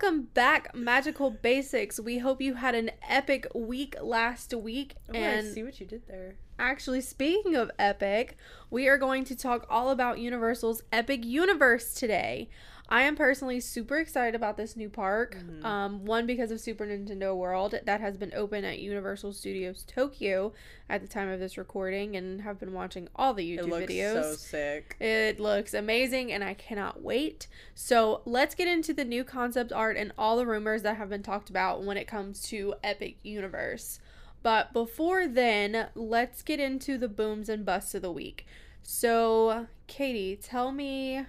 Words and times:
Welcome 0.00 0.28
back, 0.32 0.76
Magical 0.76 1.28
Basics. 1.28 1.98
We 1.98 2.18
hope 2.18 2.40
you 2.40 2.54
had 2.54 2.76
an 2.76 2.92
epic 3.08 3.48
week 3.52 3.96
last 4.00 4.54
week. 4.54 4.94
Oh, 5.08 5.14
and 5.14 5.48
I 5.48 5.50
see 5.50 5.64
what 5.64 5.80
you 5.80 5.86
did 5.86 6.06
there. 6.06 6.36
actually, 6.56 7.00
speaking 7.00 7.56
of 7.56 7.68
epic, 7.80 8.36
we 8.70 8.86
are 8.86 8.96
going 8.96 9.24
to 9.24 9.34
talk 9.34 9.66
all 9.68 9.90
about 9.90 10.20
Universal's 10.20 10.82
Epic 10.92 11.24
Universe 11.24 11.94
today. 11.94 12.48
I 12.90 13.02
am 13.02 13.16
personally 13.16 13.60
super 13.60 13.98
excited 13.98 14.34
about 14.34 14.56
this 14.56 14.74
new 14.74 14.88
park. 14.88 15.36
Mhm. 15.36 15.62
Um, 15.62 16.04
one 16.06 16.26
because 16.26 16.50
of 16.50 16.58
Super 16.58 16.86
Nintendo 16.86 17.36
World 17.36 17.74
that 17.84 18.00
has 18.00 18.16
been 18.16 18.32
open 18.34 18.64
at 18.64 18.78
Universal 18.78 19.34
Studios 19.34 19.84
Tokyo 19.86 20.54
at 20.88 21.02
the 21.02 21.06
time 21.06 21.28
of 21.28 21.38
this 21.38 21.58
recording, 21.58 22.16
and 22.16 22.40
have 22.40 22.58
been 22.58 22.72
watching 22.72 23.08
all 23.14 23.34
the 23.34 23.44
YouTube 23.44 23.58
it 23.58 23.66
looks 23.68 23.92
videos. 23.92 24.22
so 24.22 24.34
sick. 24.36 24.96
It 25.00 25.38
looks 25.38 25.74
amazing 25.74 26.32
and 26.32 26.42
I 26.42 26.54
cannot 26.54 27.02
wait. 27.02 27.46
So, 27.74 28.22
let's 28.24 28.54
get 28.54 28.68
into 28.68 28.94
the 28.94 29.04
new 29.04 29.22
concept 29.22 29.70
art 29.70 29.98
and 29.98 30.12
all 30.16 30.38
the 30.38 30.46
rumors 30.46 30.80
that 30.82 30.96
have 30.96 31.10
been 31.10 31.22
talked 31.22 31.50
about 31.50 31.82
when 31.82 31.98
it 31.98 32.06
comes 32.06 32.40
to 32.48 32.74
Epic 32.82 33.16
Universe. 33.22 34.00
But 34.42 34.72
before 34.72 35.26
then, 35.26 35.88
let's 35.94 36.42
get 36.42 36.58
into 36.58 36.96
the 36.96 37.08
booms 37.08 37.50
and 37.50 37.66
busts 37.66 37.94
of 37.94 38.00
the 38.00 38.12
week. 38.12 38.46
So, 38.82 39.66
Katie, 39.88 40.36
tell 40.40 40.72
me 40.72 41.26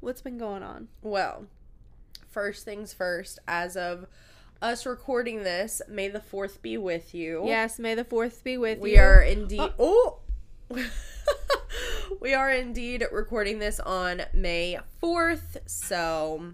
what's 0.00 0.22
been 0.22 0.38
going 0.38 0.62
on. 0.62 0.88
Well, 1.02 1.46
first 2.30 2.64
things 2.64 2.92
first, 2.92 3.38
as 3.46 3.76
of 3.76 4.06
us 4.62 4.86
recording 4.86 5.42
this, 5.42 5.82
May 5.88 6.08
the 6.08 6.20
4th 6.20 6.62
be 6.62 6.78
with 6.78 7.14
you. 7.14 7.42
Yes, 7.46 7.78
may 7.78 7.94
the 7.94 8.04
4th 8.04 8.42
be 8.42 8.56
with 8.56 8.78
we 8.78 8.92
you. 8.92 8.96
We 8.96 9.00
are 9.00 9.22
indeed. 9.22 9.72
Oh! 9.78 10.18
we 12.20 12.34
are 12.34 12.50
indeed 12.50 13.04
recording 13.12 13.58
this 13.58 13.80
on 13.80 14.22
May 14.32 14.78
4th. 15.02 15.58
So, 15.66 16.52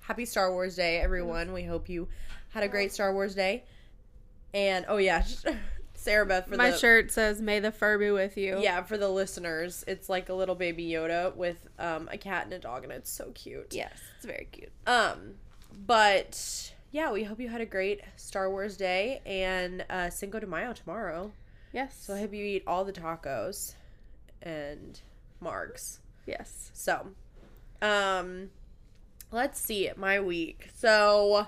happy 0.00 0.24
Star 0.24 0.52
Wars 0.52 0.76
Day, 0.76 0.98
everyone. 0.98 1.52
We 1.52 1.64
hope 1.64 1.88
you 1.88 2.08
had 2.50 2.62
a 2.62 2.68
great 2.68 2.92
Star 2.92 3.12
Wars 3.12 3.34
Day. 3.34 3.64
And, 4.54 4.84
oh, 4.88 4.98
yeah, 4.98 5.24
Sarah 6.02 6.26
Beth 6.26 6.48
for 6.48 6.56
My 6.56 6.72
the. 6.72 6.78
shirt 6.78 7.12
says, 7.12 7.40
May 7.40 7.60
the 7.60 7.70
fur 7.70 7.96
be 7.96 8.10
with 8.10 8.36
you. 8.36 8.58
Yeah, 8.60 8.82
for 8.82 8.98
the 8.98 9.08
listeners, 9.08 9.84
it's 9.86 10.08
like 10.08 10.28
a 10.28 10.34
little 10.34 10.56
baby 10.56 10.84
Yoda 10.88 11.34
with 11.36 11.68
um, 11.78 12.08
a 12.10 12.18
cat 12.18 12.44
and 12.44 12.52
a 12.52 12.58
dog, 12.58 12.82
and 12.82 12.92
it's 12.92 13.10
so 13.10 13.30
cute. 13.34 13.72
Yes, 13.72 13.92
it's 14.16 14.26
very 14.26 14.48
cute. 14.50 14.72
Um, 14.86 15.34
but 15.86 16.72
yeah, 16.90 17.12
we 17.12 17.22
hope 17.22 17.38
you 17.38 17.48
had 17.48 17.60
a 17.60 17.66
great 17.66 18.00
Star 18.16 18.50
Wars 18.50 18.76
day 18.76 19.20
and 19.24 19.84
uh, 19.88 20.10
Cinco 20.10 20.40
de 20.40 20.46
Mayo 20.46 20.72
tomorrow. 20.72 21.32
Yes. 21.72 21.96
So 22.04 22.14
I 22.14 22.18
hope 22.20 22.34
you 22.34 22.44
eat 22.44 22.64
all 22.66 22.84
the 22.84 22.92
tacos 22.92 23.74
and 24.42 25.00
margs. 25.42 25.98
yes. 26.26 26.70
So, 26.74 27.08
um, 27.80 28.50
let's 29.30 29.60
see 29.60 29.88
my 29.96 30.18
week. 30.20 30.68
So, 30.76 31.46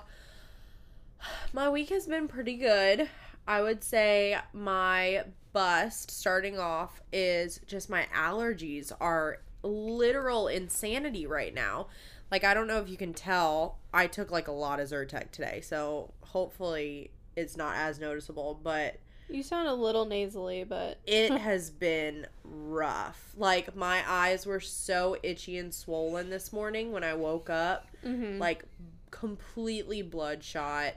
my 1.53 1.69
week 1.69 1.89
has 1.89 2.07
been 2.07 2.27
pretty 2.29 2.55
good. 2.55 3.09
I 3.47 3.61
would 3.61 3.83
say 3.83 4.37
my 4.53 5.23
bust 5.53 6.11
starting 6.11 6.59
off 6.59 7.01
is 7.13 7.59
just 7.67 7.89
my 7.89 8.07
allergies 8.15 8.91
are 8.99 9.37
literal 9.63 10.47
insanity 10.47 11.25
right 11.27 11.53
now. 11.53 11.87
Like 12.31 12.43
I 12.43 12.53
don't 12.53 12.67
know 12.67 12.79
if 12.79 12.89
you 12.89 12.97
can 12.97 13.13
tell, 13.13 13.77
I 13.93 14.07
took 14.07 14.31
like 14.31 14.47
a 14.47 14.51
lot 14.51 14.79
of 14.79 14.89
Zyrtec 14.89 15.31
today, 15.31 15.61
so 15.61 16.11
hopefully 16.21 17.11
it's 17.35 17.55
not 17.55 17.75
as 17.75 17.99
noticeable, 17.99 18.59
but 18.63 18.97
You 19.29 19.43
sound 19.43 19.67
a 19.67 19.73
little 19.73 20.05
nasally, 20.05 20.63
but 20.63 20.99
it 21.05 21.31
has 21.31 21.69
been 21.69 22.25
rough. 22.43 23.33
Like 23.37 23.75
my 23.75 24.03
eyes 24.09 24.45
were 24.45 24.59
so 24.59 25.17
itchy 25.23 25.57
and 25.57 25.73
swollen 25.73 26.29
this 26.29 26.51
morning 26.51 26.91
when 26.91 27.03
I 27.03 27.13
woke 27.13 27.49
up, 27.49 27.87
Mhm. 28.03 28.39
like 28.39 28.65
completely 29.11 30.01
bloodshot. 30.01 30.95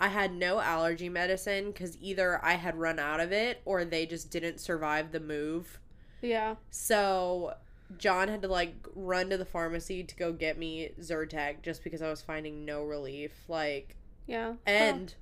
I 0.00 0.08
had 0.08 0.32
no 0.32 0.60
allergy 0.60 1.08
medicine 1.08 1.72
cuz 1.72 1.96
either 2.00 2.44
I 2.44 2.54
had 2.54 2.76
run 2.76 2.98
out 2.98 3.20
of 3.20 3.32
it 3.32 3.60
or 3.64 3.84
they 3.84 4.06
just 4.06 4.30
didn't 4.30 4.58
survive 4.60 5.12
the 5.12 5.20
move. 5.20 5.78
yeah. 6.22 6.56
So 6.70 7.54
John 7.98 8.28
had 8.28 8.42
to 8.42 8.48
like 8.48 8.74
run 8.94 9.30
to 9.30 9.36
the 9.38 9.44
pharmacy 9.44 10.02
to 10.04 10.16
go 10.16 10.32
get 10.32 10.58
me 10.58 10.90
Zyrtec 11.00 11.62
just 11.62 11.84
because 11.84 12.02
I 12.02 12.10
was 12.10 12.20
finding 12.20 12.64
no 12.64 12.82
relief. 12.82 13.32
Like 13.48 13.96
Yeah. 14.26 14.54
and 14.66 15.14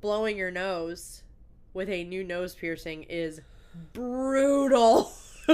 blowing 0.00 0.36
your 0.36 0.50
nose 0.50 1.22
with 1.72 1.88
a 1.88 2.02
new 2.04 2.24
nose 2.24 2.54
piercing 2.54 3.04
is 3.04 3.40
brutal. 3.92 5.12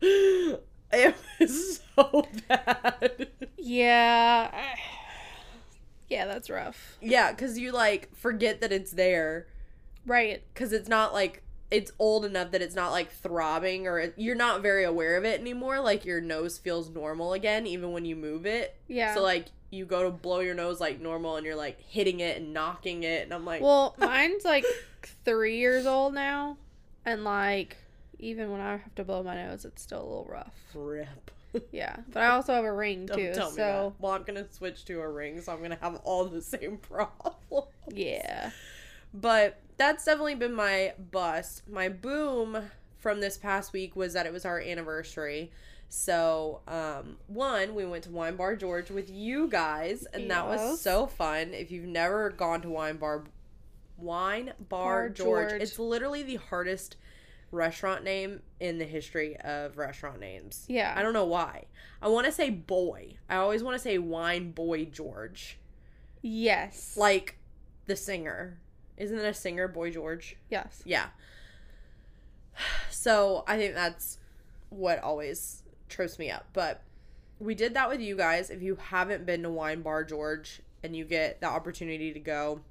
it 0.00 1.14
was 1.40 1.80
so 1.96 2.26
bad. 2.48 3.28
Yeah. 3.56 4.50
I- 4.52 4.78
Yeah, 6.08 6.26
that's 6.26 6.48
rough. 6.50 6.96
Yeah, 7.00 7.32
because 7.32 7.58
you 7.58 7.72
like 7.72 8.14
forget 8.16 8.60
that 8.60 8.72
it's 8.72 8.92
there 8.92 9.46
Right. 10.04 10.42
because 10.54 10.72
it's 10.72 10.88
not 10.88 11.12
like 11.12 11.42
it's 11.68 11.90
old 11.98 12.24
enough 12.24 12.52
that 12.52 12.62
it's 12.62 12.76
not 12.76 12.92
like 12.92 13.10
throbbing 13.10 13.88
or 13.88 13.98
it, 13.98 14.14
you're 14.16 14.36
not 14.36 14.62
very 14.62 14.84
aware 14.84 15.16
of 15.16 15.24
it 15.24 15.40
anymore. 15.40 15.80
Like 15.80 16.04
your 16.04 16.20
nose 16.20 16.58
feels 16.58 16.88
normal 16.90 17.32
again, 17.32 17.66
even 17.66 17.90
when 17.92 18.04
you 18.04 18.14
move 18.14 18.46
it. 18.46 18.76
Yeah. 18.86 19.14
So 19.14 19.22
like 19.22 19.46
you 19.70 19.84
go 19.84 20.04
to 20.04 20.10
blow 20.10 20.38
your 20.40 20.54
nose 20.54 20.80
like 20.80 21.00
normal 21.00 21.34
and 21.36 21.44
you're 21.44 21.56
like 21.56 21.80
hitting 21.80 22.20
it 22.20 22.36
and 22.36 22.52
knocking 22.54 23.02
it, 23.02 23.24
and 23.24 23.34
I'm 23.34 23.44
like, 23.44 23.60
well, 23.62 23.96
mine's 23.98 24.44
like 24.44 24.64
three 25.24 25.56
years 25.58 25.86
old 25.86 26.14
now, 26.14 26.56
and 27.04 27.24
like 27.24 27.76
even 28.20 28.52
when 28.52 28.60
I 28.60 28.72
have 28.76 28.94
to 28.94 29.04
blow 29.04 29.24
my 29.24 29.34
nose, 29.34 29.64
it's 29.64 29.82
still 29.82 29.98
a 30.02 30.06
little 30.06 30.28
rough. 30.30 30.54
rip. 30.72 31.32
Yeah, 31.72 31.96
but 32.12 32.22
I 32.22 32.28
also 32.28 32.54
have 32.54 32.64
a 32.64 32.72
ring 32.72 33.06
Don't 33.06 33.18
too, 33.18 33.32
tell 33.34 33.50
me 33.50 33.56
so. 33.56 33.94
Well, 33.98 34.12
I'm 34.12 34.22
gonna 34.22 34.46
switch 34.50 34.84
to 34.86 35.00
a 35.00 35.08
ring, 35.08 35.40
so 35.40 35.52
I'm 35.52 35.62
gonna 35.62 35.78
have 35.80 35.96
all 36.04 36.24
the 36.26 36.42
same 36.42 36.76
problems. 36.82 37.66
yeah. 37.92 38.50
But 39.12 39.60
that's 39.76 40.04
definitely 40.04 40.34
been 40.34 40.54
my 40.54 40.94
bust. 41.10 41.68
My 41.68 41.88
boom 41.88 42.70
from 42.98 43.20
this 43.20 43.38
past 43.38 43.72
week 43.72 43.96
was 43.96 44.12
that 44.14 44.26
it 44.26 44.32
was 44.32 44.44
our 44.44 44.60
anniversary. 44.60 45.50
So, 45.88 46.62
um, 46.66 47.16
one, 47.28 47.74
we 47.74 47.84
went 47.84 48.04
to 48.04 48.10
Wine 48.10 48.36
Bar 48.36 48.56
George 48.56 48.90
with 48.90 49.08
you 49.08 49.48
guys, 49.48 50.04
and 50.12 50.30
that 50.30 50.46
was 50.46 50.80
so 50.80 51.06
fun. 51.06 51.54
If 51.54 51.70
you've 51.70 51.86
never 51.86 52.30
gone 52.30 52.60
to 52.62 52.68
Wine 52.68 52.96
Bar 52.96 53.24
Wine 53.96 54.52
Bar, 54.68 55.08
Bar 55.08 55.08
George, 55.10 55.50
George. 55.50 55.62
it's 55.62 55.78
literally 55.78 56.22
the 56.22 56.36
hardest 56.36 56.96
restaurant 57.56 58.04
name 58.04 58.40
in 58.60 58.78
the 58.78 58.84
history 58.84 59.36
of 59.38 59.78
restaurant 59.78 60.20
names. 60.20 60.64
Yeah. 60.68 60.94
I 60.96 61.02
don't 61.02 61.12
know 61.12 61.24
why. 61.24 61.64
I 62.00 62.08
want 62.08 62.26
to 62.26 62.32
say 62.32 62.50
boy. 62.50 63.16
I 63.28 63.36
always 63.36 63.62
want 63.62 63.74
to 63.76 63.82
say 63.82 63.98
Wine 63.98 64.52
Boy 64.52 64.84
George. 64.84 65.58
Yes. 66.22 66.96
Like 66.96 67.38
the 67.86 67.96
singer. 67.96 68.58
Isn't 68.96 69.18
it 69.18 69.24
a 69.24 69.34
singer, 69.34 69.68
Boy 69.68 69.90
George? 69.90 70.36
yes. 70.48 70.82
Yeah. 70.84 71.06
So 72.90 73.44
I 73.46 73.58
think 73.58 73.74
that's 73.74 74.18
what 74.70 74.98
always 75.02 75.62
trips 75.88 76.18
me 76.18 76.30
up. 76.30 76.46
But 76.52 76.82
we 77.38 77.54
did 77.54 77.74
that 77.74 77.88
with 77.90 78.00
you 78.00 78.16
guys. 78.16 78.48
If 78.50 78.62
you 78.62 78.76
haven't 78.76 79.26
been 79.26 79.42
to 79.42 79.50
Wine 79.50 79.82
Bar 79.82 80.04
George 80.04 80.62
and 80.82 80.96
you 80.96 81.04
get 81.04 81.40
the 81.40 81.46
opportunity 81.48 82.12
to 82.12 82.20
go 82.20 82.62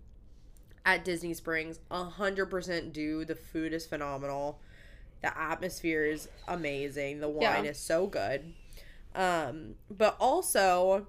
at 0.84 1.06
Disney 1.06 1.34
Springs, 1.34 1.80
100% 1.92 2.92
do. 2.92 3.24
The 3.26 3.36
food 3.36 3.74
is 3.74 3.86
phenomenal. 3.86 4.60
The 5.26 5.36
atmosphere 5.36 6.06
is 6.06 6.30
amazing. 6.48 7.20
The 7.20 7.28
Yeah. 7.28 7.56
wine 7.56 7.66
is 7.66 7.80
so 7.80 8.06
good. 8.06 8.54
Um, 9.16 9.74
but 9.90 10.16
also, 10.20 11.08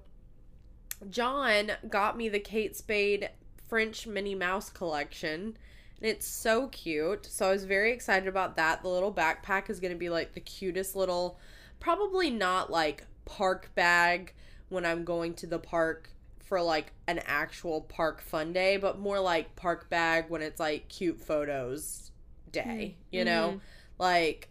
John 1.07 1.73
got 1.87 2.17
me 2.17 2.27
the 2.27 2.39
Kate 2.39 2.75
Spade 2.75 3.29
French 3.67 4.07
Minnie 4.07 4.33
Mouse 4.33 4.71
collection. 4.71 5.55
And 6.01 6.09
it's 6.09 6.25
so 6.25 6.67
cute. 6.69 7.27
So 7.27 7.47
I 7.49 7.51
was 7.51 7.65
very 7.65 7.91
excited 7.91 8.27
about 8.27 8.55
that. 8.55 8.81
The 8.81 8.87
little 8.89 9.13
backpack 9.13 9.69
is 9.69 9.79
going 9.79 9.93
to 9.93 9.97
be 9.99 10.09
like 10.09 10.33
the 10.33 10.39
cutest 10.39 10.95
little, 10.95 11.37
probably 11.79 12.31
not 12.31 12.71
like 12.71 13.05
park 13.25 13.69
bag 13.75 14.33
when 14.69 14.83
I'm 14.83 15.03
going 15.03 15.35
to 15.35 15.45
the 15.47 15.59
park 15.59 16.09
for 16.39 16.59
like 16.61 16.91
an 17.07 17.19
actual 17.25 17.81
park 17.81 18.21
fun 18.21 18.51
day, 18.51 18.77
but 18.77 18.97
more 18.97 19.19
like 19.19 19.55
park 19.55 19.89
bag 19.91 20.25
when 20.29 20.41
it's 20.41 20.59
like 20.59 20.87
cute 20.87 21.19
photos 21.19 22.09
day, 22.51 22.95
you 23.11 23.23
know? 23.25 23.55
Mhm. 23.57 23.61
Like, 23.97 24.49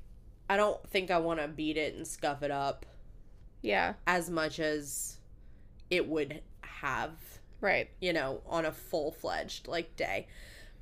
I 0.48 0.56
don't 0.56 0.84
think 0.88 1.10
I 1.10 1.18
want 1.18 1.40
to 1.40 1.48
beat 1.48 1.76
it 1.76 1.94
and 1.94 2.06
scuff 2.06 2.42
it 2.42 2.50
up 2.50 2.86
Yeah. 3.62 3.94
as 4.06 4.30
much 4.30 4.58
as 4.60 5.18
it 5.90 6.06
would 6.08 6.42
have 6.62 7.12
Right. 7.60 7.88
you 8.00 8.12
know, 8.12 8.42
on 8.46 8.64
a 8.64 8.72
full 8.72 9.10
fledged 9.12 9.66
like 9.66 9.96
day. 9.96 10.26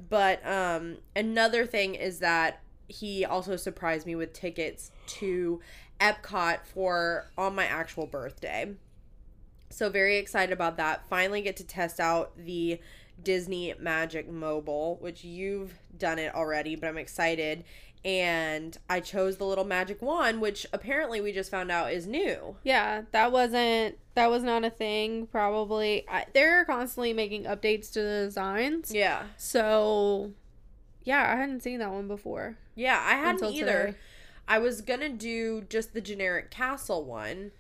But 0.08 0.44
um 0.46 0.99
another 1.14 1.66
thing 1.66 1.94
is 1.94 2.19
that 2.19 2.61
he 2.88 3.25
also 3.25 3.56
surprised 3.56 4.06
me 4.06 4.14
with 4.14 4.32
tickets 4.32 4.90
to 5.06 5.60
Epcot 6.00 6.67
for 6.67 7.31
on 7.38 7.55
my 7.55 7.64
actual 7.67 8.06
birthday. 8.06 8.75
So 9.70 9.88
very 9.88 10.17
excited 10.19 10.52
about 10.52 10.76
that. 10.76 11.08
Finally 11.08 11.43
get 11.43 11.56
to 11.58 11.64
test 11.64 12.00
out 12.00 12.37
the 12.37 12.81
Disney 13.22 13.72
Magic 13.78 14.28
Mobile, 14.28 14.96
which 15.00 15.22
you've 15.25 15.75
done 15.96 16.19
it 16.19 16.34
already, 16.34 16.75
but 16.76 16.88
I'm 16.88 16.99
excited. 16.99 17.64
And 18.04 18.76
I 18.88 19.00
chose 19.00 19.38
the 19.38 19.46
little 19.46 19.64
magic 19.64 20.02
wand, 20.02 20.42
which 20.42 20.66
apparently 20.74 21.22
we 21.22 21.32
just 21.32 21.50
found 21.50 21.70
out 21.70 21.90
is 21.92 22.06
new. 22.06 22.56
Yeah, 22.62 23.02
that 23.12 23.32
wasn't 23.32 23.96
that 24.14 24.30
was 24.30 24.42
not 24.42 24.64
a 24.64 24.70
thing. 24.70 25.26
Probably 25.26 26.04
I, 26.08 26.26
they're 26.34 26.64
constantly 26.66 27.14
making 27.14 27.44
updates 27.44 27.90
to 27.92 28.02
the 28.02 28.24
designs. 28.26 28.92
Yeah. 28.94 29.24
So, 29.38 30.32
yeah, 31.02 31.32
I 31.32 31.36
hadn't 31.36 31.62
seen 31.62 31.78
that 31.78 31.90
one 31.90 32.06
before. 32.06 32.56
Yeah, 32.74 33.02
I 33.02 33.14
hadn't 33.14 33.52
either. 33.52 33.86
today. 33.86 33.98
I 34.46 34.58
was 34.58 34.82
gonna 34.82 35.08
do 35.08 35.62
just 35.62 35.94
the 35.94 36.02
generic 36.02 36.50
castle 36.50 37.04
one, 37.04 37.52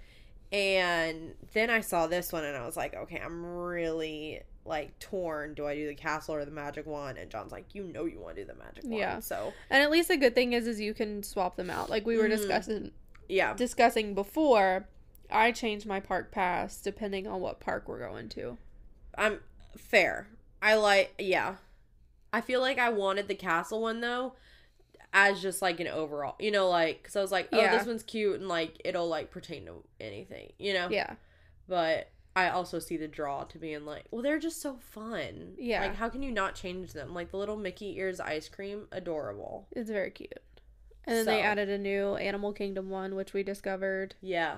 and 0.52 1.34
then 1.54 1.70
I 1.70 1.80
saw 1.80 2.06
this 2.06 2.32
one, 2.32 2.44
and 2.44 2.56
I 2.56 2.66
was 2.66 2.76
like, 2.76 2.94
okay, 2.94 3.20
I'm 3.24 3.44
really 3.44 4.42
like 4.64 4.98
torn. 4.98 5.54
Do 5.54 5.66
I 5.66 5.74
do 5.74 5.86
the 5.86 5.94
castle 5.94 6.34
or 6.36 6.44
the 6.44 6.50
magic 6.50 6.86
wand? 6.86 7.18
And 7.18 7.30
John's 7.30 7.52
like, 7.52 7.74
you 7.74 7.84
know, 7.84 8.04
you 8.06 8.18
want 8.18 8.36
to 8.36 8.42
do 8.42 8.46
the 8.46 8.54
magic 8.58 8.84
wand. 8.84 8.96
Yeah. 8.96 9.20
So 9.20 9.52
And 9.70 9.82
at 9.82 9.90
least 9.90 10.08
the 10.08 10.16
good 10.16 10.34
thing 10.34 10.52
is, 10.54 10.66
is 10.66 10.80
you 10.80 10.94
can 10.94 11.22
swap 11.22 11.56
them 11.56 11.68
out. 11.70 11.90
Like 11.90 12.06
we 12.06 12.16
were 12.16 12.24
Mhm. 12.24 12.30
discussing 12.36 12.92
yeah, 13.28 13.54
discussing 13.54 14.14
before. 14.14 14.86
I 15.30 15.50
change 15.52 15.86
my 15.86 15.98
park 16.00 16.30
pass 16.30 16.80
depending 16.80 17.26
on 17.26 17.40
what 17.40 17.58
park 17.60 17.88
we're 17.88 17.98
going 18.06 18.28
to. 18.30 18.58
I'm 19.16 19.40
fair. 19.76 20.28
I 20.60 20.74
like, 20.76 21.14
yeah. 21.18 21.56
I 22.32 22.40
feel 22.40 22.60
like 22.60 22.78
I 22.78 22.90
wanted 22.90 23.28
the 23.28 23.34
castle 23.34 23.80
one 23.80 24.00
though, 24.00 24.34
as 25.12 25.40
just 25.40 25.62
like 25.62 25.80
an 25.80 25.88
overall, 25.88 26.34
you 26.38 26.50
know, 26.50 26.68
like 26.68 27.02
because 27.02 27.16
I 27.16 27.20
was 27.22 27.30
like, 27.32 27.48
oh, 27.52 27.60
Yeah. 27.60 27.76
this 27.76 27.86
one's 27.86 28.02
cute 28.02 28.38
and 28.40 28.48
like 28.48 28.80
it'll 28.84 29.08
like 29.08 29.30
pertain 29.30 29.64
to 29.66 29.84
anything, 30.00 30.52
you 30.58 30.74
know. 30.74 30.88
Yeah. 30.90 31.14
But 31.68 32.08
I 32.36 32.48
also 32.48 32.78
see 32.80 32.96
the 32.96 33.06
draw 33.08 33.44
to 33.44 33.58
being 33.58 33.84
like, 33.84 34.06
well, 34.10 34.22
they're 34.22 34.38
just 34.40 34.60
so 34.60 34.76
fun. 34.92 35.54
Yeah. 35.56 35.82
Like, 35.82 35.94
how 35.94 36.08
can 36.08 36.22
you 36.22 36.32
not 36.32 36.54
change 36.56 36.92
them? 36.92 37.14
Like 37.14 37.30
the 37.30 37.36
little 37.36 37.56
Mickey 37.56 37.96
ears 37.98 38.18
ice 38.18 38.48
cream, 38.48 38.86
adorable. 38.90 39.68
It's 39.70 39.90
very 39.90 40.10
cute. 40.10 40.32
And 41.06 41.16
then 41.16 41.26
they 41.26 41.42
added 41.42 41.68
a 41.68 41.78
new 41.78 42.16
Animal 42.16 42.52
Kingdom 42.52 42.90
one, 42.90 43.14
which 43.14 43.34
we 43.34 43.42
discovered. 43.42 44.14
Yeah. 44.20 44.56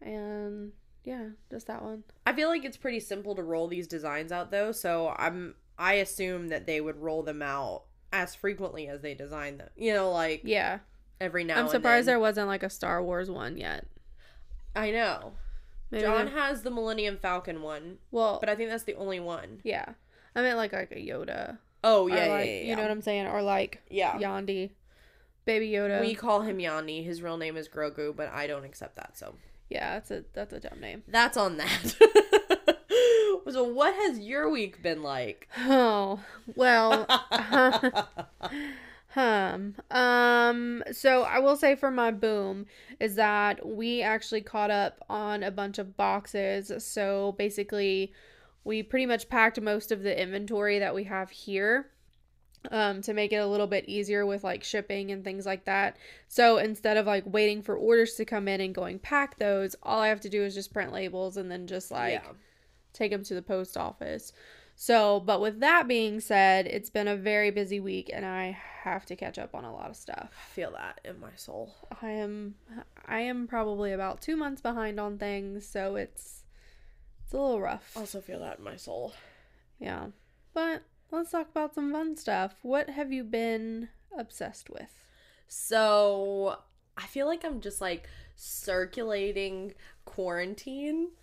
And 0.00 0.72
yeah, 1.04 1.28
just 1.50 1.66
that 1.68 1.82
one. 1.82 2.04
I 2.26 2.32
feel 2.32 2.48
like 2.48 2.64
it's 2.64 2.76
pretty 2.76 3.00
simple 3.00 3.34
to 3.36 3.42
roll 3.42 3.68
these 3.68 3.86
designs 3.86 4.32
out 4.32 4.50
though, 4.50 4.72
so 4.72 5.14
I'm 5.16 5.54
I 5.78 5.94
assume 5.94 6.48
that 6.48 6.66
they 6.66 6.80
would 6.80 6.96
roll 6.96 7.22
them 7.22 7.42
out 7.42 7.84
as 8.12 8.34
frequently 8.34 8.88
as 8.88 9.02
they 9.02 9.14
design 9.14 9.58
them. 9.58 9.68
You 9.76 9.92
know, 9.92 10.10
like 10.10 10.42
Yeah. 10.44 10.78
every 11.20 11.44
now 11.44 11.58
I'm 11.60 11.68
surprised 11.68 12.08
there 12.08 12.18
wasn't 12.18 12.48
like 12.48 12.62
a 12.62 12.70
Star 12.70 13.02
Wars 13.02 13.30
one 13.30 13.56
yet. 13.56 13.86
I 14.74 14.90
know. 14.90 15.34
Maybe 15.94 16.04
John 16.04 16.26
there- 16.26 16.34
has 16.34 16.62
the 16.62 16.70
Millennium 16.70 17.16
Falcon 17.16 17.62
one, 17.62 17.98
well, 18.10 18.38
but 18.40 18.48
I 18.48 18.54
think 18.54 18.70
that's 18.70 18.84
the 18.84 18.94
only 18.96 19.20
one. 19.20 19.60
yeah. 19.64 19.86
I 20.36 20.42
meant 20.42 20.56
like 20.56 20.72
like 20.72 20.90
a 20.90 20.96
Yoda. 20.96 21.58
Oh 21.84 22.06
yeah, 22.08 22.26
like, 22.26 22.46
yeah, 22.46 22.52
yeah. 22.52 22.62
You 22.70 22.76
know 22.76 22.82
what 22.82 22.90
I'm 22.90 23.02
saying? 23.02 23.26
Or 23.28 23.40
like 23.42 23.82
yeah. 23.88 24.18
Yandi. 24.18 24.70
Baby 25.44 25.68
Yoda. 25.70 26.00
We 26.00 26.14
call 26.14 26.40
him 26.40 26.58
Yanni. 26.58 27.02
His 27.04 27.22
real 27.22 27.36
name 27.36 27.56
is 27.56 27.68
Grogu, 27.68 28.16
but 28.16 28.32
I 28.32 28.46
don't 28.46 28.64
accept 28.64 28.96
that. 28.96 29.16
So 29.16 29.34
yeah, 29.70 29.94
that's 29.94 30.10
a 30.10 30.24
that's 30.32 30.52
a 30.52 30.60
dumb 30.60 30.80
name. 30.80 31.02
that's 31.06 31.36
on 31.36 31.58
that. 31.58 31.94
so 33.50 33.62
what 33.64 33.94
has 33.94 34.18
your 34.18 34.50
week 34.50 34.82
been 34.82 35.02
like? 35.02 35.48
Oh, 35.58 36.20
well, 36.56 37.06
hum. 39.14 39.76
Um, 39.92 40.82
so 40.90 41.22
I 41.22 41.38
will 41.38 41.56
say 41.56 41.76
for 41.76 41.90
my 41.90 42.10
boom 42.10 42.66
is 42.98 43.14
that 43.14 43.64
we 43.64 44.02
actually 44.02 44.40
caught 44.40 44.72
up 44.72 45.04
on 45.08 45.44
a 45.44 45.52
bunch 45.52 45.78
of 45.78 45.96
boxes. 45.96 46.72
So 46.84 47.34
basically, 47.38 48.12
we 48.64 48.82
pretty 48.82 49.06
much 49.06 49.28
packed 49.28 49.60
most 49.60 49.92
of 49.92 50.02
the 50.02 50.20
inventory 50.20 50.80
that 50.80 50.94
we 50.94 51.04
have 51.04 51.30
here. 51.30 51.90
Um, 52.70 53.02
to 53.02 53.12
make 53.12 53.30
it 53.30 53.36
a 53.36 53.46
little 53.46 53.66
bit 53.66 53.84
easier 53.90 54.24
with 54.24 54.42
like 54.42 54.64
shipping 54.64 55.10
and 55.10 55.22
things 55.22 55.44
like 55.44 55.66
that. 55.66 55.98
So 56.28 56.56
instead 56.56 56.96
of 56.96 57.04
like 57.04 57.24
waiting 57.26 57.60
for 57.60 57.76
orders 57.76 58.14
to 58.14 58.24
come 58.24 58.48
in 58.48 58.62
and 58.62 58.74
going 58.74 59.00
pack 59.00 59.36
those, 59.36 59.76
all 59.82 60.00
I 60.00 60.08
have 60.08 60.22
to 60.22 60.30
do 60.30 60.42
is 60.42 60.54
just 60.54 60.72
print 60.72 60.90
labels 60.90 61.36
and 61.36 61.50
then 61.50 61.66
just 61.66 61.90
like 61.90 62.22
yeah. 62.24 62.32
take 62.94 63.10
them 63.10 63.22
to 63.24 63.34
the 63.34 63.42
post 63.42 63.76
office. 63.76 64.32
So, 64.76 65.20
but 65.20 65.40
with 65.40 65.60
that 65.60 65.86
being 65.86 66.20
said, 66.20 66.66
it's 66.66 66.90
been 66.90 67.08
a 67.08 67.16
very 67.16 67.50
busy 67.50 67.80
week 67.80 68.10
and 68.12 68.26
I 68.26 68.58
have 68.82 69.06
to 69.06 69.16
catch 69.16 69.38
up 69.38 69.54
on 69.54 69.64
a 69.64 69.72
lot 69.72 69.88
of 69.88 69.96
stuff. 69.96 70.30
I 70.32 70.54
feel 70.54 70.72
that 70.72 71.00
in 71.04 71.20
my 71.20 71.34
soul. 71.36 71.74
I 72.02 72.10
am 72.10 72.56
I 73.06 73.20
am 73.20 73.46
probably 73.46 73.92
about 73.92 74.20
2 74.20 74.36
months 74.36 74.60
behind 74.60 74.98
on 74.98 75.16
things, 75.18 75.66
so 75.66 75.96
it's 75.96 76.42
it's 77.22 77.32
a 77.32 77.38
little 77.38 77.60
rough. 77.60 77.92
Also 77.96 78.20
feel 78.20 78.40
that 78.40 78.58
in 78.58 78.64
my 78.64 78.76
soul. 78.76 79.14
Yeah. 79.78 80.08
But 80.52 80.82
let's 81.10 81.30
talk 81.30 81.48
about 81.50 81.74
some 81.74 81.92
fun 81.92 82.16
stuff. 82.16 82.56
What 82.62 82.90
have 82.90 83.12
you 83.12 83.24
been 83.24 83.88
obsessed 84.16 84.70
with? 84.70 85.06
So 85.46 86.58
I 86.96 87.06
feel 87.06 87.26
like 87.26 87.44
I'm 87.44 87.60
just 87.60 87.80
like 87.80 88.08
circulating 88.36 89.74
quarantine. 90.04 91.10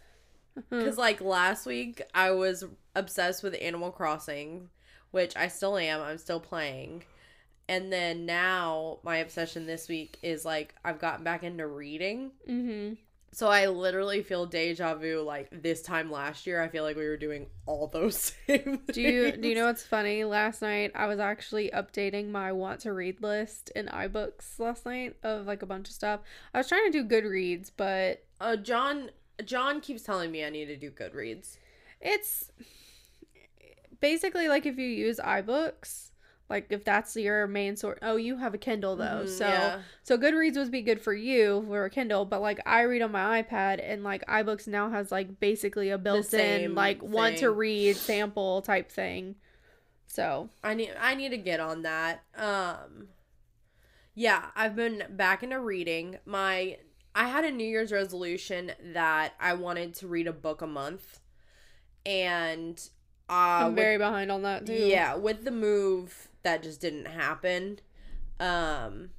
Because 0.69 0.97
like 0.97 1.21
last 1.21 1.65
week 1.65 2.01
I 2.13 2.31
was 2.31 2.65
obsessed 2.95 3.43
with 3.43 3.55
Animal 3.61 3.91
Crossing, 3.91 4.69
which 5.11 5.35
I 5.35 5.47
still 5.47 5.77
am. 5.77 6.01
I'm 6.01 6.17
still 6.17 6.39
playing. 6.39 7.03
And 7.69 7.91
then 7.91 8.25
now 8.25 8.99
my 9.03 9.17
obsession 9.17 9.65
this 9.65 9.87
week 9.87 10.17
is 10.21 10.43
like 10.43 10.75
I've 10.83 10.99
gotten 10.99 11.23
back 11.23 11.43
into 11.43 11.65
reading. 11.67 12.31
Mhm. 12.49 12.97
So 13.33 13.47
I 13.47 13.67
literally 13.67 14.23
feel 14.23 14.45
deja 14.45 14.93
vu 14.95 15.21
like 15.21 15.47
this 15.53 15.81
time 15.81 16.11
last 16.11 16.45
year 16.45 16.61
I 16.61 16.67
feel 16.67 16.83
like 16.83 16.97
we 16.97 17.07
were 17.07 17.15
doing 17.15 17.47
all 17.65 17.87
those 17.87 18.33
same 18.47 18.81
Do 18.91 19.01
you 19.01 19.31
do 19.37 19.47
you 19.47 19.55
know 19.55 19.67
what's 19.67 19.83
funny? 19.83 20.25
Last 20.25 20.61
night 20.61 20.91
I 20.95 21.07
was 21.07 21.19
actually 21.19 21.69
updating 21.73 22.29
my 22.29 22.51
want 22.51 22.81
to 22.81 22.91
read 22.91 23.21
list 23.21 23.69
in 23.73 23.85
iBooks 23.85 24.59
last 24.59 24.85
night 24.85 25.15
of 25.23 25.45
like 25.45 25.61
a 25.61 25.65
bunch 25.65 25.87
of 25.87 25.93
stuff. 25.93 26.19
I 26.53 26.57
was 26.57 26.67
trying 26.67 26.91
to 26.91 27.03
do 27.03 27.07
Goodreads, 27.07 27.71
but 27.77 28.25
Uh 28.41 28.57
John 28.57 29.11
John 29.45 29.79
keeps 29.79 30.03
telling 30.03 30.29
me 30.29 30.43
I 30.43 30.49
need 30.49 30.65
to 30.65 30.75
do 30.75 30.91
Goodreads. 30.91 31.55
it's 32.01 32.51
basically 34.01 34.47
like 34.49 34.65
if 34.65 34.77
you 34.77 34.87
use 34.87 35.19
iBooks, 35.19 36.11
like 36.49 36.67
if 36.71 36.83
that's 36.83 37.15
your 37.15 37.47
main 37.47 37.77
source. 37.77 37.99
Oh, 38.01 38.17
you 38.17 38.37
have 38.37 38.53
a 38.53 38.57
Kindle 38.57 38.95
though, 38.97 39.23
Mhm, 39.23 39.27
so 39.27 39.45
yeah. 39.47 39.81
so 40.03 40.17
Goodreads 40.17 40.55
would 40.57 40.71
be 40.71 40.81
good 40.81 41.01
for 41.01 41.13
you 41.13 41.63
for 41.67 41.85
a 41.85 41.89
Kindle, 41.89 42.25
but 42.25 42.41
like 42.41 42.59
I 42.65 42.81
read 42.81 43.01
on 43.01 43.11
my 43.11 43.41
iPad 43.41 43.79
and 43.83 44.03
like 44.03 44.25
iBooks 44.27 44.67
now 44.67 44.89
has 44.89 45.11
like 45.11 45.39
basically 45.39 45.89
a 45.89 45.97
built-in 45.97 46.75
like 46.75 47.01
want 47.03 47.37
to 47.37 47.51
read 47.51 48.01
sample 48.01 48.61
type 48.61 48.91
thing. 48.91 49.35
So 50.07 50.49
I 50.63 50.73
need 50.73 50.91
I 50.99 51.15
need 51.15 51.29
to 51.29 51.37
get 51.37 51.59
on 51.59 51.83
that. 51.83 52.23
Um 52.35 53.09
Yeah, 54.13 54.47
I've 54.55 54.75
been 54.75 55.03
back 55.11 55.43
into 55.43 55.59
reading. 55.59 56.17
My 56.25 56.77
I 57.15 57.27
had 57.27 57.43
a 57.45 57.51
New 57.51 57.65
Year's 57.67 57.91
resolution 57.91 58.71
that 58.93 59.33
I 59.39 59.53
wanted 59.53 59.93
to 59.95 60.07
read 60.07 60.27
a 60.27 60.33
book 60.33 60.61
a 60.61 60.67
month. 60.67 61.19
And 62.05 62.81
uh 63.31 63.65
I'm 63.65 63.67
with- 63.67 63.75
very 63.75 63.97
behind 63.97 64.31
on 64.31 64.41
that 64.43 64.65
too. 64.65 64.73
yeah, 64.73 65.15
with 65.15 65.43
the 65.45 65.51
move 65.51 66.27
that 66.43 66.61
just 66.63 66.81
didn't 66.81 67.05
happen. 67.07 67.79
Um 68.39 69.11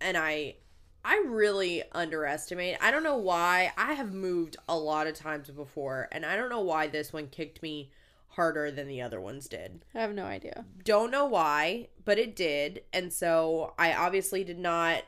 and 0.00 0.16
I 0.16 0.56
I 1.04 1.22
really 1.26 1.82
underestimate. 1.92 2.76
I 2.80 2.90
don't 2.90 3.04
know 3.04 3.16
why. 3.16 3.72
I 3.78 3.92
have 3.94 4.12
moved 4.12 4.56
a 4.68 4.76
lot 4.76 5.06
of 5.06 5.14
times 5.14 5.48
before 5.50 6.08
and 6.12 6.26
I 6.26 6.36
don't 6.36 6.50
know 6.50 6.60
why 6.60 6.88
this 6.88 7.12
one 7.12 7.28
kicked 7.28 7.62
me 7.62 7.90
harder 8.30 8.70
than 8.70 8.86
the 8.88 9.00
other 9.00 9.18
ones 9.20 9.48
did 9.48 9.84
I 9.94 10.00
have 10.00 10.12
no 10.12 10.24
idea. 10.26 10.66
don't 10.84 11.10
know 11.10 11.24
why, 11.24 11.88
but 12.04 12.18
it 12.18 12.36
did. 12.36 12.82
And 12.92 13.10
so 13.12 13.72
I 13.78 13.94
obviously 13.94 14.44
did 14.44 14.58
not 14.58 15.04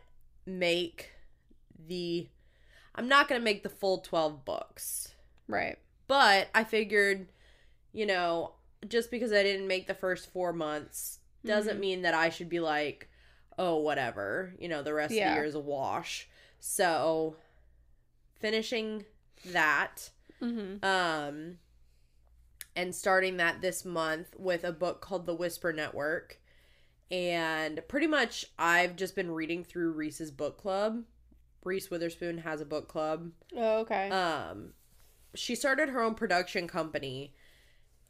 make 0.46 1.10
the 1.88 2.28
I'm 2.94 3.06
not 3.08 3.28
going 3.28 3.40
to 3.40 3.44
make 3.44 3.62
the 3.62 3.68
full 3.68 3.98
12 3.98 4.44
books. 4.44 5.14
Right. 5.46 5.78
But 6.08 6.48
I 6.54 6.64
figured, 6.64 7.28
you 7.98 8.06
know, 8.06 8.52
just 8.86 9.10
because 9.10 9.32
I 9.32 9.42
didn't 9.42 9.66
make 9.66 9.88
the 9.88 9.94
first 9.94 10.30
4 10.30 10.52
months 10.52 11.18
doesn't 11.44 11.78
Mhm. 11.78 11.80
mean 11.80 12.02
that 12.02 12.14
I 12.14 12.28
should 12.28 12.48
be 12.48 12.60
like, 12.60 13.08
"Oh, 13.58 13.76
whatever. 13.78 14.54
You 14.58 14.68
know, 14.68 14.82
the 14.82 14.94
rest 14.94 15.10
of 15.12 15.16
the 15.16 15.34
year 15.34 15.44
is 15.44 15.54
a 15.56 15.60
wash." 15.60 16.28
So 16.60 17.36
finishing 18.40 19.04
that 19.44 20.10
Mm-hmm. 20.40 20.84
um 20.84 21.58
and 22.76 22.94
starting 22.94 23.36
that 23.38 23.60
this 23.60 23.84
month 23.84 24.36
with 24.38 24.62
a 24.62 24.70
book 24.72 25.00
called 25.00 25.26
The 25.26 25.34
Whisper 25.34 25.72
Network. 25.72 26.38
And 27.10 27.82
pretty 27.88 28.06
much 28.06 28.46
I've 28.58 28.94
just 28.94 29.16
been 29.16 29.32
reading 29.32 29.64
through 29.64 29.90
Reese's 29.92 30.30
book 30.30 30.56
club. 30.58 31.04
Reese 31.64 31.90
Witherspoon 31.90 32.38
has 32.38 32.60
a 32.60 32.64
book 32.64 32.86
club. 32.86 33.32
Oh, 33.56 33.78
okay. 33.80 34.08
Um 34.10 34.74
she 35.34 35.54
started 35.56 35.88
her 35.88 36.00
own 36.02 36.14
production 36.14 36.66
company 36.68 37.34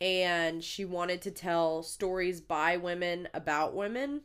and 0.00 0.62
she 0.62 0.84
wanted 0.84 1.22
to 1.22 1.30
tell 1.30 1.82
stories 1.82 2.40
by 2.40 2.76
women 2.76 3.28
about 3.34 3.74
women 3.74 4.22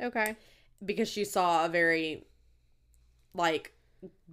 okay. 0.00 0.36
because 0.84 1.08
she 1.08 1.24
saw 1.24 1.64
a 1.64 1.68
very 1.68 2.26
like 3.34 3.72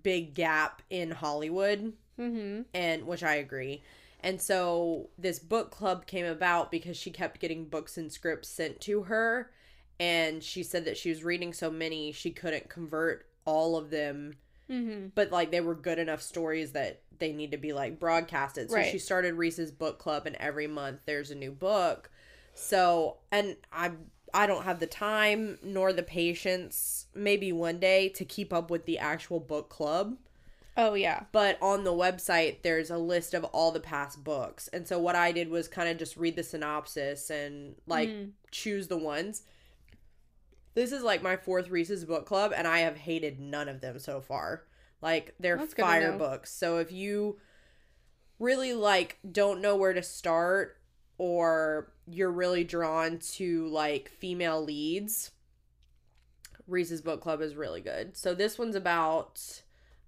big 0.01 0.33
gap 0.33 0.81
in 0.89 1.11
Hollywood 1.11 1.93
Mm-hmm. 2.19 2.61
and 2.73 3.07
which 3.07 3.23
I 3.23 3.35
agree. 3.35 3.81
And 4.19 4.39
so 4.39 5.09
this 5.17 5.39
book 5.39 5.71
club 5.71 6.05
came 6.05 6.25
about 6.25 6.69
because 6.69 6.95
she 6.95 7.09
kept 7.09 7.39
getting 7.39 7.65
books 7.65 7.97
and 7.97 8.11
scripts 8.11 8.49
sent 8.49 8.79
to 8.81 9.03
her. 9.03 9.49
And 9.99 10.43
she 10.43 10.61
said 10.61 10.85
that 10.85 10.97
she 10.97 11.09
was 11.09 11.23
reading 11.23 11.53
so 11.53 11.71
many, 11.71 12.11
she 12.11 12.31
couldn't 12.31 12.69
convert 12.69 13.25
all 13.45 13.75
of 13.75 13.89
them. 13.89 14.35
Mm-hmm. 14.71 15.07
But 15.15 15.31
like 15.31 15.51
they 15.51 15.61
were 15.61 15.75
good 15.75 15.99
enough 15.99 16.21
stories 16.21 16.71
that 16.71 17.01
they 17.19 17.33
need 17.33 17.51
to 17.51 17.57
be 17.57 17.73
like 17.73 17.99
broadcasted. 17.99 18.69
So 18.69 18.77
Right. 18.77 18.91
she 18.91 18.97
started 18.99 19.33
Reese's 19.35 19.71
book 19.71 19.99
club, 19.99 20.25
and 20.25 20.35
every 20.37 20.67
month 20.67 21.01
there's 21.05 21.29
a 21.31 21.35
new 21.35 21.51
book. 21.51 22.09
So, 22.53 23.17
and 23.31 23.57
I 23.71 23.91
I 24.33 24.47
don't 24.47 24.63
have 24.63 24.79
the 24.79 24.87
time 24.87 25.59
nor 25.61 25.91
the 25.91 26.03
patience, 26.03 27.07
maybe 27.13 27.51
one 27.51 27.79
day, 27.79 28.07
to 28.09 28.23
keep 28.25 28.53
up 28.53 28.69
with 28.71 28.85
the 28.85 28.97
actual 28.97 29.39
book 29.41 29.69
club 29.69 30.15
Oh 30.77 30.93
yeah. 30.93 31.23
but 31.33 31.57
on 31.61 31.83
the 31.83 31.91
website 31.91 32.61
there's 32.61 32.89
a 32.89 32.97
list 32.97 33.33
of 33.33 33.43
all 33.43 33.71
the 33.71 33.81
past 33.81 34.23
books 34.23 34.69
and 34.69 34.87
so 34.87 34.97
what 34.97 35.17
i 35.17 35.33
did 35.33 35.49
was 35.49 35.67
kind 35.67 35.89
of 35.89 35.97
just 35.97 36.15
read 36.15 36.37
the 36.37 36.43
synopsis 36.43 37.29
and 37.29 37.75
like 37.87 38.07
Mm. 38.07 38.31
choose 38.51 38.87
the 38.87 38.97
ones 38.97 39.43
this 40.73 40.91
is 40.91 41.03
like 41.03 41.21
my 41.21 41.35
fourth 41.35 41.69
reese's 41.69 42.05
book 42.05 42.25
club 42.25 42.53
and 42.55 42.67
i 42.67 42.79
have 42.79 42.97
hated 42.97 43.39
none 43.39 43.69
of 43.69 43.81
them 43.81 43.99
so 43.99 44.21
far. 44.21 44.63
Like 45.01 45.33
they're 45.39 45.57
That's 45.57 45.73
fire 45.73 46.15
books 46.17 46.53
so 46.53 46.77
if 46.77 46.91
you 46.91 47.39
really 48.37 48.73
like 48.73 49.17
don't 49.31 49.61
know 49.61 49.75
where 49.75 49.93
to 49.93 50.03
start 50.03 50.77
or 51.17 51.91
you're 52.07 52.31
really 52.31 52.63
drawn 52.63 53.17
to 53.19 53.67
like 53.67 54.09
female 54.09 54.63
leads 54.63 55.31
reese's 56.67 57.01
book 57.01 57.21
club 57.21 57.41
is 57.41 57.55
really 57.55 57.81
good. 57.81 58.15
So 58.17 58.33
this 58.33 58.57
one's 58.57 58.75
about 58.75 59.61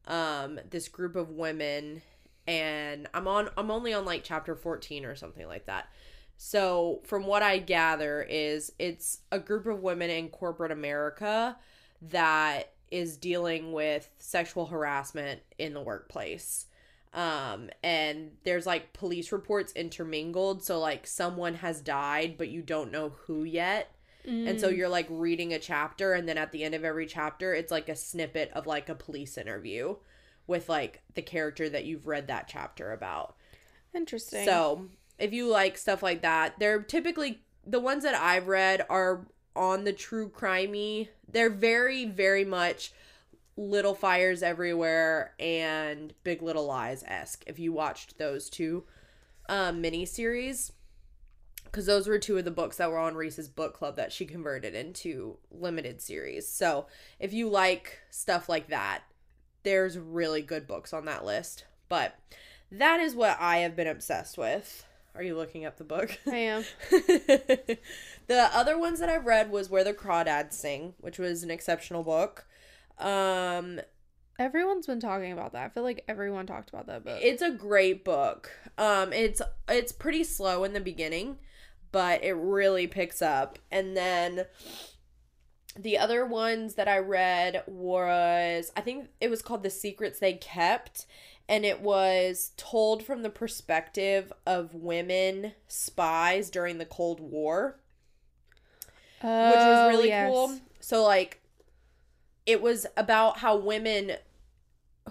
um 0.07 0.59
this 0.69 0.87
group 0.87 1.15
of 1.15 1.29
women 1.29 2.01
and 2.47 3.07
I'm 3.13 3.27
on 3.27 3.49
I'm 3.57 3.71
only 3.71 3.93
on 3.93 4.05
like 4.05 4.23
chapter 4.23 4.55
14 4.55 5.05
or 5.05 5.15
something 5.15 5.47
like 5.47 5.65
that. 5.67 5.87
So 6.37 7.01
from 7.05 7.25
what 7.25 7.43
I 7.43 7.57
gather 7.59 8.21
is 8.23 8.71
it's 8.79 9.19
a 9.31 9.39
group 9.39 9.65
of 9.65 9.81
women 9.81 10.09
in 10.09 10.29
corporate 10.29 10.71
America 10.71 11.57
that 12.01 12.73
is 12.91 13.17
dealing 13.17 13.71
with 13.71 14.09
sexual 14.19 14.65
harassment 14.67 15.41
in 15.57 15.73
the 15.73 15.81
workplace. 15.81 16.65
Um 17.13 17.69
and 17.83 18.31
there's 18.43 18.65
like 18.65 18.93
police 18.93 19.31
reports 19.31 19.71
intermingled 19.73 20.63
so 20.63 20.79
like 20.79 21.05
someone 21.05 21.55
has 21.55 21.79
died 21.81 22.37
but 22.37 22.49
you 22.49 22.61
don't 22.61 22.91
know 22.91 23.09
who 23.27 23.43
yet. 23.43 23.95
And 24.45 24.59
so 24.59 24.67
Mm. 24.67 24.69
you're 24.69 24.89
like 24.89 25.07
reading 25.09 25.53
a 25.53 25.59
chapter, 25.59 26.13
and 26.13 26.27
then 26.27 26.37
at 26.37 26.51
the 26.51 26.63
end 26.65 26.75
of 26.75 26.83
every 26.83 27.05
chapter, 27.05 27.53
it's 27.53 27.71
like 27.71 27.87
a 27.87 27.95
snippet 27.95 28.51
of 28.53 28.67
like 28.67 28.89
a 28.89 28.95
police 28.95 29.37
interview 29.37 29.95
with 30.47 30.67
like 30.67 31.01
the 31.13 31.21
character 31.21 31.69
that 31.69 31.85
you've 31.85 32.07
read 32.07 32.27
that 32.27 32.47
chapter 32.49 32.91
about. 32.91 33.35
interesting. 33.93 34.63
So 34.63 34.89
if 35.17 35.33
you 35.33 35.47
like 35.47 35.77
stuff 35.77 36.03
like 36.03 36.21
that, 36.21 36.59
they're 36.59 36.81
typically 36.81 37.41
the 37.65 37.79
ones 37.79 38.03
that 38.03 38.15
I've 38.15 38.47
read 38.47 38.85
are 38.89 39.25
on 39.55 39.83
the 39.83 39.93
true 39.93 40.29
crimey. 40.29 41.09
They're 41.31 41.49
very, 41.49 42.05
very 42.05 42.45
much 42.45 42.91
Little 43.55 43.93
Fires 43.93 44.41
Everywhere 44.41 45.33
and 45.39 46.13
Big 46.23 46.41
Little 46.41 46.65
Lies 46.65 47.03
esque. 47.07 47.43
If 47.45 47.59
you 47.59 47.71
watched 47.71 48.17
those 48.17 48.49
two 48.49 48.83
um, 49.47 49.81
mini 49.81 50.05
series, 50.05 50.71
because 51.65 51.85
those 51.85 52.07
were 52.07 52.19
two 52.19 52.37
of 52.37 52.45
the 52.45 52.51
books 52.51 52.77
that 52.77 52.91
were 52.91 52.99
on 52.99 53.15
Reese's 53.15 53.47
book 53.49 53.73
club 53.73 53.95
that 53.95 54.11
she 54.11 54.25
converted 54.25 54.75
into 54.75 55.37
limited 55.51 56.01
series. 56.01 56.47
So 56.47 56.87
if 57.19 57.33
you 57.33 57.49
like 57.49 57.99
stuff 58.09 58.47
like 58.47 58.67
that, 58.67 59.01
there's 59.63 59.97
really 59.97 60.41
good 60.41 60.67
books 60.67 60.93
on 60.93 61.05
that 61.05 61.25
list. 61.25 61.65
But 61.89 62.15
that 62.71 62.99
is 62.99 63.15
what 63.15 63.37
I 63.39 63.57
have 63.57 63.75
been 63.75 63.87
obsessed 63.87 64.37
with. 64.37 64.85
Are 65.15 65.23
you 65.23 65.35
looking 65.35 65.65
up 65.65 65.77
the 65.77 65.83
book? 65.83 66.17
I 66.27 66.37
am. 66.37 66.65
the 66.89 67.79
other 68.53 68.77
ones 68.79 68.99
that 68.99 69.09
I've 69.09 69.25
read 69.25 69.51
was 69.51 69.69
Where 69.69 69.83
the 69.83 69.93
Crawdads 69.93 70.53
Sing, 70.53 70.95
which 70.99 71.19
was 71.19 71.43
an 71.43 71.51
exceptional 71.51 72.03
book. 72.03 72.45
Um, 72.97 73.79
Everyone's 74.39 74.87
been 74.87 74.99
talking 74.99 75.31
about 75.31 75.53
that. 75.53 75.65
I 75.65 75.69
feel 75.69 75.83
like 75.83 76.03
everyone 76.07 76.47
talked 76.47 76.69
about 76.69 76.87
that 76.87 77.05
book. 77.05 77.19
it's 77.21 77.43
a 77.43 77.51
great 77.51 78.03
book. 78.03 78.51
Um, 78.79 79.13
it's 79.13 79.41
it's 79.69 79.91
pretty 79.91 80.23
slow 80.23 80.63
in 80.63 80.73
the 80.73 80.79
beginning, 80.79 81.37
but 81.91 82.23
it 82.23 82.33
really 82.33 82.87
picks 82.87 83.21
up. 83.21 83.59
And 83.71 83.95
then 83.95 84.45
the 85.77 85.99
other 85.99 86.25
ones 86.25 86.73
that 86.75 86.87
I 86.87 86.97
read 86.97 87.63
was 87.67 88.71
I 88.75 88.81
think 88.81 89.09
it 89.21 89.29
was 89.29 89.43
called 89.43 89.61
The 89.61 89.69
Secrets 89.69 90.17
They 90.19 90.33
Kept 90.33 91.05
and 91.49 91.65
it 91.65 91.81
was 91.81 92.51
told 92.57 93.03
from 93.03 93.21
the 93.23 93.29
perspective 93.29 94.31
of 94.45 94.73
women 94.73 95.53
spies 95.67 96.49
during 96.49 96.77
the 96.77 96.85
Cold 96.85 97.19
War 97.19 97.79
which 99.21 99.65
was 99.65 99.83
Oh, 99.85 99.87
really 99.89 100.07
yes. 100.09 100.29
cool. 100.29 100.59
So 100.79 101.03
like 101.03 101.41
it 102.45 102.61
was 102.61 102.85
about 102.97 103.37
how 103.39 103.55
women 103.55 104.13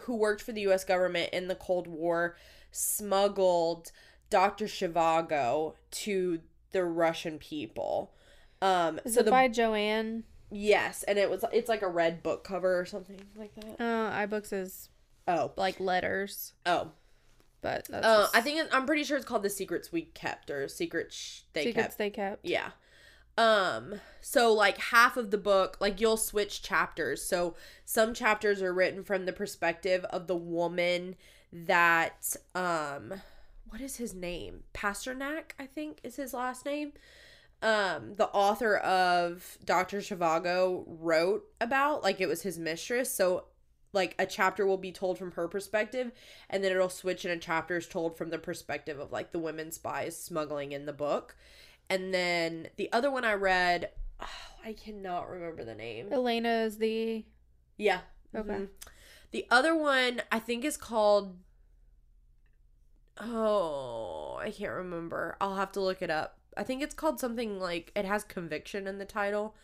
who 0.02 0.16
worked 0.16 0.42
for 0.42 0.52
the 0.52 0.62
US 0.68 0.84
government 0.84 1.30
in 1.32 1.48
the 1.48 1.54
Cold 1.54 1.86
War 1.86 2.36
smuggled 2.70 3.90
Dr. 4.30 4.66
Zhivago 4.66 5.74
to 5.92 6.40
the 6.72 6.84
Russian 6.84 7.38
people. 7.38 8.12
Um 8.60 9.00
Is 9.04 9.14
so 9.14 9.20
it 9.20 9.24
the 9.24 9.30
by 9.30 9.48
Joanne? 9.48 10.24
yes, 10.50 11.02
and 11.04 11.18
it 11.18 11.30
was 11.30 11.44
it's 11.52 11.68
like 11.68 11.82
a 11.82 11.88
red 11.88 12.22
book 12.22 12.44
cover 12.44 12.78
or 12.78 12.84
something 12.84 13.20
like 13.36 13.54
that. 13.56 13.80
Uh, 13.80 14.10
iBooks 14.26 14.52
is 14.52 14.88
Oh. 15.28 15.52
like 15.56 15.78
letters, 15.80 16.52
Oh. 16.66 16.90
but 17.60 17.86
that's 17.88 18.06
Uh, 18.06 18.22
just 18.22 18.36
I 18.36 18.40
think 18.40 18.58
it, 18.60 18.68
I'm 18.72 18.86
pretty 18.86 19.04
sure 19.04 19.16
it's 19.16 19.26
called 19.26 19.42
The 19.44 19.50
Secrets 19.50 19.92
We 19.92 20.02
Kept 20.02 20.50
or 20.50 20.66
Secrets 20.68 21.44
They 21.52 21.64
secrets 21.64 21.86
Kept. 21.88 21.98
they 21.98 22.10
kept. 22.10 22.44
Yeah. 22.44 22.70
Um 23.38 24.00
so 24.20 24.52
like 24.52 24.76
half 24.78 25.16
of 25.16 25.30
the 25.30 25.38
book 25.38 25.78
like 25.80 26.00
you'll 26.00 26.16
switch 26.18 26.60
chapters. 26.62 27.22
So 27.24 27.54
some 27.84 28.12
chapters 28.14 28.60
are 28.60 28.74
written 28.74 29.02
from 29.04 29.24
the 29.24 29.32
perspective 29.32 30.04
of 30.10 30.26
the 30.26 30.36
woman 30.36 31.16
that 31.52 32.36
um 32.54 33.14
what 33.68 33.80
is 33.80 33.96
his 33.96 34.12
name? 34.12 34.64
Pasternak, 34.74 35.52
I 35.58 35.64
think 35.66 35.98
is 36.02 36.16
his 36.16 36.34
last 36.34 36.66
name. 36.66 36.92
Um 37.62 38.16
the 38.16 38.28
author 38.28 38.76
of 38.76 39.56
Dr. 39.64 39.98
Zhivago 40.00 40.84
wrote 40.86 41.44
about 41.58 42.02
like 42.02 42.20
it 42.20 42.26
was 42.28 42.42
his 42.42 42.58
mistress. 42.58 43.10
So 43.10 43.44
like 43.92 44.14
a 44.18 44.26
chapter 44.26 44.66
will 44.66 44.78
be 44.78 44.92
told 44.92 45.18
from 45.18 45.32
her 45.32 45.48
perspective 45.48 46.12
and 46.48 46.62
then 46.64 46.72
it'll 46.72 46.88
switch 46.88 47.24
and 47.24 47.34
a 47.34 47.36
chapter 47.38 47.76
is 47.76 47.86
told 47.86 48.16
from 48.16 48.30
the 48.30 48.38
perspective 48.38 48.98
of 48.98 49.12
like 49.12 49.32
the 49.32 49.38
women 49.38 49.70
spies 49.70 50.16
smuggling 50.16 50.72
in 50.72 50.86
the 50.86 50.92
book. 50.92 51.36
And 51.90 52.12
then 52.14 52.68
the 52.76 52.90
other 52.92 53.10
one 53.10 53.24
I 53.24 53.34
read, 53.34 53.90
oh, 54.20 54.26
I 54.64 54.72
cannot 54.72 55.28
remember 55.28 55.64
the 55.64 55.74
name. 55.74 56.12
Elena 56.12 56.62
is 56.62 56.78
the 56.78 57.24
Yeah. 57.76 58.00
Okay. 58.34 58.48
mhm. 58.50 58.68
The 59.32 59.46
other 59.50 59.74
one 59.74 60.22
I 60.30 60.38
think 60.38 60.64
is 60.64 60.76
called 60.76 61.36
Oh, 63.20 64.38
I 64.40 64.50
can't 64.50 64.72
remember. 64.72 65.36
I'll 65.40 65.56
have 65.56 65.72
to 65.72 65.80
look 65.80 66.02
it 66.02 66.10
up. 66.10 66.38
I 66.56 66.62
think 66.62 66.82
it's 66.82 66.94
called 66.94 67.20
something 67.20 67.58
like 67.60 67.92
it 67.94 68.04
has 68.04 68.24
conviction 68.24 68.86
in 68.86 68.98
the 68.98 69.04
title. 69.04 69.54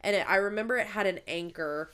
And 0.00 0.16
it, 0.16 0.28
I 0.28 0.36
remember 0.36 0.76
it 0.76 0.88
had 0.88 1.06
an 1.06 1.20
anchor, 1.26 1.92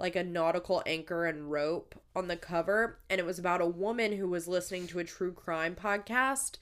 like 0.00 0.16
a 0.16 0.24
nautical 0.24 0.82
anchor 0.86 1.26
and 1.26 1.52
rope 1.52 1.94
on 2.16 2.26
the 2.26 2.36
cover, 2.36 2.98
and 3.08 3.20
it 3.20 3.26
was 3.26 3.38
about 3.38 3.60
a 3.60 3.66
woman 3.66 4.16
who 4.16 4.28
was 4.28 4.48
listening 4.48 4.88
to 4.88 4.98
a 4.98 5.04
true 5.04 5.32
crime 5.32 5.76
podcast 5.76 6.56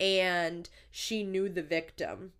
and 0.00 0.68
she 0.90 1.22
knew 1.22 1.48
the 1.48 1.62
victim. 1.62 2.32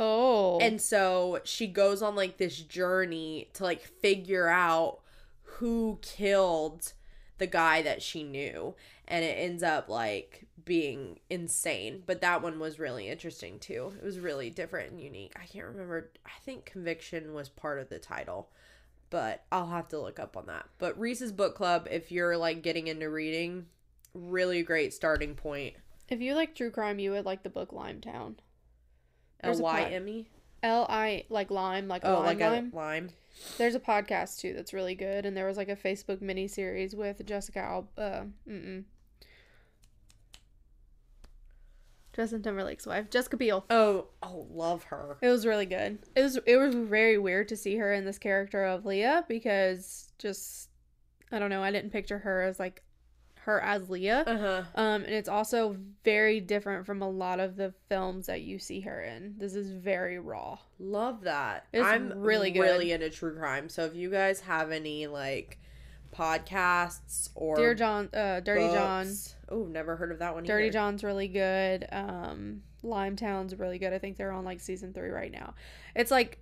oh 0.00 0.58
And 0.58 0.80
so 0.80 1.40
she 1.44 1.66
goes 1.66 2.02
on 2.02 2.16
like 2.16 2.38
this 2.38 2.58
journey 2.60 3.50
to 3.54 3.64
like 3.64 3.82
figure 3.82 4.48
out 4.48 5.00
who 5.42 5.98
killed 6.02 6.94
the 7.36 7.46
guy 7.46 7.82
that 7.82 8.02
she 8.02 8.22
knew. 8.22 8.74
And 9.06 9.24
it 9.24 9.38
ends 9.38 9.62
up 9.62 9.88
like 9.88 10.46
being 10.64 11.20
insane. 11.28 12.02
But 12.06 12.20
that 12.22 12.42
one 12.42 12.58
was 12.58 12.78
really 12.78 13.08
interesting 13.08 13.58
too. 13.58 13.92
It 13.98 14.04
was 14.04 14.18
really 14.18 14.50
different 14.50 14.92
and 14.92 15.00
unique. 15.00 15.32
I 15.36 15.46
can't 15.46 15.66
remember. 15.66 16.10
I 16.26 16.40
think 16.44 16.64
Conviction 16.64 17.34
was 17.34 17.48
part 17.48 17.78
of 17.78 17.88
the 17.90 17.98
title. 17.98 18.50
But 19.10 19.44
I'll 19.50 19.68
have 19.68 19.88
to 19.88 20.00
look 20.00 20.18
up 20.18 20.36
on 20.36 20.46
that. 20.46 20.66
But 20.78 20.98
Reese's 20.98 21.32
Book 21.32 21.54
Club, 21.54 21.88
if 21.90 22.12
you're 22.12 22.36
like 22.36 22.62
getting 22.62 22.88
into 22.88 23.08
reading, 23.08 23.66
really 24.14 24.62
great 24.62 24.92
starting 24.92 25.34
point. 25.34 25.74
if 26.08 26.20
you 26.20 26.34
like 26.34 26.54
true 26.54 26.70
crime, 26.70 26.98
you 26.98 27.12
would 27.12 27.24
like 27.24 27.42
the 27.42 27.48
book 27.50 27.70
Limetown. 27.70 28.36
L 29.42 29.58
Y 29.58 29.82
M 29.84 30.08
E. 30.08 30.28
L 30.62 30.86
I 30.88 31.24
like 31.30 31.50
lime, 31.50 31.86
like 31.88 32.02
Oh, 32.04 32.14
lime 32.14 32.24
like 32.24 32.40
lime. 32.40 32.70
a 32.72 32.76
lime. 32.76 33.10
There's 33.56 33.76
a 33.76 33.80
podcast 33.80 34.40
too 34.40 34.52
that's 34.52 34.72
really 34.72 34.96
good, 34.96 35.24
and 35.24 35.36
there 35.36 35.46
was 35.46 35.56
like 35.56 35.68
a 35.68 35.76
Facebook 35.76 36.20
mini 36.20 36.48
series 36.48 36.94
with 36.96 37.24
Jessica 37.24 37.60
Al. 37.60 37.88
Uh, 37.96 38.22
mm-mm. 38.48 38.82
Justin 42.18 42.42
Timberlake's 42.42 42.84
wife, 42.84 43.10
Jessica 43.10 43.36
Biel. 43.36 43.64
Oh, 43.70 44.06
oh, 44.24 44.48
love 44.50 44.82
her. 44.82 45.18
It 45.22 45.28
was 45.28 45.46
really 45.46 45.66
good. 45.66 46.00
It 46.16 46.22
was 46.22 46.36
it 46.46 46.56
was 46.56 46.74
very 46.74 47.16
weird 47.16 47.46
to 47.50 47.56
see 47.56 47.76
her 47.76 47.92
in 47.92 48.04
this 48.04 48.18
character 48.18 48.64
of 48.64 48.84
Leah 48.84 49.24
because 49.28 50.12
just 50.18 50.68
I 51.30 51.38
don't 51.38 51.48
know, 51.48 51.62
I 51.62 51.70
didn't 51.70 51.92
picture 51.92 52.18
her 52.18 52.42
as 52.42 52.58
like 52.58 52.82
her 53.42 53.60
as 53.60 53.88
Leah. 53.88 54.24
Uh-huh. 54.26 54.62
Um, 54.74 55.04
and 55.04 55.14
it's 55.14 55.28
also 55.28 55.76
very 56.04 56.40
different 56.40 56.86
from 56.86 57.02
a 57.02 57.08
lot 57.08 57.38
of 57.38 57.54
the 57.54 57.72
films 57.88 58.26
that 58.26 58.40
you 58.40 58.58
see 58.58 58.80
her 58.80 59.00
in. 59.00 59.36
This 59.38 59.54
is 59.54 59.70
very 59.70 60.18
raw. 60.18 60.58
Love 60.80 61.20
that. 61.22 61.66
It's 61.72 61.86
I'm 61.86 62.12
really 62.18 62.50
good. 62.50 62.62
really 62.62 62.90
into 62.90 63.10
true 63.10 63.36
crime. 63.38 63.68
So 63.68 63.84
if 63.84 63.94
you 63.94 64.10
guys 64.10 64.40
have 64.40 64.72
any 64.72 65.06
like 65.06 65.60
podcasts 66.12 67.30
or 67.36 67.54
Dear 67.54 67.74
John, 67.74 68.08
uh, 68.12 68.40
Dirty 68.40 68.66
John, 68.74 69.06
books- 69.06 69.36
Oh, 69.50 69.64
never 69.64 69.96
heard 69.96 70.12
of 70.12 70.18
that 70.18 70.34
one 70.34 70.44
Dirty 70.44 70.64
either. 70.66 70.72
John's 70.74 71.02
really 71.04 71.28
good. 71.28 71.86
Um, 71.90 72.62
Limetown's 72.84 73.54
really 73.58 73.78
good. 73.78 73.92
I 73.92 73.98
think 73.98 74.16
they're 74.16 74.32
on 74.32 74.44
like 74.44 74.60
season 74.60 74.92
three 74.92 75.10
right 75.10 75.32
now. 75.32 75.54
It's 75.94 76.10
like 76.10 76.38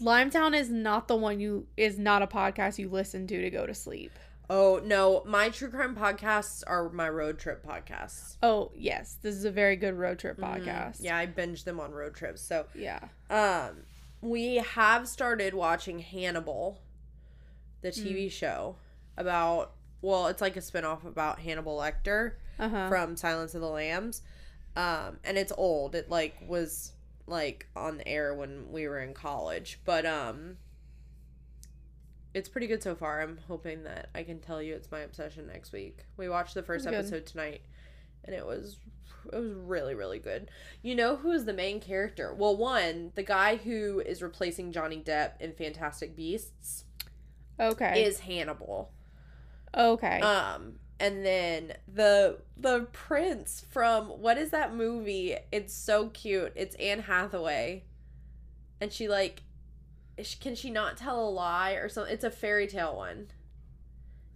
Limetown 0.00 0.54
is 0.54 0.68
not 0.70 1.08
the 1.08 1.16
one 1.16 1.40
you 1.40 1.66
is 1.76 1.98
not 1.98 2.22
a 2.22 2.26
podcast 2.26 2.78
you 2.78 2.88
listen 2.88 3.26
to 3.26 3.40
to 3.40 3.50
go 3.50 3.66
to 3.66 3.74
sleep. 3.74 4.12
Oh, 4.48 4.80
no. 4.84 5.22
My 5.26 5.48
true 5.48 5.70
crime 5.70 5.96
podcasts 5.96 6.62
are 6.66 6.88
my 6.90 7.08
road 7.08 7.38
trip 7.38 7.66
podcasts. 7.66 8.36
Oh 8.42 8.70
yes, 8.76 9.18
this 9.22 9.34
is 9.34 9.44
a 9.44 9.50
very 9.50 9.74
good 9.76 9.94
road 9.94 10.18
trip 10.18 10.38
Mhm. 10.38 10.44
podcast. 10.64 10.98
Yeah, 11.00 11.16
I 11.16 11.26
binge 11.26 11.64
them 11.64 11.80
on 11.80 11.92
road 11.92 12.14
trips. 12.14 12.42
So, 12.42 12.66
yeah. 12.74 13.00
um 13.30 13.82
we 14.22 14.56
have 14.56 15.06
started 15.08 15.52
watching 15.54 15.98
Hannibal, 16.00 16.80
the 17.82 17.88
Mm. 17.90 18.02
TV 18.04 18.28
show 18.30 18.76
about 19.16 19.72
well, 20.02 20.26
it's 20.28 20.40
like 20.40 20.56
a 20.56 20.60
spin-off 20.60 21.04
about 21.04 21.40
Hannibal 21.40 21.76
Lecter. 21.78 22.32
Uh 22.58 22.68
huh. 22.70 22.88
from 22.88 23.16
Silence 23.16 23.54
of 23.54 23.60
the 23.60 23.68
Lambs. 23.68 24.22
Um, 24.76 25.18
and 25.24 25.36
it's 25.36 25.52
old. 25.58 25.94
It 25.94 26.08
like 26.08 26.36
was 26.46 26.92
like 27.26 27.66
on 27.76 27.98
the 27.98 28.08
air 28.08 28.34
when 28.34 28.70
we 28.72 28.88
were 28.88 28.98
in 29.00 29.12
college, 29.12 29.80
but 29.84 30.06
um, 30.06 30.56
it's 32.34 32.48
pretty 32.48 32.66
good 32.66 32.82
so 32.82 32.94
far. 32.94 33.20
I'm 33.22 33.38
hoping 33.48 33.84
that 33.84 34.08
I 34.14 34.22
can 34.22 34.38
tell 34.40 34.60
you 34.62 34.74
it's 34.74 34.90
my 34.90 35.00
obsession 35.00 35.46
next 35.46 35.72
week. 35.72 36.04
We 36.16 36.28
watched 36.28 36.54
the 36.54 36.62
first 36.62 36.86
episode 36.86 37.26
tonight, 37.26 37.62
and 38.24 38.34
it 38.34 38.44
was 38.46 38.78
it 39.32 39.36
was 39.36 39.52
really 39.52 39.94
really 39.94 40.18
good. 40.18 40.50
You 40.82 40.94
know 40.94 41.16
who's 41.16 41.44
the 41.44 41.52
main 41.52 41.80
character? 41.80 42.34
Well, 42.34 42.56
one 42.56 43.12
the 43.14 43.22
guy 43.22 43.56
who 43.56 44.00
is 44.00 44.22
replacing 44.22 44.72
Johnny 44.72 45.02
Depp 45.04 45.40
in 45.40 45.52
Fantastic 45.54 46.14
Beasts 46.16 46.84
Okay. 47.58 48.02
is 48.04 48.20
Hannibal. 48.20 48.92
Okay. 49.74 50.20
Um, 50.20 50.74
and 50.98 51.24
then 51.24 51.74
the 51.92 52.38
the 52.56 52.88
prince 52.92 53.64
from 53.70 54.06
what 54.06 54.38
is 54.38 54.50
that 54.50 54.74
movie? 54.74 55.36
It's 55.52 55.74
so 55.74 56.08
cute. 56.08 56.52
It's 56.56 56.74
Anne 56.76 57.00
Hathaway, 57.00 57.84
and 58.80 58.92
she 58.92 59.08
like, 59.08 59.42
can 60.40 60.54
she 60.54 60.70
not 60.70 60.96
tell 60.96 61.26
a 61.26 61.30
lie 61.30 61.72
or 61.72 61.88
something? 61.88 62.12
It's 62.12 62.24
a 62.24 62.30
fairy 62.30 62.66
tale 62.66 62.96
one. 62.96 63.28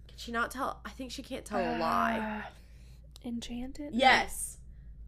Can 0.07 0.17
she 0.17 0.31
not 0.31 0.51
tell? 0.51 0.81
I 0.85 0.89
think 0.89 1.11
she 1.11 1.23
can't 1.23 1.45
tell 1.45 1.59
a 1.59 1.77
lie. 1.77 2.43
Uh, 2.45 3.27
Enchanted. 3.27 3.93
Yes, 3.93 4.57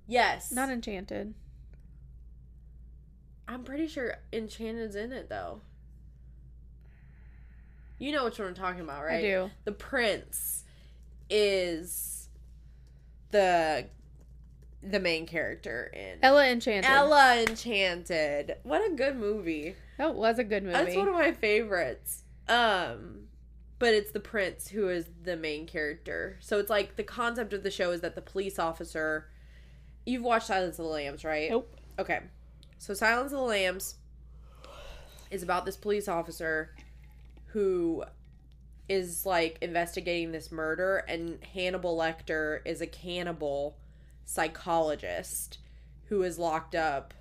yes. 0.07 0.51
Not 0.51 0.69
enchanted. 0.69 1.33
I'm 3.47 3.63
pretty 3.63 3.87
sure 3.87 4.15
Enchanted's 4.31 4.95
in 4.95 5.11
it 5.11 5.29
though. 5.29 5.61
You 8.03 8.11
know 8.11 8.25
which 8.25 8.37
one 8.37 8.49
I'm 8.49 8.53
talking 8.53 8.81
about, 8.81 9.05
right? 9.05 9.19
I 9.19 9.21
do. 9.21 9.49
the 9.63 9.71
prince 9.71 10.65
is 11.29 12.27
the 13.31 13.87
the 14.81 14.99
main 14.99 15.25
character 15.25 15.89
in 15.93 16.19
Ella 16.21 16.45
Enchanted. 16.49 16.91
Ella 16.91 17.45
Enchanted. 17.47 18.57
What 18.63 18.85
a 18.85 18.93
good 18.93 19.15
movie. 19.15 19.75
That 19.97 20.15
was 20.15 20.37
a 20.37 20.43
good 20.43 20.63
movie. 20.63 20.73
That's 20.73 20.97
one 20.97 21.07
of 21.07 21.13
my 21.13 21.31
favorites. 21.31 22.23
Um 22.49 23.27
but 23.79 23.93
it's 23.93 24.11
the 24.11 24.19
prince 24.19 24.67
who 24.67 24.89
is 24.89 25.05
the 25.23 25.37
main 25.37 25.65
character. 25.65 26.37
So 26.41 26.59
it's 26.59 26.69
like 26.69 26.97
the 26.97 27.03
concept 27.03 27.53
of 27.53 27.63
the 27.63 27.71
show 27.71 27.91
is 27.91 28.01
that 28.01 28.15
the 28.15 28.21
police 28.21 28.59
officer 28.59 29.29
You've 30.05 30.23
watched 30.23 30.47
Silence 30.47 30.77
of 30.77 30.83
the 30.83 30.91
Lambs, 30.91 31.23
right? 31.23 31.49
Nope. 31.49 31.73
Okay. 31.97 32.19
So 32.79 32.93
Silence 32.93 33.31
of 33.31 33.37
the 33.37 33.45
Lambs 33.45 33.95
is 35.31 35.41
about 35.41 35.65
this 35.65 35.77
police 35.77 36.09
officer 36.09 36.75
who 37.53 38.03
is 38.89 39.25
like 39.25 39.57
investigating 39.61 40.31
this 40.31 40.51
murder 40.51 40.97
and 41.07 41.41
Hannibal 41.53 41.97
Lecter 41.97 42.59
is 42.65 42.81
a 42.81 42.87
cannibal 42.87 43.77
psychologist 44.25 45.59
who 46.05 46.23
is 46.23 46.37
locked 46.37 46.75
up. 46.75 47.13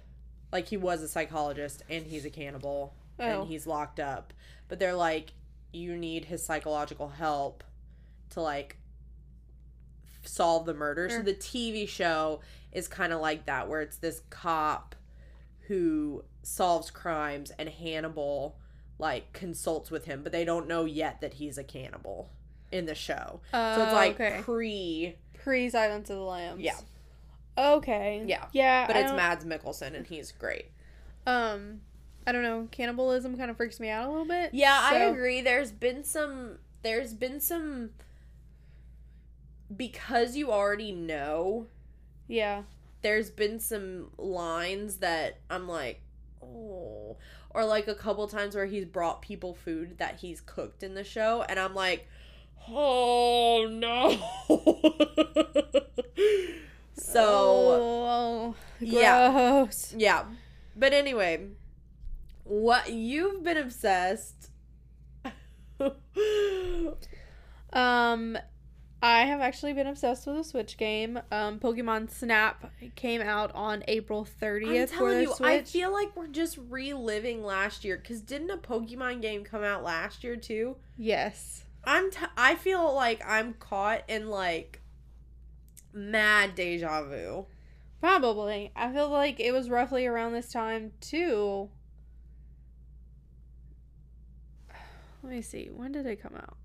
Like 0.51 0.69
he 0.69 0.77
was 0.77 1.03
a 1.03 1.09
psychologist 1.09 1.83
and 1.89 2.07
he's 2.07 2.25
a 2.25 2.31
cannibal 2.31 2.95
Oh. 3.21 3.43
and 3.43 3.49
he's 3.49 3.67
locked 3.67 4.01
up. 4.01 4.33
But 4.69 4.79
they're 4.79 4.95
like 4.95 5.33
you 5.73 5.97
need 5.97 6.25
his 6.27 6.45
psychological 6.45 7.09
help 7.09 7.63
to 8.31 8.41
like 8.41 8.77
solve 10.25 10.67
the 10.67 10.75
murder. 10.75 11.09
So 11.11 11.23
the 11.23 11.35
TV 11.35 11.89
show 11.89 12.41
is 12.73 12.89
kind 12.89 13.13
of 13.13 13.21
like 13.21 13.47
that 13.47 13.69
where 13.69 13.81
it's 13.83 13.97
this 13.99 14.23
cop 14.31 14.95
who 15.69 16.25
solves 16.43 16.91
crimes 16.91 17.53
and 17.59 17.69
Hannibal 17.69 18.59
like 19.03 19.33
consults 19.35 19.91
with 19.91 20.05
him 20.07 20.23
but 20.23 20.31
they 20.33 20.45
don't 20.45 20.67
know 20.69 20.85
yet 20.87 21.21
that 21.21 21.35
he's 21.35 21.59
a 21.59 21.65
cannibal 21.65 22.31
in 22.71 22.87
the 22.87 22.95
show 22.95 23.41
so 23.51 23.59
it's 23.83 23.93
Oh, 23.93 23.95
like 23.95 24.15
okay. 24.15 24.41
pre 24.43 25.17
pre 25.35 25.69
Silence 25.69 26.09
of 26.09 26.17
the 26.17 26.23
Lambs. 26.23 26.61
Yeah. 26.63 26.77
Okay. 27.59 28.23
Yeah. 28.27 28.47
Yeah. 28.53 28.87
but 28.87 28.97
I 28.97 29.01
it's 29.01 29.09
don't- 29.11 29.17
Mads 29.17 29.45
Mikkelsen 29.45 29.95
and 29.95 30.07
he's 30.07 30.31
great 30.33 30.71
Um, 31.27 31.81
I 32.27 32.31
don't 32.33 32.43
know. 32.45 32.69
Cannibalism 32.71 33.37
kind 33.37 33.51
of 33.51 33.57
freaks 33.57 33.79
me 33.81 33.89
out 33.91 34.07
a 34.07 34.11
little 34.11 34.25
bit. 34.25 34.55
Yeah, 34.55 34.79
I 34.81 34.95
agree. 35.07 35.41
There's 35.43 35.73
been 35.73 36.05
some 36.05 36.59
there's 36.83 37.13
been 37.13 37.41
some 37.41 37.91
because 39.75 40.37
you 40.37 40.53
already 40.53 40.93
know, 40.93 41.67
Yeah. 42.29 42.63
there's 43.03 43.31
been 43.31 43.59
some 43.59 44.11
lines 44.19 44.97
that 44.99 45.39
I'm 45.51 45.69
like, 45.69 46.01
"Oh." 46.43 47.17
Or 47.55 47.65
like 47.65 47.87
a 47.89 47.95
couple 47.95 48.27
times 48.29 48.55
where 48.55 48.67
he's 48.67 48.85
brought 48.85 49.23
people 49.23 49.55
food 49.55 49.99
that 49.99 50.21
he's 50.21 50.41
cooked 50.41 50.83
in 50.83 50.95
the 50.95 51.05
show 51.05 51.45
and 51.49 51.59
I'm 51.59 51.75
like, 51.75 52.09
"Oh 52.69 53.67
no." 53.71 54.19
so, 56.95 57.23
Oh, 57.25 58.55
yeah. 58.81 59.67
yeah. 59.97 60.25
But 60.75 60.93
anyway, 60.93 61.49
what 62.45 62.91
you've 62.93 63.43
been 63.43 63.59
obsessed 63.59 64.51
Um, 67.73 68.37
I 69.05 69.23
have 69.25 69.41
actually 69.41 69.73
been 69.73 69.89
obsessed 69.89 70.29
with 70.29 70.37
a 70.37 70.45
Switch 70.45 70.77
game. 70.77 71.21
Um, 71.33 71.59
Pokemon 71.59 72.09
Snap 72.09 72.71
came 72.95 73.21
out 73.21 73.53
on 73.53 73.83
April 73.89 74.25
30th 74.41 74.83
I'm 74.83 74.89
telling 74.89 75.21
you, 75.23 75.35
Switch. 75.35 75.49
I 75.49 75.63
feel 75.63 75.93
like 75.93 76.15
we're 76.15 76.29
just 76.29 76.57
reliving 76.71 77.43
last 77.43 77.85
year. 77.85 77.97
Cause 77.97 78.21
didn't 78.21 78.51
a 78.51 78.57
Pokemon 78.57 79.21
game 79.21 79.43
come 79.43 79.65
out 79.65 79.83
last 79.83 80.23
year 80.23 80.37
too? 80.37 80.77
yes. 80.97 81.65
I'm. 81.85 82.13
T- 82.13 82.19
I 82.37 82.55
feel 82.55 82.95
like 82.95 83.21
I'm 83.27 83.55
caught 83.55 84.05
in 84.07 84.29
like 84.31 84.81
mad 85.93 86.55
deja 86.55 87.03
vu. 87.03 87.47
Probably. 88.01 88.71
I 88.77 88.93
feel 88.93 89.09
like 89.09 89.41
it 89.41 89.51
was 89.51 89.69
roughly 89.69 90.07
around 90.07 90.33
this 90.33 90.53
time 90.53 90.93
too. 91.01 91.71
Let 95.25 95.33
me 95.33 95.43
see. 95.43 95.71
When 95.75 95.91
did 95.91 96.07
it 96.07 96.23
come 96.23 96.37
out? 96.37 96.57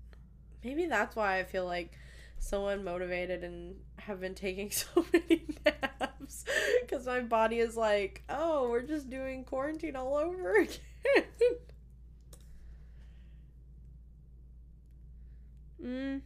Maybe 0.62 0.86
that's 0.86 1.16
why 1.16 1.40
I 1.40 1.44
feel 1.44 1.64
like 1.64 1.98
so 2.38 2.62
unmotivated 2.64 3.44
and 3.44 3.76
have 3.98 4.20
been 4.20 4.34
taking 4.34 4.70
so 4.72 5.04
many 5.12 5.46
naps. 5.64 6.44
Cause 6.90 7.06
my 7.06 7.20
body 7.20 7.58
is 7.58 7.76
like, 7.76 8.22
oh, 8.28 8.68
we're 8.70 8.82
just 8.82 9.10
doing 9.10 9.44
quarantine 9.44 9.96
all 9.96 10.16
over 10.16 10.54
again. 10.60 11.24
Mm. 15.82 16.20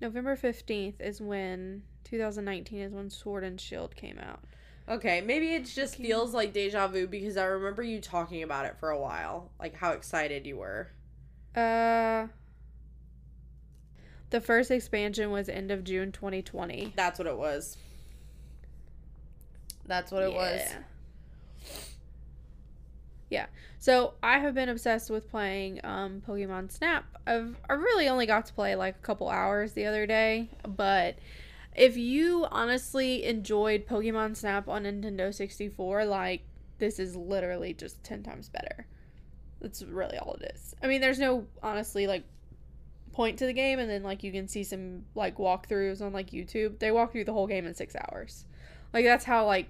November 0.00 0.36
15th 0.36 1.00
is 1.00 1.20
when 1.20 1.82
2019 2.04 2.78
is 2.80 2.92
when 2.92 3.10
Sword 3.10 3.44
and 3.44 3.60
Shield 3.60 3.94
came 3.96 4.18
out. 4.18 4.40
Okay, 4.88 5.20
maybe 5.22 5.54
it 5.54 5.64
just 5.64 5.94
Okay. 5.94 6.04
feels 6.04 6.34
like 6.34 6.52
deja 6.52 6.88
vu 6.88 7.06
because 7.06 7.36
I 7.36 7.44
remember 7.44 7.82
you 7.82 8.00
talking 8.00 8.42
about 8.42 8.66
it 8.66 8.76
for 8.78 8.90
a 8.90 8.98
while, 9.00 9.50
like 9.58 9.74
how 9.76 9.92
excited 9.92 10.46
you 10.46 10.58
were. 10.58 10.90
Uh 11.54 12.26
The 14.34 14.40
first 14.40 14.72
expansion 14.72 15.30
was 15.30 15.48
end 15.48 15.70
of 15.70 15.84
June 15.84 16.10
2020. 16.10 16.92
That's 16.96 17.20
what 17.20 17.28
it 17.28 17.38
was. 17.38 17.76
That's 19.86 20.10
what 20.10 20.24
it 20.24 20.32
was. 20.32 20.60
Yeah. 20.60 20.78
Yeah. 23.30 23.46
So 23.78 24.14
I 24.24 24.40
have 24.40 24.52
been 24.52 24.68
obsessed 24.68 25.08
with 25.08 25.30
playing 25.30 25.78
um, 25.84 26.20
Pokemon 26.26 26.72
Snap. 26.72 27.04
I've 27.28 27.56
I 27.70 27.74
really 27.74 28.08
only 28.08 28.26
got 28.26 28.46
to 28.46 28.52
play 28.54 28.74
like 28.74 28.96
a 28.96 29.02
couple 29.06 29.28
hours 29.28 29.74
the 29.74 29.86
other 29.86 30.04
day, 30.04 30.50
but 30.66 31.14
if 31.76 31.96
you 31.96 32.48
honestly 32.50 33.22
enjoyed 33.26 33.86
Pokemon 33.86 34.34
Snap 34.36 34.68
on 34.68 34.82
Nintendo 34.82 35.32
64, 35.32 36.06
like 36.06 36.42
this 36.78 36.98
is 36.98 37.14
literally 37.14 37.72
just 37.72 38.02
10 38.02 38.24
times 38.24 38.48
better. 38.48 38.88
That's 39.60 39.84
really 39.84 40.18
all 40.18 40.36
it 40.40 40.50
is. 40.56 40.74
I 40.82 40.88
mean, 40.88 41.00
there's 41.00 41.20
no 41.20 41.46
honestly 41.62 42.08
like 42.08 42.24
point 43.14 43.38
to 43.38 43.46
the 43.46 43.52
game 43.52 43.78
and 43.78 43.88
then 43.88 44.02
like 44.02 44.24
you 44.24 44.32
can 44.32 44.48
see 44.48 44.64
some 44.64 45.04
like 45.14 45.36
walkthroughs 45.38 46.02
on 46.02 46.12
like 46.12 46.30
YouTube. 46.30 46.80
They 46.80 46.90
walk 46.90 47.12
through 47.12 47.24
the 47.24 47.32
whole 47.32 47.46
game 47.46 47.64
in 47.64 47.74
6 47.74 47.96
hours. 47.96 48.44
Like 48.92 49.04
that's 49.04 49.24
how 49.24 49.46
like 49.46 49.68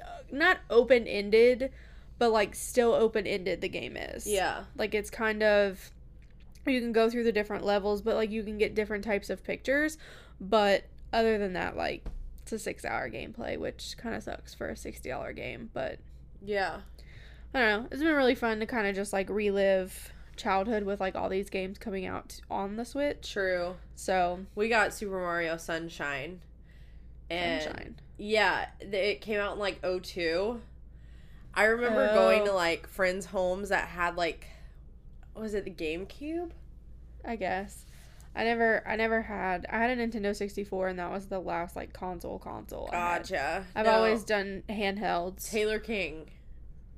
uh, 0.00 0.22
not 0.30 0.58
open-ended, 0.70 1.72
but 2.18 2.30
like 2.30 2.54
still 2.54 2.92
open-ended 2.94 3.60
the 3.60 3.68
game 3.68 3.96
is. 3.96 4.26
Yeah. 4.26 4.64
Like 4.76 4.94
it's 4.94 5.10
kind 5.10 5.42
of 5.42 5.90
you 6.64 6.80
can 6.80 6.92
go 6.92 7.10
through 7.10 7.24
the 7.24 7.32
different 7.32 7.64
levels, 7.64 8.00
but 8.00 8.14
like 8.14 8.30
you 8.30 8.42
can 8.44 8.56
get 8.56 8.74
different 8.74 9.04
types 9.04 9.28
of 9.30 9.42
pictures, 9.44 9.98
but 10.40 10.84
other 11.12 11.36
than 11.38 11.54
that 11.54 11.76
like 11.76 12.04
it's 12.42 12.52
a 12.52 12.56
6-hour 12.74 13.10
gameplay, 13.10 13.58
which 13.58 13.96
kind 13.98 14.14
of 14.14 14.22
sucks 14.22 14.54
for 14.54 14.68
a 14.68 14.74
$60 14.74 15.34
game, 15.34 15.70
but 15.74 15.98
Yeah. 16.40 16.80
I 17.52 17.60
don't 17.60 17.82
know. 17.82 17.88
It's 17.90 18.02
been 18.02 18.14
really 18.14 18.34
fun 18.34 18.60
to 18.60 18.66
kind 18.66 18.86
of 18.86 18.94
just 18.94 19.12
like 19.12 19.28
relive 19.28 20.12
childhood 20.36 20.84
with 20.84 21.00
like 21.00 21.14
all 21.14 21.28
these 21.28 21.50
games 21.50 21.78
coming 21.78 22.06
out 22.06 22.40
on 22.50 22.76
the 22.76 22.84
Switch. 22.84 23.32
True. 23.32 23.76
So, 23.94 24.40
We 24.54 24.68
got 24.68 24.92
Super 24.94 25.18
Mario 25.18 25.56
Sunshine. 25.56 26.40
And 27.30 27.62
sunshine. 27.62 27.96
yeah, 28.18 28.66
it 28.80 29.20
came 29.20 29.40
out 29.40 29.54
in 29.54 29.58
like 29.58 29.80
02. 29.82 30.60
I 31.54 31.64
remember 31.64 32.08
Oh. 32.10 32.14
going 32.14 32.44
to 32.46 32.52
like 32.52 32.86
friends' 32.86 33.26
homes 33.26 33.68
that 33.70 33.88
had 33.88 34.16
like 34.16 34.46
was 35.36 35.54
it 35.54 35.64
the 35.64 35.70
GameCube? 35.70 36.50
I 37.24 37.36
guess. 37.36 37.86
I 38.36 38.44
never 38.44 38.82
I 38.86 38.96
never 38.96 39.22
had 39.22 39.64
I 39.70 39.78
had 39.78 39.96
a 39.96 40.06
Nintendo 40.06 40.34
64 40.34 40.88
and 40.88 40.98
that 40.98 41.10
was 41.10 41.26
the 41.26 41.38
last 41.40 41.76
like 41.76 41.92
console 41.92 42.38
console. 42.38 42.88
Gotcha. 42.90 43.64
I've 43.74 43.86
No. 43.86 43.92
always 43.92 44.22
done 44.24 44.62
handhelds. 44.68 45.48
Taylor 45.50 45.78
King. 45.78 46.30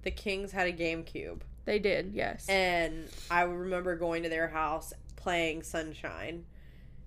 The 0.03 0.11
Kings 0.11 0.53
had 0.53 0.67
a 0.67 0.73
GameCube. 0.73 1.41
They 1.67 1.79
did, 1.81 2.13
yes. 2.15 2.49
And 2.49 3.09
I 3.31 3.43
remember 3.43 3.97
going 3.97 4.23
to 4.23 4.29
their 4.29 4.49
house 4.49 4.95
playing 5.17 5.65
Sunshine. 5.65 6.47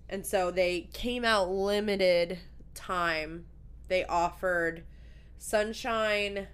And 0.09 0.25
so 0.25 0.51
they 0.51 0.89
came 0.93 1.23
out 1.23 1.49
limited 1.49 2.39
time. 2.75 3.45
They 3.87 4.03
offered 4.03 4.83
Sunshine, 5.37 6.47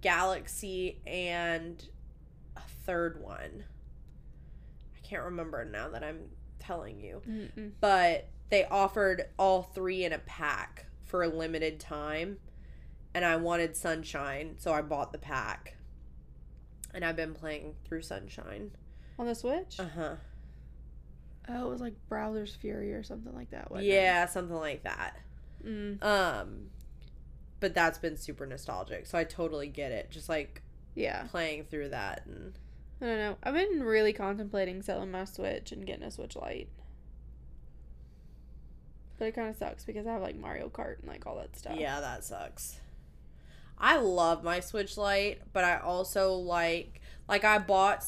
Galaxy, 0.00 1.00
and 1.06 1.86
a 2.56 2.62
third 2.84 3.22
one. 3.22 3.64
I 4.96 5.06
can't 5.06 5.22
remember 5.22 5.64
now 5.64 5.88
that 5.90 6.02
I'm 6.02 6.30
telling 6.58 7.00
you. 7.00 7.22
Mm-mm. 7.28 7.70
But 7.80 8.28
they 8.50 8.64
offered 8.64 9.26
all 9.38 9.62
three 9.62 10.04
in 10.04 10.12
a 10.12 10.18
pack 10.18 10.86
for 11.04 11.22
a 11.22 11.28
limited 11.28 11.78
time. 11.78 12.38
And 13.14 13.24
I 13.24 13.36
wanted 13.36 13.76
Sunshine, 13.76 14.56
so 14.58 14.72
I 14.72 14.82
bought 14.82 15.12
the 15.12 15.18
pack. 15.18 15.76
And 16.94 17.04
I've 17.04 17.16
been 17.16 17.34
playing 17.34 17.74
through 17.84 18.02
Sunshine. 18.02 18.70
On 19.18 19.26
the 19.26 19.34
Switch? 19.34 19.78
Uh 19.78 19.86
huh. 19.94 20.14
oh, 21.48 21.66
it 21.66 21.70
was 21.70 21.80
like 21.80 21.94
Bowser's 22.08 22.54
Fury 22.54 22.92
or 22.92 23.02
something 23.02 23.34
like 23.34 23.50
that. 23.50 23.70
wasn't 23.70 23.88
it? 23.88 23.92
Yeah, 23.94 24.26
something 24.26 24.56
like 24.56 24.82
that. 24.84 25.16
Mm, 25.66 26.02
Um, 26.02 26.70
but 27.60 27.74
that's 27.74 27.98
been 27.98 28.16
super 28.16 28.46
nostalgic, 28.46 29.06
so 29.06 29.16
I 29.16 29.24
totally 29.24 29.68
get 29.68 29.92
it. 29.92 30.10
Just 30.10 30.28
like 30.28 30.62
yeah. 30.94 31.24
playing 31.30 31.64
through 31.64 31.90
that, 31.90 32.26
and 32.26 32.58
I 33.00 33.04
don't 33.06 33.18
know. 33.18 33.36
I've 33.42 33.54
been 33.54 33.82
really 33.82 34.12
contemplating 34.12 34.82
selling 34.82 35.10
my 35.10 35.24
Switch 35.24 35.70
and 35.72 35.86
getting 35.86 36.02
a 36.04 36.10
Switch 36.10 36.34
Lite. 36.36 36.68
But 39.18 39.28
it 39.28 39.34
kind 39.36 39.48
of 39.48 39.56
sucks 39.56 39.84
because 39.84 40.06
I 40.06 40.12
have 40.14 40.22
like 40.22 40.36
Mario 40.36 40.68
Kart 40.68 40.98
and 40.98 41.08
like 41.08 41.26
all 41.26 41.36
that 41.36 41.56
stuff. 41.56 41.76
yeah, 41.78 42.00
that 42.00 42.24
sucks. 42.24 42.80
I 43.82 43.96
love 43.96 44.44
my 44.44 44.60
Switch 44.60 44.96
Lite, 44.96 45.42
but 45.52 45.64
I 45.64 45.76
also 45.78 46.32
like 46.34 47.00
like 47.28 47.44
I 47.44 47.58
bought 47.58 48.04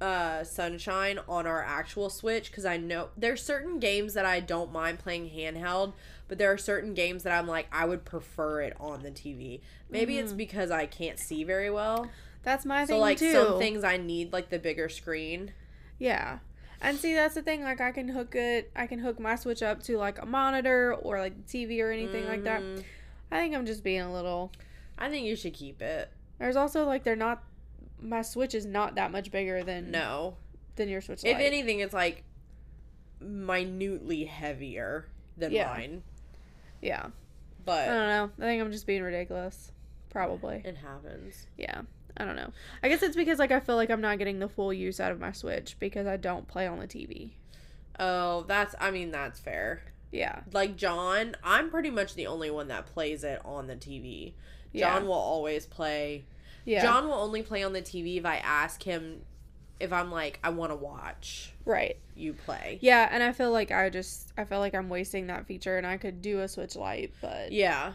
uh 0.00 0.44
Sunshine 0.44 1.18
on 1.28 1.46
our 1.46 1.62
actual 1.62 2.08
Switch 2.08 2.50
because 2.50 2.64
I 2.64 2.76
know 2.76 3.08
there's 3.16 3.42
certain 3.42 3.78
games 3.80 4.14
that 4.14 4.24
I 4.24 4.40
don't 4.40 4.72
mind 4.72 5.00
playing 5.00 5.30
handheld, 5.30 5.92
but 6.28 6.38
there 6.38 6.50
are 6.52 6.56
certain 6.58 6.94
games 6.94 7.24
that 7.24 7.36
I'm 7.38 7.46
like 7.48 7.66
I 7.72 7.84
would 7.86 8.04
prefer 8.04 8.62
it 8.62 8.74
on 8.80 9.02
the 9.02 9.10
TV. 9.10 9.60
Maybe 9.90 10.16
it's 10.18 10.32
Mhm. 10.32 10.36
because 10.38 10.70
I 10.70 10.86
can't 10.86 11.18
see 11.18 11.42
very 11.44 11.70
well. 11.70 12.08
That's 12.44 12.64
my 12.64 12.84
So 12.84 12.94
thing 12.94 13.00
like 13.00 13.18
too. 13.18 13.32
some 13.32 13.58
things 13.58 13.82
I 13.84 13.96
need 13.98 14.32
like 14.32 14.48
the 14.48 14.58
bigger 14.60 14.88
screen. 14.88 15.52
Yeah. 15.98 16.38
And 16.80 16.96
see 16.96 17.12
that's 17.12 17.34
the 17.34 17.42
thing, 17.42 17.62
like 17.62 17.80
I 17.82 17.90
can 17.92 18.08
hook 18.08 18.34
it 18.36 18.70
I 18.76 18.86
can 18.86 19.00
hook 19.00 19.18
my 19.20 19.34
Switch 19.34 19.62
up 19.62 19.82
to 19.82 19.98
like 19.98 20.22
a 20.22 20.24
monitor 20.24 20.94
or 20.94 21.18
like 21.18 21.46
TV 21.46 21.82
or 21.82 21.90
anything 21.90 22.26
like 22.26 22.44
that. 22.44 22.62
Mhm. 22.62 22.84
I 23.32 23.36
think 23.40 23.54
I'm 23.54 23.66
just 23.66 23.82
being 23.84 24.00
a 24.00 24.12
little 24.12 24.50
I 25.00 25.08
think 25.08 25.26
you 25.26 25.34
should 25.34 25.54
keep 25.54 25.80
it. 25.82 26.10
There's 26.38 26.56
also 26.56 26.84
like 26.84 27.02
they're 27.04 27.16
not 27.16 27.42
my 28.00 28.22
Switch 28.22 28.54
is 28.54 28.64
not 28.66 28.94
that 28.94 29.10
much 29.10 29.30
bigger 29.30 29.62
than 29.62 29.90
No. 29.90 30.36
than 30.76 30.88
your 30.88 31.00
Switch 31.00 31.24
If 31.24 31.38
anything, 31.38 31.80
it's 31.80 31.92
like 31.94 32.22
minutely 33.20 34.24
heavier 34.24 35.06
than 35.36 35.52
Yeah. 35.52 35.66
mine. 35.68 36.02
yeah. 36.80 37.08
But 37.64 37.88
I 37.88 37.94
don't 37.94 38.08
know. 38.08 38.30
I 38.44 38.48
think 38.48 38.62
I'm 38.62 38.72
just 38.72 38.86
being 38.86 39.02
ridiculous. 39.02 39.72
Probably. 40.08 40.62
it 40.64 40.76
happens. 40.78 41.46
Yeah. 41.56 41.82
I 42.16 42.24
don't 42.24 42.36
know. 42.36 42.52
I 42.82 42.88
guess 42.88 43.02
it's 43.02 43.14
because 43.16 43.38
like 43.38 43.52
I 43.52 43.60
feel 43.60 43.76
like 43.76 43.90
I'm 43.90 44.00
not 44.00 44.18
getting 44.18 44.38
the 44.40 44.48
full 44.48 44.72
use 44.72 44.98
out 44.98 45.12
of 45.12 45.20
my 45.20 45.32
Switch 45.32 45.76
because 45.78 46.06
I 46.06 46.16
don't 46.16 46.48
play 46.48 46.66
on 46.66 46.78
the 46.78 46.86
TV. 46.88 47.30
Oh, 47.98 48.42
that's 48.48 48.74
I 48.80 48.90
mean 48.90 49.10
that's 49.10 49.38
fair. 49.38 49.82
Yeah. 50.10 50.40
Like 50.52 50.76
John, 50.76 51.36
I'm 51.44 51.70
pretty 51.70 51.90
much 51.90 52.14
the 52.14 52.26
only 52.26 52.50
one 52.50 52.68
that 52.68 52.86
plays 52.86 53.22
it 53.24 53.40
on 53.44 53.66
the 53.68 53.76
TV. 53.76 54.32
Yeah. 54.72 54.92
John 54.94 55.06
will 55.06 55.12
always 55.14 55.66
play. 55.66 56.24
yeah. 56.64 56.82
John 56.82 57.06
will 57.08 57.14
only 57.14 57.42
play 57.42 57.62
on 57.64 57.72
the 57.72 57.82
TV 57.82 58.16
if 58.18 58.26
I 58.26 58.36
ask 58.36 58.82
him 58.82 59.22
if 59.80 59.92
I'm 59.92 60.10
like 60.10 60.38
I 60.44 60.50
want 60.50 60.72
to 60.72 60.76
watch 60.76 61.52
right. 61.64 61.96
you 62.14 62.34
play. 62.34 62.78
Yeah, 62.82 63.08
and 63.10 63.22
I 63.22 63.32
feel 63.32 63.50
like 63.50 63.70
I 63.72 63.88
just 63.88 64.32
I 64.36 64.44
feel 64.44 64.58
like 64.58 64.74
I'm 64.74 64.88
wasting 64.90 65.28
that 65.28 65.46
feature 65.46 65.78
and 65.78 65.86
I 65.86 65.96
could 65.96 66.20
do 66.22 66.40
a 66.40 66.48
Switch 66.48 66.76
Lite, 66.76 67.12
but 67.20 67.50
Yeah. 67.52 67.94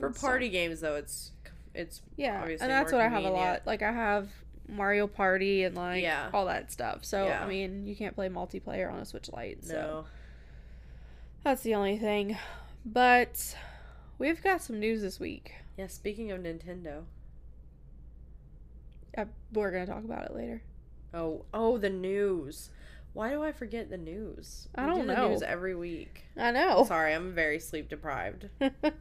For 0.00 0.12
So- 0.12 0.26
party 0.26 0.48
games 0.48 0.80
though, 0.80 0.96
it's 0.96 1.32
it's 1.74 2.00
yeah, 2.16 2.40
obviously 2.40 2.64
and 2.64 2.72
that's 2.72 2.90
what 2.90 3.00
I 3.02 3.08
have 3.08 3.24
a 3.24 3.30
lot. 3.30 3.62
Like 3.66 3.82
I 3.82 3.92
have 3.92 4.28
Mario 4.66 5.06
Party 5.06 5.64
and 5.64 5.76
like 5.76 6.02
Yeah. 6.02 6.30
all 6.32 6.46
that 6.46 6.72
stuff. 6.72 7.04
So 7.04 7.26
Yeah. 7.26 7.44
I 7.44 7.46
mean, 7.46 7.86
you 7.86 7.94
can't 7.94 8.14
play 8.14 8.28
multiplayer 8.28 8.90
on 8.92 8.98
a 8.98 9.04
Switch 9.04 9.30
Lite. 9.30 9.64
So 9.64 9.74
no. 9.74 10.04
that's 11.44 11.62
the 11.62 11.74
only 11.74 11.98
thing. 11.98 12.36
But 12.84 13.56
we've 14.18 14.42
got 14.42 14.62
some 14.62 14.80
news 14.80 15.02
this 15.02 15.20
week. 15.20 15.52
Yeah, 15.78 15.86
speaking 15.86 16.30
of 16.32 16.40
Nintendo. 16.40 17.04
Uh, 19.16 19.26
we're 19.52 19.70
gonna 19.70 19.86
talk 19.86 20.04
about 20.04 20.24
it 20.26 20.34
later. 20.34 20.60
Oh, 21.14 21.44
oh, 21.54 21.78
the 21.78 21.88
news. 21.88 22.70
Why 23.14 23.30
do 23.30 23.42
I 23.42 23.52
forget 23.52 23.88
the 23.88 23.96
news? 23.96 24.68
I 24.74 24.82
We 24.84 24.90
don't 24.90 25.00
do 25.02 25.06
the 25.06 25.14
know. 25.14 25.28
news 25.30 25.42
every 25.42 25.74
week. 25.74 26.24
I 26.36 26.50
know. 26.50 26.84
Sorry, 26.88 27.14
I'm 27.14 27.32
very 27.32 27.58
sleep 27.60 27.88
deprived. 27.88 28.48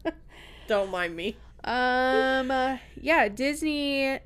Don't 0.67 0.89
mind 0.91 1.15
me. 1.15 1.35
um. 1.63 2.51
uh, 2.51 2.77
yeah, 2.99 3.27
Disney, 3.27 4.19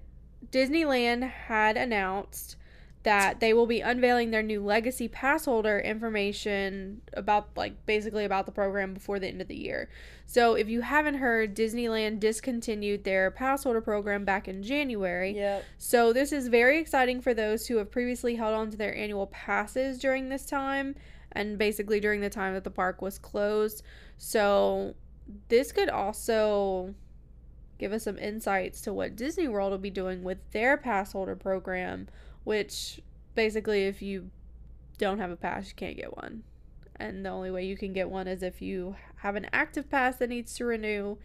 Disneyland 0.51 1.29
had 1.29 1.77
announced 1.77 2.57
that 3.03 3.39
they 3.39 3.53
will 3.53 3.65
be 3.65 3.81
unveiling 3.81 4.29
their 4.29 4.43
new 4.43 4.63
legacy 4.63 5.07
pass 5.07 5.45
holder 5.45 5.79
information 5.79 7.01
about 7.13 7.49
like 7.55 7.85
basically 7.85 8.25
about 8.25 8.45
the 8.45 8.51
program 8.51 8.93
before 8.93 9.17
the 9.17 9.27
end 9.27 9.41
of 9.41 9.47
the 9.47 9.55
year. 9.55 9.89
So 10.27 10.53
if 10.53 10.69
you 10.69 10.81
haven't 10.81 11.15
heard, 11.15 11.55
Disneyland 11.55 12.19
discontinued 12.19 13.03
their 13.03 13.31
pass 13.31 13.63
holder 13.63 13.81
program 13.81 14.23
back 14.23 14.47
in 14.47 14.61
January. 14.61 15.35
Yep. 15.35 15.65
So 15.77 16.13
this 16.13 16.31
is 16.31 16.47
very 16.47 16.79
exciting 16.79 17.21
for 17.21 17.33
those 17.33 17.67
who 17.67 17.77
have 17.77 17.89
previously 17.89 18.35
held 18.35 18.53
on 18.53 18.69
to 18.69 18.77
their 18.77 18.95
annual 18.95 19.27
passes 19.27 19.97
during 19.97 20.29
this 20.29 20.45
time 20.45 20.95
and 21.31 21.57
basically 21.57 21.99
during 21.99 22.21
the 22.21 22.29
time 22.29 22.53
that 22.53 22.63
the 22.63 22.69
park 22.69 23.01
was 23.01 23.17
closed. 23.17 23.83
So 24.17 24.95
this 25.47 25.71
could 25.71 25.89
also 25.89 26.93
give 27.79 27.93
us 27.93 28.03
some 28.03 28.17
insights 28.19 28.79
to 28.81 28.93
what 28.93 29.15
Disney 29.15 29.47
World 29.47 29.71
will 29.71 29.79
be 29.79 29.89
doing 29.89 30.23
with 30.23 30.37
their 30.51 30.77
pass 30.77 31.13
holder 31.13 31.35
program, 31.35 32.07
which 32.43 33.01
basically 33.35 33.85
if 33.85 34.01
you 34.01 34.29
don't 34.97 35.19
have 35.19 35.31
a 35.31 35.35
pass, 35.35 35.69
you 35.69 35.75
can't 35.75 35.97
get 35.97 36.15
one. 36.15 36.43
And 36.95 37.25
the 37.25 37.29
only 37.29 37.49
way 37.49 37.65
you 37.65 37.75
can 37.75 37.93
get 37.93 38.09
one 38.09 38.27
is 38.27 38.43
if 38.43 38.61
you 38.61 38.95
have 39.17 39.35
an 39.35 39.47
active 39.51 39.89
pass 39.89 40.17
that 40.17 40.29
needs 40.29 40.53
to 40.55 40.65
renew 40.65 41.17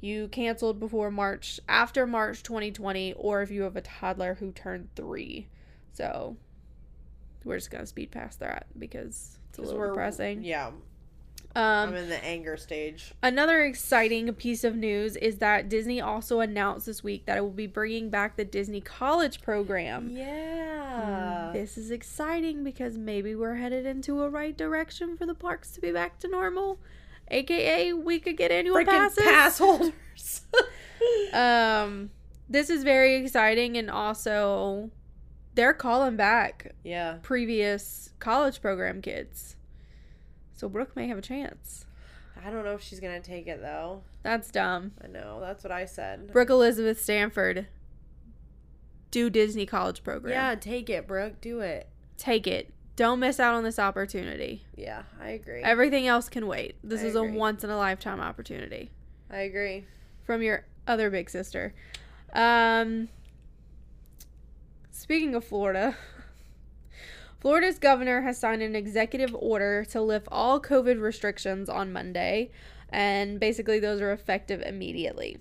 you 0.00 0.28
canceled 0.28 0.80
before 0.80 1.10
March, 1.10 1.60
after 1.68 2.06
March 2.06 2.42
2020, 2.42 3.14
or 3.14 3.42
if 3.42 3.50
you 3.50 3.62
have 3.62 3.76
a 3.76 3.80
toddler 3.80 4.34
who 4.34 4.52
turned 4.52 4.88
three. 4.96 5.48
So 5.92 6.36
we're 7.44 7.56
just 7.56 7.70
gonna 7.70 7.86
speed 7.86 8.10
past 8.10 8.40
that 8.40 8.66
because 8.78 9.38
it's 9.48 9.58
a 9.58 9.62
little 9.62 9.88
depressing. 9.88 10.42
Yeah, 10.42 10.72
Um, 11.56 11.90
I'm 11.90 11.94
in 11.94 12.08
the 12.08 12.22
anger 12.24 12.56
stage. 12.56 13.12
Another 13.22 13.62
exciting 13.64 14.32
piece 14.34 14.64
of 14.64 14.74
news 14.74 15.14
is 15.16 15.38
that 15.38 15.68
Disney 15.68 16.00
also 16.00 16.40
announced 16.40 16.86
this 16.86 17.04
week 17.04 17.26
that 17.26 17.36
it 17.36 17.42
will 17.42 17.50
be 17.50 17.68
bringing 17.68 18.10
back 18.10 18.36
the 18.36 18.44
Disney 18.44 18.80
College 18.80 19.40
program. 19.40 20.10
Yeah. 20.10 21.50
This 21.52 21.78
is 21.78 21.90
exciting 21.92 22.64
because 22.64 22.98
maybe 22.98 23.34
we're 23.36 23.54
headed 23.54 23.86
into 23.86 24.22
a 24.22 24.28
right 24.28 24.56
direction 24.56 25.16
for 25.16 25.26
the 25.26 25.34
parks 25.34 25.70
to 25.72 25.80
be 25.80 25.92
back 25.92 26.18
to 26.20 26.28
normal. 26.28 26.80
AKA, 27.30 27.92
we 27.92 28.18
could 28.18 28.36
get 28.36 28.50
annual 28.50 28.76
Freaking 28.76 28.86
passes. 28.86 29.24
pass 29.24 29.58
holders. 29.58 30.42
um, 31.32 32.10
this 32.48 32.68
is 32.70 32.82
very 32.84 33.14
exciting 33.16 33.76
and 33.76 33.90
also 33.90 34.90
they're 35.54 35.72
calling 35.72 36.16
back 36.16 36.74
Yeah. 36.82 37.18
previous 37.22 38.10
college 38.18 38.60
program 38.60 39.00
kids. 39.00 39.56
So 40.54 40.68
Brooke 40.68 40.94
may 40.96 41.08
have 41.08 41.18
a 41.18 41.22
chance. 41.22 41.84
I 42.44 42.50
don't 42.50 42.64
know 42.64 42.74
if 42.74 42.82
she's 42.82 43.00
gonna 43.00 43.20
take 43.20 43.46
it 43.46 43.60
though. 43.60 44.02
That's 44.22 44.50
dumb. 44.50 44.92
I 45.02 45.08
know. 45.08 45.38
That's 45.40 45.62
what 45.64 45.72
I 45.72 45.84
said. 45.84 46.32
Brooke 46.32 46.50
Elizabeth 46.50 47.00
Stanford. 47.02 47.66
Do 49.10 49.30
Disney 49.30 49.66
college 49.66 50.02
program. 50.02 50.32
Yeah, 50.32 50.54
take 50.56 50.90
it, 50.90 51.06
Brooke. 51.06 51.40
Do 51.40 51.60
it. 51.60 51.88
Take 52.16 52.46
it. 52.46 52.72
Don't 52.96 53.18
miss 53.20 53.40
out 53.40 53.54
on 53.54 53.64
this 53.64 53.78
opportunity. 53.78 54.64
Yeah, 54.76 55.02
I 55.20 55.30
agree. 55.30 55.62
Everything 55.62 56.06
else 56.06 56.28
can 56.28 56.46
wait. 56.46 56.76
This 56.82 57.02
I 57.02 57.06
is 57.06 57.14
a 57.16 57.22
once 57.24 57.64
in 57.64 57.70
a 57.70 57.76
lifetime 57.76 58.20
opportunity 58.20 58.90
I 59.30 59.38
agree. 59.38 59.84
from 60.24 60.42
your 60.42 60.64
other 60.86 61.10
big 61.10 61.28
sister. 61.30 61.74
Um 62.32 63.08
speaking 64.90 65.34
of 65.34 65.44
Florida, 65.44 65.96
Florida's 67.44 67.78
governor 67.78 68.22
has 68.22 68.38
signed 68.38 68.62
an 68.62 68.74
executive 68.74 69.36
order 69.38 69.84
to 69.84 70.00
lift 70.00 70.26
all 70.32 70.58
COVID 70.58 70.98
restrictions 70.98 71.68
on 71.68 71.92
Monday, 71.92 72.50
and 72.88 73.38
basically 73.38 73.78
those 73.78 74.00
are 74.00 74.12
effective 74.12 74.62
immediately. 74.62 75.36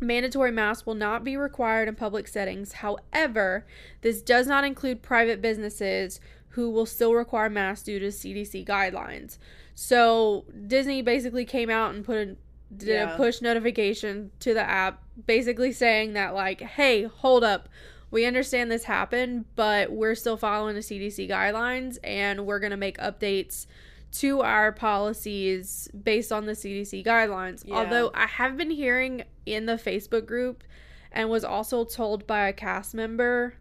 Mandatory 0.00 0.50
masks 0.50 0.86
will 0.86 0.96
not 0.96 1.22
be 1.22 1.36
required 1.36 1.86
in 1.86 1.94
public 1.94 2.26
settings. 2.26 2.72
However, 2.72 3.64
this 4.00 4.20
does 4.22 4.48
not 4.48 4.64
include 4.64 5.00
private 5.00 5.40
businesses 5.40 6.18
who 6.48 6.68
will 6.68 6.84
still 6.84 7.14
require 7.14 7.48
masks 7.48 7.84
due 7.84 8.00
to 8.00 8.10
CDC 8.10 8.66
guidelines. 8.66 9.38
So, 9.76 10.46
Disney 10.66 11.00
basically 11.00 11.44
came 11.44 11.70
out 11.70 11.94
and 11.94 12.04
put 12.04 12.16
a 12.16 12.36
did 12.76 12.88
Yeah. 12.88 13.14
a 13.14 13.16
push 13.16 13.40
notification 13.40 14.32
to 14.40 14.52
the 14.52 14.60
app 14.62 15.00
basically 15.28 15.70
saying 15.70 16.14
that 16.14 16.34
like, 16.34 16.60
"Hey, 16.60 17.04
hold 17.04 17.44
up. 17.44 17.68
We 18.10 18.24
understand 18.24 18.70
this 18.70 18.84
happened, 18.84 19.44
but 19.54 19.92
we're 19.92 20.14
still 20.14 20.36
following 20.36 20.74
the 20.74 20.80
CDC 20.80 21.28
guidelines 21.28 21.98
and 22.02 22.46
we're 22.46 22.58
going 22.58 22.70
to 22.70 22.76
make 22.76 22.98
updates 22.98 23.66
to 24.10 24.40
our 24.40 24.72
policies 24.72 25.88
based 26.02 26.32
on 26.32 26.46
the 26.46 26.52
CDC 26.52 27.04
guidelines. 27.04 27.66
Yeah. 27.66 27.76
Although 27.76 28.10
I 28.14 28.26
have 28.26 28.56
been 28.56 28.70
hearing 28.70 29.24
in 29.44 29.66
the 29.66 29.74
Facebook 29.74 30.26
group 30.26 30.64
and 31.12 31.28
was 31.28 31.44
also 31.44 31.84
told 31.84 32.26
by 32.26 32.48
a 32.48 32.52
cast 32.52 32.94
member, 32.94 33.54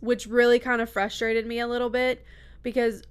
which 0.00 0.26
really 0.26 0.58
kind 0.58 0.82
of 0.82 0.90
frustrated 0.90 1.46
me 1.46 1.58
a 1.58 1.66
little 1.66 1.90
bit 1.90 2.24
because 2.62 3.02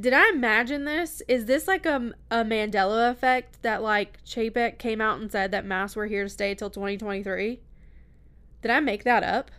did 0.00 0.14
I 0.14 0.30
imagine 0.30 0.84
this? 0.84 1.22
Is 1.28 1.44
this 1.44 1.68
like 1.68 1.84
a, 1.84 2.12
a 2.30 2.38
Mandela 2.38 3.10
effect 3.10 3.62
that 3.62 3.82
like 3.82 4.18
Chapek 4.24 4.78
came 4.78 5.00
out 5.00 5.20
and 5.20 5.30
said 5.30 5.50
that 5.50 5.66
masks 5.66 5.94
were 5.94 6.06
here 6.06 6.24
to 6.24 6.28
stay 6.28 6.54
till 6.54 6.70
2023? 6.70 7.60
Did 8.62 8.70
I 8.70 8.80
make 8.80 9.04
that 9.04 9.22
up? 9.22 9.50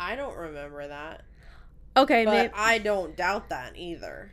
I 0.00 0.16
don't 0.16 0.36
remember 0.36 0.88
that. 0.88 1.24
Okay, 1.94 2.24
But 2.24 2.30
maybe. 2.30 2.52
I 2.56 2.78
don't 2.78 3.14
doubt 3.16 3.50
that 3.50 3.76
either. 3.76 4.32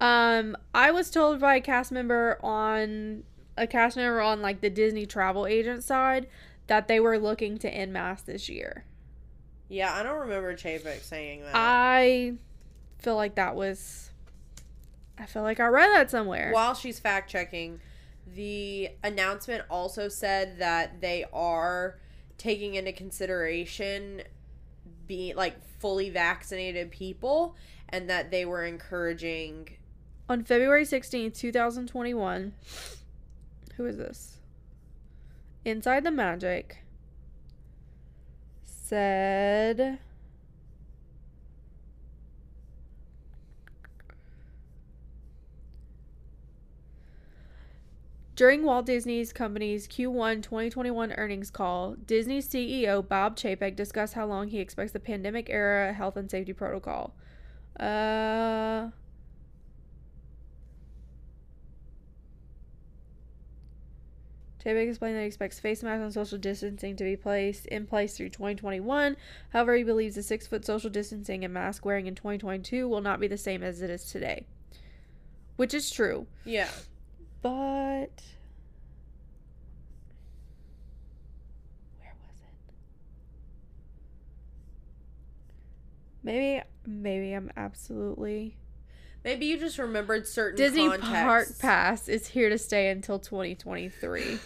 Um, 0.00 0.56
I 0.74 0.90
was 0.90 1.10
told 1.10 1.38
by 1.38 1.56
a 1.56 1.60
cast 1.60 1.92
member 1.92 2.38
on 2.42 3.24
a 3.56 3.66
cast 3.66 3.96
member 3.96 4.22
on 4.22 4.40
like 4.40 4.62
the 4.62 4.70
Disney 4.70 5.04
travel 5.04 5.46
agent 5.46 5.84
side 5.84 6.28
that 6.66 6.88
they 6.88 6.98
were 6.98 7.18
looking 7.18 7.58
to 7.58 7.68
end 7.68 7.92
masks 7.92 8.26
this 8.26 8.48
year. 8.48 8.84
Yeah, 9.68 9.92
I 9.92 10.02
don't 10.02 10.18
remember 10.20 10.54
Chapek 10.54 11.02
saying 11.02 11.42
that. 11.42 11.52
I 11.54 12.34
feel 12.98 13.16
like 13.16 13.34
that 13.34 13.54
was. 13.54 14.10
I 15.18 15.26
feel 15.26 15.42
like 15.42 15.60
I 15.60 15.66
read 15.66 15.88
that 15.88 16.10
somewhere. 16.10 16.52
While 16.52 16.74
she's 16.74 16.98
fact 16.98 17.30
checking, 17.30 17.80
the 18.26 18.90
announcement 19.04 19.64
also 19.70 20.08
said 20.08 20.58
that 20.58 21.00
they 21.02 21.26
are 21.32 21.98
taking 22.38 22.74
into 22.74 22.92
consideration 22.92 24.22
being 25.06 25.36
like 25.36 25.60
fully 25.78 26.10
vaccinated 26.10 26.90
people 26.90 27.54
and 27.88 28.08
that 28.08 28.30
they 28.30 28.44
were 28.44 28.64
encouraging 28.64 29.68
On 30.28 30.44
February 30.44 30.84
16th, 30.84 31.36
2021, 31.36 32.52
who 33.76 33.86
is 33.86 33.96
this? 33.96 34.38
Inside 35.64 36.04
the 36.04 36.10
Magic 36.10 36.78
said. 38.64 39.98
During 48.34 48.64
Walt 48.64 48.86
Disney's 48.86 49.30
company's 49.30 49.86
Q1 49.86 50.42
2021 50.42 51.12
earnings 51.12 51.50
call, 51.50 51.96
Disney 52.06 52.40
CEO 52.40 53.06
Bob 53.06 53.36
Chapek 53.36 53.76
discussed 53.76 54.14
how 54.14 54.24
long 54.24 54.48
he 54.48 54.58
expects 54.58 54.92
the 54.92 55.00
pandemic 55.00 55.50
era 55.50 55.92
health 55.92 56.16
and 56.16 56.30
safety 56.30 56.54
protocol. 56.54 57.14
Uh 57.78 58.88
Chapek 64.64 64.88
explained 64.88 65.16
that 65.16 65.22
he 65.22 65.26
expects 65.26 65.58
face 65.58 65.82
masks 65.82 66.02
and 66.02 66.12
social 66.14 66.38
distancing 66.38 66.96
to 66.96 67.04
be 67.04 67.16
placed 67.16 67.66
in 67.66 67.84
place 67.84 68.16
through 68.16 68.28
2021. 68.28 69.16
However, 69.50 69.74
he 69.74 69.82
believes 69.82 70.14
the 70.14 70.22
six 70.22 70.46
foot 70.46 70.64
social 70.64 70.88
distancing 70.88 71.44
and 71.44 71.52
mask 71.52 71.84
wearing 71.84 72.06
in 72.06 72.14
2022 72.14 72.88
will 72.88 73.00
not 73.00 73.18
be 73.18 73.26
the 73.26 73.36
same 73.36 73.62
as 73.62 73.82
it 73.82 73.90
is 73.90 74.04
today. 74.04 74.46
Which 75.56 75.74
is 75.74 75.90
true. 75.90 76.26
yeah 76.44 76.70
But 77.42 78.22
where 81.98 82.14
was 82.20 82.40
it? 82.40 82.74
Maybe 86.22 86.62
maybe 86.86 87.32
I'm 87.32 87.50
absolutely 87.56 88.56
maybe 89.24 89.46
you 89.46 89.58
just 89.58 89.78
remembered 89.78 90.28
certain 90.28 90.56
Disney 90.56 90.88
contexts. 90.88 91.12
Park 91.12 91.48
Pass 91.58 92.08
is 92.08 92.28
here 92.28 92.48
to 92.48 92.58
stay 92.58 92.90
until 92.90 93.18
2023. 93.18 94.38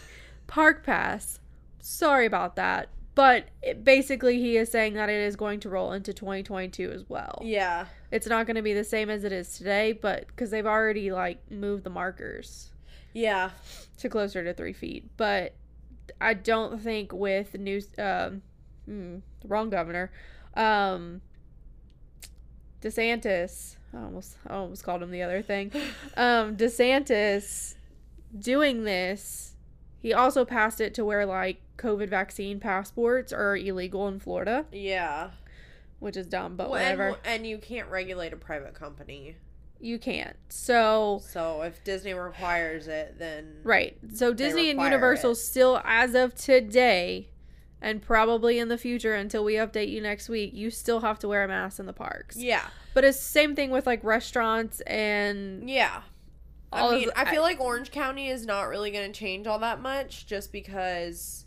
Park 0.47 0.85
Pass. 0.85 1.39
Sorry 1.81 2.25
about 2.25 2.57
that. 2.57 2.89
But 3.15 3.47
it, 3.63 3.83
basically, 3.83 4.39
he 4.41 4.59
is 4.59 4.71
saying 4.71 4.93
that 4.95 5.09
it 5.09 5.23
is 5.23 5.37
going 5.37 5.61
to 5.61 5.71
roll 5.71 5.93
into 5.93 6.13
2022 6.13 6.91
as 6.93 7.09
well. 7.09 7.41
yeah 7.43 7.87
It's 8.11 8.27
not 8.27 8.47
going 8.47 8.57
to 8.57 8.63
be 8.63 8.75
the 8.75 8.85
same 8.85 9.09
as 9.09 9.25
it 9.25 9.33
is 9.33 9.57
today, 9.57 9.93
but 9.93 10.27
because 10.27 10.51
they've 10.51 10.67
already 10.67 11.11
like 11.11 11.51
moved 11.51 11.85
the 11.85 11.91
markers 11.91 12.73
yeah 13.17 13.51
to 13.99 14.09
closer 14.09 14.45
to 14.45 14.53
three 14.53 14.73
feet. 14.73 15.11
But 15.17 15.55
I 16.21 16.35
don't 16.35 16.81
think 16.81 17.13
with 17.13 17.55
new 17.55 17.81
um, 17.99 18.43
hmm, 18.85 19.17
wrong 19.45 19.71
governor, 19.71 20.13
um, 20.55 21.23
DeSantis. 22.83 23.77
I 23.95 24.03
almost 24.03 24.37
I 24.47 24.55
almost 24.55 24.85
called 24.85 25.03
him 25.03 25.11
the 25.11 25.23
other 25.23 25.43
thing. 25.43 25.73
Um, 26.17 26.57
DeSantis 26.57 27.75
doing 28.39 28.85
this. 28.85 29.55
He 30.01 30.13
also 30.13 30.45
passed 30.45 30.81
it 30.81 30.95
to 30.95 31.05
where 31.05 31.27
like 31.27 31.61
COVID 31.79 32.09
vaccine 32.09 32.61
passports 32.61 33.33
are 33.33 33.57
illegal 33.57 34.09
in 34.09 34.21
Florida, 34.21 34.67
yeah 34.73 35.31
which 35.99 36.17
is 36.17 36.27
dumb, 36.27 36.57
but 36.57 36.71
Well, 36.71 36.81
and, 36.81 36.99
whatever. 36.99 37.19
and 37.25 37.47
you 37.47 37.59
can't 37.59 37.89
regulate 37.89 38.33
a 38.33 38.37
private 38.37 38.75
company 38.75 39.37
You 39.81 39.99
can't. 39.99 40.37
So 40.49 41.21
so 41.27 41.63
if 41.63 41.85
disney 41.85 42.15
requires 42.15 42.89
it 42.89 43.19
then 43.19 43.61
Right. 43.63 43.97
So 44.15 44.33
Disney 44.33 44.71
and 44.71 44.81
Universal 44.81 45.33
it. 45.33 45.37
still, 45.37 45.81
as 45.85 46.15
of 46.15 46.35
today, 46.35 47.29
and 47.83 48.01
probably 48.01 48.59
in 48.59 48.69
the 48.69 48.79
future 48.79 49.15
until 49.15 49.45
we 49.45 49.55
update 49.55 49.91
you 49.91 50.01
next 50.01 50.29
week, 50.29 50.53
you 50.55 50.71
still 50.71 51.01
have 51.01 51.19
to 51.21 51.29
wear 51.29 51.45
a 51.45 51.49
mask 51.49 51.79
in 51.79 51.87
the 51.87 51.93
parks. 51.93 52.37
yeah 52.37 52.69
But 52.95 53.05
it's 53.05 53.19
the 53.19 53.25
same 53.25 53.55
thing 53.55 53.71
with 53.71 53.87
like 53.87 54.03
restaurants 54.03 54.81
and 54.83 55.69
yeah 55.69 56.03
I 56.73 56.91
mean, 56.97 57.07
the- 57.09 57.19
I 57.19 57.31
feel 57.31 57.43
like 57.43 57.61
Orange 57.61 57.91
County 57.91 58.29
is 58.29 58.45
not 58.45 58.63
really 58.69 58.91
going 58.91 59.11
to 59.11 59.19
change 59.19 59.47
all 59.47 59.59
that 59.61 59.81
much 59.81 60.27
just 60.27 60.51
because. 60.53 61.45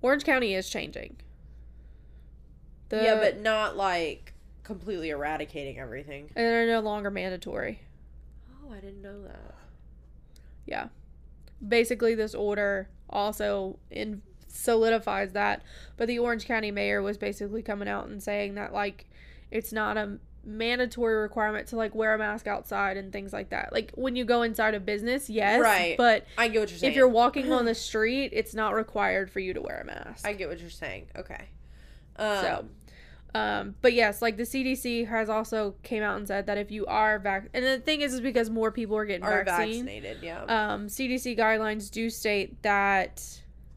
Orange 0.00 0.24
County 0.24 0.54
is 0.54 0.70
changing. 0.70 1.16
The, 2.88 3.02
yeah, 3.02 3.14
but 3.16 3.40
not 3.40 3.76
like 3.76 4.31
completely 4.64 5.10
eradicating 5.10 5.78
everything. 5.78 6.30
and 6.36 6.46
they're 6.46 6.66
no 6.66 6.80
longer 6.80 7.10
mandatory. 7.10 7.80
Oh, 8.64 8.72
I 8.72 8.80
didn't 8.80 9.02
know 9.02 9.22
that. 9.22 9.54
Yeah. 10.66 10.88
Basically, 11.66 12.14
this 12.14 12.34
order 12.34 12.88
also 13.10 13.78
in 13.90 14.22
solidifies 14.48 15.32
that. 15.32 15.62
But 15.96 16.08
the 16.08 16.18
Orange 16.18 16.46
County 16.46 16.70
mayor 16.70 17.02
was 17.02 17.16
basically 17.18 17.62
coming 17.62 17.88
out 17.88 18.06
and 18.08 18.22
saying 18.22 18.54
that 18.54 18.72
like 18.72 19.06
it's 19.50 19.72
not 19.72 19.96
a 19.96 20.18
mandatory 20.44 21.14
requirement 21.14 21.68
to 21.68 21.76
like 21.76 21.94
wear 21.94 22.14
a 22.14 22.18
mask 22.18 22.46
outside 22.48 22.96
and 22.96 23.12
things 23.12 23.32
like 23.32 23.50
that. 23.50 23.72
Like 23.72 23.92
when 23.94 24.16
you 24.16 24.24
go 24.24 24.42
inside 24.42 24.74
a 24.74 24.80
business, 24.80 25.30
yes, 25.30 25.60
Right. 25.60 25.96
But 25.96 26.26
I 26.36 26.48
get 26.48 26.60
what 26.60 26.70
you're 26.70 26.78
saying. 26.78 26.90
if 26.92 26.96
you're 26.96 27.08
walking 27.08 27.52
on 27.52 27.64
the 27.64 27.74
street, 27.76 28.30
it's 28.32 28.54
not 28.54 28.74
required 28.74 29.30
for 29.30 29.40
you 29.40 29.54
to 29.54 29.60
wear 29.60 29.80
a 29.80 29.84
mask. 29.84 30.26
I 30.26 30.32
get 30.32 30.48
what 30.48 30.58
you're 30.60 30.70
saying. 30.70 31.06
Okay. 31.16 31.48
Um, 32.16 32.38
So, 32.42 32.64
um, 33.34 33.74
but 33.80 33.94
yes, 33.94 34.20
like 34.20 34.36
the 34.36 34.42
CDC 34.42 35.08
has 35.08 35.28
also 35.30 35.74
came 35.82 36.02
out 36.02 36.18
and 36.18 36.28
said 36.28 36.46
that 36.46 36.58
if 36.58 36.70
you 36.70 36.84
are 36.86 37.18
vac, 37.18 37.48
and 37.54 37.64
the 37.64 37.78
thing 37.78 38.02
is, 38.02 38.12
is 38.12 38.20
because 38.20 38.50
more 38.50 38.70
people 38.70 38.96
are 38.96 39.06
getting 39.06 39.24
are 39.24 39.44
vaccine. 39.44 39.86
vaccinated, 39.86 40.18
yeah. 40.22 40.42
Um, 40.44 40.86
CDC 40.88 41.38
guidelines 41.38 41.90
do 41.90 42.10
state 42.10 42.62
that, 42.62 43.24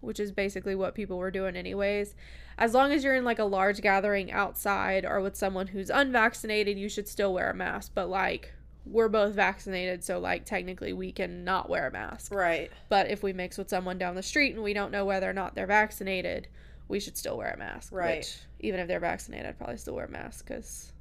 which 0.02 0.20
is 0.20 0.32
basically 0.32 0.76
what 0.76 0.94
people 0.94 1.18
were 1.18 1.32
doing 1.32 1.56
anyways. 1.56 2.16
as 2.58 2.74
long 2.74 2.92
as 2.92 3.04
you're 3.04 3.16
in 3.16 3.26
like 3.26 3.40
a 3.40 3.46
large 3.46 3.82
gathering 3.82 4.32
outside 4.32 5.06
or 5.06 5.22
with 5.22 5.36
someone 5.36 5.68
who's 5.68 5.90
unvaccinated, 5.90 6.78
you 6.78 6.90
should 6.90 7.08
still 7.08 7.34
wear 7.34 7.50
a 7.50 7.54
mask. 7.54 7.92
But 7.94 8.10
like 8.10 8.54
we're 8.86 9.10
both 9.10 9.34
vaccinated, 9.34 10.04
so 10.04 10.20
like 10.20 10.46
technically 10.46 10.94
we 10.94 11.12
can 11.12 11.44
not 11.44 11.70
wear 11.70 11.88
a 11.88 11.92
mask. 11.92 12.34
Right. 12.34 12.72
But 12.90 13.10
if 13.10 13.24
we 13.24 13.34
mix 13.34 13.58
with 13.58 13.70
someone 13.70 13.98
down 13.98 14.16
the 14.16 14.24
street 14.24 14.54
and 14.54 14.64
we 14.64 14.74
don't 14.74 14.92
know 14.92 15.06
whether 15.06 15.30
or 15.30 15.34
not 15.34 15.56
they're 15.56 15.66
vaccinated, 15.66 16.48
we 16.88 17.00
should 17.00 17.18
still 17.18 17.38
wear 17.38 17.52
a 17.52 17.58
mask. 17.58 17.92
Right. 17.92 18.18
Which, 18.20 18.38
even 18.60 18.80
if 18.80 18.88
they're 18.88 19.00
vaccinated, 19.00 19.46
I'd 19.48 19.58
probably 19.58 19.78
still 19.78 19.96
wear 19.96 20.06
a 20.06 20.10
mask 20.12 20.48
because 20.48 20.92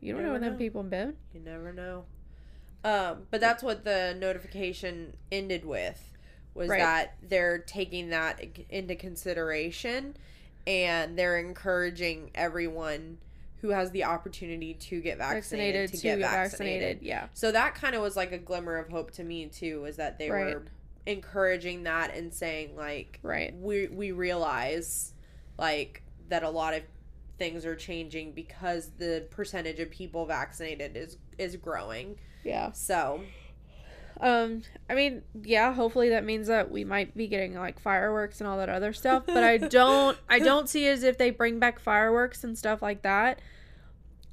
you 0.00 0.12
don't 0.14 0.22
know 0.24 0.32
when 0.32 0.40
them 0.40 0.56
people 0.56 0.82
been. 0.82 1.14
You 1.34 1.40
never 1.40 1.72
know. 1.72 2.04
Um, 2.84 3.26
but 3.30 3.40
that's 3.40 3.62
what 3.62 3.84
the 3.84 4.16
notification 4.18 5.14
ended 5.30 5.64
with 5.66 6.02
was 6.54 6.68
Right. 6.68 6.78
that 6.80 7.14
they're 7.22 7.58
taking 7.58 8.10
that 8.10 8.40
into 8.70 8.94
consideration 8.96 10.16
and 10.66 11.18
they're 11.18 11.38
encouraging 11.38 12.30
everyone 12.34 13.18
who 13.60 13.68
has 13.68 13.90
the 13.90 14.04
opportunity 14.04 14.72
to 14.72 15.00
get 15.02 15.18
vaccinated, 15.18 15.90
Vaccinated 15.90 15.90
to, 15.90 15.96
to 15.98 16.02
get, 16.02 16.18
get 16.18 16.30
vaccinated. 16.30 16.80
vaccinated. 16.80 17.02
Yeah. 17.06 17.26
So 17.34 17.52
that 17.52 17.74
kind 17.74 17.94
of 17.94 18.00
was 18.00 18.16
like 18.16 18.32
a 18.32 18.38
glimmer 18.38 18.78
of 18.78 18.88
hope 18.88 19.10
to 19.12 19.24
me 19.24 19.46
too 19.46 19.82
was 19.82 19.96
that 19.96 20.18
they 20.18 20.30
Right. 20.30 20.54
were 20.54 20.62
encouraging 21.06 21.84
that 21.84 22.14
and 22.14 22.32
saying 22.32 22.76
like 22.76 23.18
Right. 23.22 23.54
we 23.56 23.88
we 23.88 24.12
realize 24.12 25.12
like 25.58 26.02
that 26.28 26.42
a 26.42 26.50
lot 26.50 26.74
of 26.74 26.82
things 27.38 27.64
are 27.64 27.74
changing 27.74 28.32
because 28.32 28.90
the 28.98 29.26
percentage 29.30 29.80
of 29.80 29.90
people 29.90 30.26
vaccinated 30.26 30.96
is 30.96 31.16
is 31.38 31.56
growing. 31.56 32.16
Yeah. 32.44 32.72
So, 32.72 33.22
Um, 34.20 34.62
I 34.90 34.94
mean, 34.94 35.22
yeah, 35.42 35.72
hopefully 35.72 36.10
that 36.10 36.24
means 36.24 36.48
that 36.48 36.70
we 36.70 36.84
might 36.84 37.16
be 37.16 37.26
getting 37.26 37.54
like 37.54 37.80
fireworks 37.80 38.40
and 38.40 38.48
all 38.48 38.58
that 38.58 38.68
other 38.68 38.92
stuff, 38.92 39.24
but 39.26 39.42
I 39.42 39.56
don't 39.78 40.18
I 40.28 40.38
don't 40.38 40.68
see 40.68 40.86
as 40.86 41.02
if 41.02 41.16
they 41.16 41.30
bring 41.30 41.58
back 41.58 41.78
fireworks 41.78 42.44
and 42.44 42.56
stuff 42.58 42.82
like 42.82 43.02
that. 43.02 43.40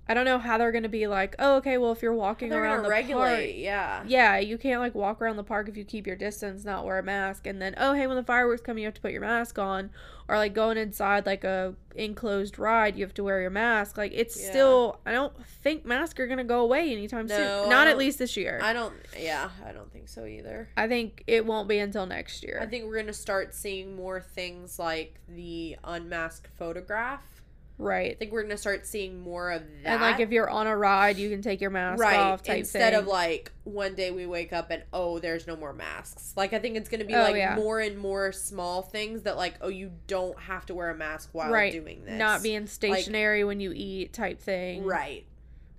I 0.10 0.14
don't 0.14 0.26
know 0.26 0.38
how 0.40 0.58
they're 0.58 0.72
going 0.72 0.84
to 0.84 0.90
be 0.90 1.08
like, 1.08 1.36
"Oh, 1.40 1.56
okay, 1.58 1.78
well 1.78 1.92
if 1.92 2.02
you're 2.02 2.14
walking 2.14 2.50
they're 2.50 2.64
around 2.64 2.84
the 2.84 2.90
regulate, 2.90 3.54
park, 3.54 3.56
yeah. 3.58 4.04
yeah, 4.08 4.38
you 4.38 4.58
can't 4.58 4.80
like 4.80 4.96
walk 4.96 5.22
around 5.22 5.36
the 5.38 5.44
park 5.44 5.68
if 5.70 5.76
you 5.76 5.84
keep 5.84 6.08
your 6.08 6.16
distance, 6.16 6.64
not 6.64 6.86
wear 6.86 7.00
a 7.00 7.04
mask, 7.04 7.46
and 7.48 7.62
then 7.62 7.74
oh 7.78 7.94
hey, 7.94 8.08
when 8.08 8.16
the 8.18 8.24
fireworks 8.24 8.62
come, 8.62 8.78
you 8.78 8.86
have 8.86 8.94
to 8.94 9.02
put 9.02 9.12
your 9.12 9.22
mask 9.22 9.60
on, 9.60 9.90
or 10.28 10.38
like 10.38 10.54
going 10.54 10.78
inside 10.78 11.26
like 11.26 11.44
a 11.44 11.76
enclosed 11.96 12.58
ride, 12.60 12.96
you 12.96 13.04
have 13.04 13.14
to 13.16 13.24
wear 13.24 13.42
your 13.42 13.50
mask. 13.50 13.98
Like 13.98 14.12
it's 14.14 14.40
Yeah. 14.42 14.50
still, 14.50 15.00
I 15.06 15.12
don't 15.12 15.34
think 15.46 15.86
masks 15.86 16.20
are 16.20 16.28
gonna 16.28 16.44
go 16.44 16.62
away 16.62 16.92
anytime 16.92 17.28
No, 17.28 17.36
soon. 17.36 17.70
Not 17.70 17.88
at 17.88 17.98
least 17.98 18.20
this 18.20 18.38
year. 18.38 18.60
I, 18.62 18.70
I 18.70 18.74
don't 18.74 18.94
yeah, 19.20 19.50
I 19.66 19.72
don't 19.72 19.92
think 19.92 20.08
so 20.08 20.26
either. 20.26 20.70
I 20.78 20.88
think 20.88 21.24
it 21.28 21.46
won't 21.46 21.68
be 21.68 21.80
until 21.80 22.06
next 22.06 22.44
year. 22.44 22.60
I 22.62 22.66
think 22.66 22.86
we're 22.86 22.94
going 22.94 23.08
to 23.08 23.14
start 23.14 23.54
seeing 23.54 23.96
more 23.96 24.22
things 24.22 24.78
like 24.78 25.16
the 25.28 25.78
unmasked 25.84 26.48
photograph. 26.58 27.37
I 27.80 28.16
think 28.16 28.32
we're 28.32 28.42
going 28.42 28.50
to 28.52 28.58
start 28.58 28.88
seeing 28.88 29.20
more 29.22 29.52
of 29.52 29.62
that. 29.84 29.94
And 29.94 30.02
like 30.02 30.20
if 30.20 30.32
you're 30.32 30.50
on 30.50 30.66
a 30.68 30.76
ride, 30.76 31.18
you 31.18 31.30
can 31.30 31.42
take 31.42 31.62
your 31.62 31.70
mask 31.70 32.02
right 32.02 32.18
off 32.20 32.42
type 32.44 32.60
instead 32.60 32.94
thing. 32.94 33.00
of 33.02 33.08
like 33.08 33.52
one 33.66 33.94
day 33.94 34.10
we 34.12 34.26
wake 34.26 34.52
up 34.54 34.72
and 34.72 34.82
oh 34.94 35.20
there's 35.20 35.46
no 35.46 35.56
more 35.58 35.74
masks 35.74 36.34
like 36.38 36.54
i 36.54 36.60
think 36.60 36.78
it's 36.78 36.88
going 36.88 37.02
to 37.02 37.06
be 37.06 37.14
Oh, 37.14 37.22
like 37.22 37.36
yeah. 37.36 37.56
more 37.56 37.82
and 37.82 37.98
more 37.98 38.32
small 38.32 38.82
things 38.82 39.24
that 39.24 39.36
like 39.36 39.56
oh 39.60 39.68
you 39.68 39.92
don't 40.08 40.40
have 40.40 40.66
to 40.68 40.74
wear 40.74 40.90
a 40.90 40.96
mask 40.96 41.30
while 41.34 41.52
right. 41.52 41.72
doing 41.74 42.06
this 42.06 42.18
Not 42.18 42.42
being 42.42 42.66
stationary 42.66 43.44
when 43.44 43.60
you 43.60 43.74
eat 43.76 44.14
type 44.14 44.42
thing. 44.42 44.86
right 44.86 45.26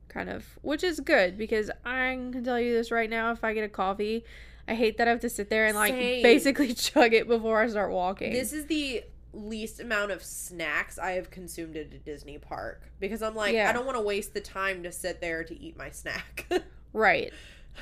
kind 0.08 0.28
of 0.28 0.44
which 0.62 0.84
is 0.84 1.00
good 1.00 1.36
because 1.38 1.70
i 1.84 2.10
can 2.32 2.44
tell 2.44 2.60
you 2.60 2.74
this 2.74 2.90
right 2.90 3.08
now 3.10 3.30
if 3.32 3.42
i 3.42 3.52
get 3.54 3.64
a 3.64 3.68
coffee 3.68 4.22
i 4.68 4.74
hate 4.74 4.98
that 4.98 5.06
i 5.08 5.10
have 5.10 5.20
to 5.20 5.30
sit 5.30 5.48
there 5.50 5.64
and 5.66 5.74
like 5.74 5.92
Same. 5.94 6.22
basically 6.22 6.74
chug 6.74 7.12
it 7.14 7.26
before 7.26 7.60
i 7.62 7.68
start 7.68 7.90
walking 7.90 8.32
this 8.34 8.52
is 8.52 8.66
the 8.66 9.02
least 9.32 9.78
amount 9.80 10.10
of 10.10 10.22
snacks 10.22 10.98
i 10.98 11.12
have 11.12 11.30
consumed 11.30 11.76
at 11.76 11.92
a 11.92 11.98
disney 11.98 12.38
park. 12.38 12.82
Because 13.00 13.22
i'm 13.22 13.34
like 13.34 13.52
Yeah. 13.54 13.68
i 13.68 13.72
don't 13.72 13.84
want 13.86 13.96
to 13.98 14.02
waste 14.02 14.32
the 14.34 14.40
time 14.40 14.82
to 14.84 14.90
sit 14.92 15.20
there 15.20 15.44
to 15.44 15.58
eat 15.60 15.76
my 15.76 15.90
snack. 15.90 16.46
Right. 16.94 17.32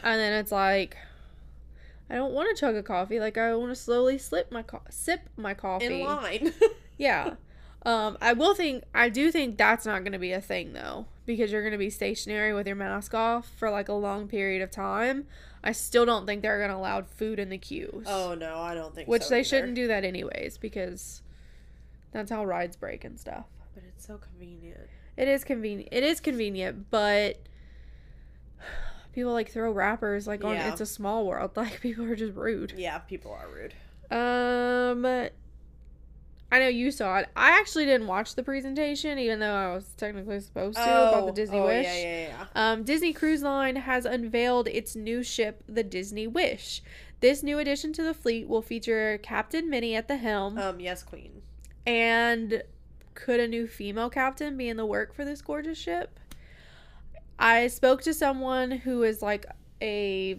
And 0.02 0.20
then 0.20 0.32
it's 0.34 0.50
like 0.52 0.96
i 2.10 2.14
don't 2.16 2.32
want 2.32 2.54
to 2.54 2.60
chug 2.60 2.74
a 2.74 2.82
coffee 2.82 3.18
like 3.20 3.38
i 3.38 3.54
want 3.54 3.70
to 3.70 3.76
slowly 3.76 4.18
slip 4.18 4.50
my 4.52 4.62
co- 4.62 4.82
sip 4.90 5.20
my 5.36 5.54
coffee. 5.54 5.86
in 5.86 6.00
line. 6.04 6.52
Yeah. 6.98 7.34
Um 7.84 8.16
i 8.20 8.32
will 8.32 8.54
think 8.54 8.82
i 8.94 9.08
do 9.08 9.30
think 9.30 9.56
that's 9.56 9.86
not 9.86 10.00
going 10.00 10.12
to 10.12 10.18
be 10.18 10.32
a 10.32 10.40
thing 10.40 10.72
though. 10.72 11.06
Because 11.24 11.50
you're 11.52 11.62
going 11.62 11.72
to 11.72 11.78
be 11.78 11.90
stationary 11.90 12.52
with 12.52 12.66
your 12.66 12.76
mask 12.76 13.14
off 13.14 13.48
for 13.56 13.70
like 13.70 13.88
a 13.88 13.92
long 13.92 14.28
period 14.28 14.62
of 14.62 14.70
time. 14.70 15.26
I 15.64 15.72
still 15.72 16.06
don't 16.06 16.24
think 16.26 16.42
they're 16.42 16.58
going 16.58 16.70
to 16.70 16.76
allow 16.76 17.02
food 17.02 17.40
in 17.40 17.48
the 17.48 17.58
queues. 17.58 18.06
Oh 18.08 18.34
no 18.34 18.58
i 18.58 18.74
don't 18.74 18.94
think 18.94 19.08
which 19.08 19.22
so 19.22 19.30
they 19.30 19.40
either. 19.40 19.48
shouldn't 19.48 19.74
do 19.76 19.86
that 19.88 20.04
anyways 20.04 20.58
because 20.58 21.22
that's 22.16 22.30
how 22.30 22.44
rides 22.44 22.76
break 22.76 23.04
and 23.04 23.18
stuff. 23.20 23.44
But 23.74 23.84
it's 23.88 24.06
so 24.06 24.16
convenient. 24.18 24.88
It 25.16 25.28
is 25.28 25.44
convenient 25.44 25.88
it 25.92 26.02
is 26.02 26.20
convenient 26.20 26.90
but 26.90 27.38
people 29.12 29.32
like 29.32 29.50
throw 29.50 29.70
wrappers 29.70 30.26
like 30.26 30.44
on 30.44 30.54
Yeah. 30.54 30.70
it's 30.72 30.80
a 30.80 30.86
small 30.86 31.26
world 31.26 31.52
like 31.56 31.80
people 31.80 32.04
are 32.04 32.16
just 32.16 32.34
rude. 32.34 32.74
Yeah 32.76 32.98
people 32.98 33.32
are 33.32 33.48
rude. 33.48 33.74
Um 34.10 35.04
i 36.52 36.58
know 36.60 36.68
you 36.68 36.90
saw 36.90 37.18
it. 37.18 37.28
I 37.34 37.58
actually 37.58 37.86
didn't 37.86 38.06
watch 38.06 38.34
the 38.34 38.42
presentation 38.42 39.18
even 39.18 39.40
though 39.40 39.54
i 39.54 39.74
was 39.74 39.86
technically 39.96 40.38
supposed 40.40 40.76
to 40.76 40.82
about 41.08 41.26
the 41.26 41.32
disney 41.32 41.58
oh, 41.58 41.66
wish. 41.66 41.86
yeah 41.86 41.96
yeah 41.96 42.28
yeah. 42.28 42.46
Um, 42.54 42.84
Disney 42.84 43.12
Cruise 43.12 43.42
Line 43.42 43.76
has 43.76 44.04
unveiled 44.04 44.68
its 44.68 44.94
new 44.94 45.22
ship, 45.22 45.64
the 45.68 45.82
Disney 45.82 46.26
Wish. 46.26 46.82
This 47.20 47.42
new 47.42 47.58
addition 47.58 47.92
to 47.94 48.02
the 48.02 48.14
fleet 48.14 48.46
will 48.48 48.62
feature 48.62 49.18
Captain 49.22 49.68
Minnie 49.70 49.94
at 49.96 50.08
the 50.08 50.16
helm. 50.18 50.56
um 50.58 50.78
yes 50.78 51.02
queen 51.02 51.42
And 51.86 52.62
could 53.14 53.40
a 53.40 53.48
new 53.48 53.66
female 53.66 54.10
captain 54.10 54.56
be 54.56 54.68
in 54.68 54.76
the 54.76 54.86
work 54.86 55.14
for 55.14 55.24
this 55.24 55.40
gorgeous 55.40 55.78
ship? 55.78 56.18
I 57.38 57.68
spoke 57.68 58.02
to 58.02 58.14
someone 58.14 58.70
who 58.70 59.02
is 59.02 59.22
like 59.22 59.46
a 59.82 60.38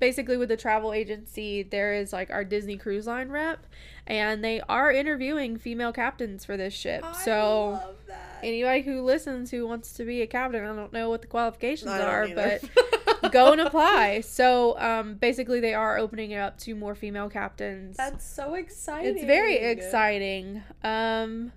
basically 0.00 0.36
with 0.36 0.48
the 0.48 0.56
travel 0.56 0.92
agency, 0.92 1.62
there 1.64 1.94
is 1.94 2.12
like 2.12 2.30
our 2.30 2.44
Disney 2.44 2.76
Cruise 2.76 3.06
Line 3.06 3.28
rep, 3.30 3.66
and 4.06 4.44
they 4.44 4.60
are 4.68 4.92
interviewing 4.92 5.56
female 5.56 5.92
captains 5.92 6.44
for 6.44 6.56
this 6.56 6.72
ship. 6.72 7.04
so 7.24 7.70
love 7.70 7.96
that. 8.06 8.38
anybody 8.42 8.82
who 8.82 9.02
listens 9.02 9.50
who 9.50 9.66
wants 9.66 9.92
to 9.94 10.04
be 10.04 10.22
a 10.22 10.26
captain, 10.26 10.64
I 10.64 10.74
don't 10.74 10.92
know 10.92 11.10
what 11.10 11.22
the 11.22 11.26
qualifications 11.26 11.90
are, 11.90 12.24
either. 12.26 12.60
but 12.60 12.97
go 13.32 13.52
and 13.52 13.60
apply. 13.60 14.20
So 14.20 14.78
um, 14.78 15.14
basically, 15.14 15.60
they 15.60 15.74
are 15.74 15.98
opening 15.98 16.30
it 16.30 16.38
up 16.38 16.58
to 16.60 16.74
more 16.74 16.94
female 16.94 17.28
captains. 17.28 17.96
That's 17.96 18.26
so 18.26 18.54
exciting. 18.54 19.16
It's 19.16 19.24
very 19.24 19.56
exciting. 19.56 20.62
Um, 20.82 21.52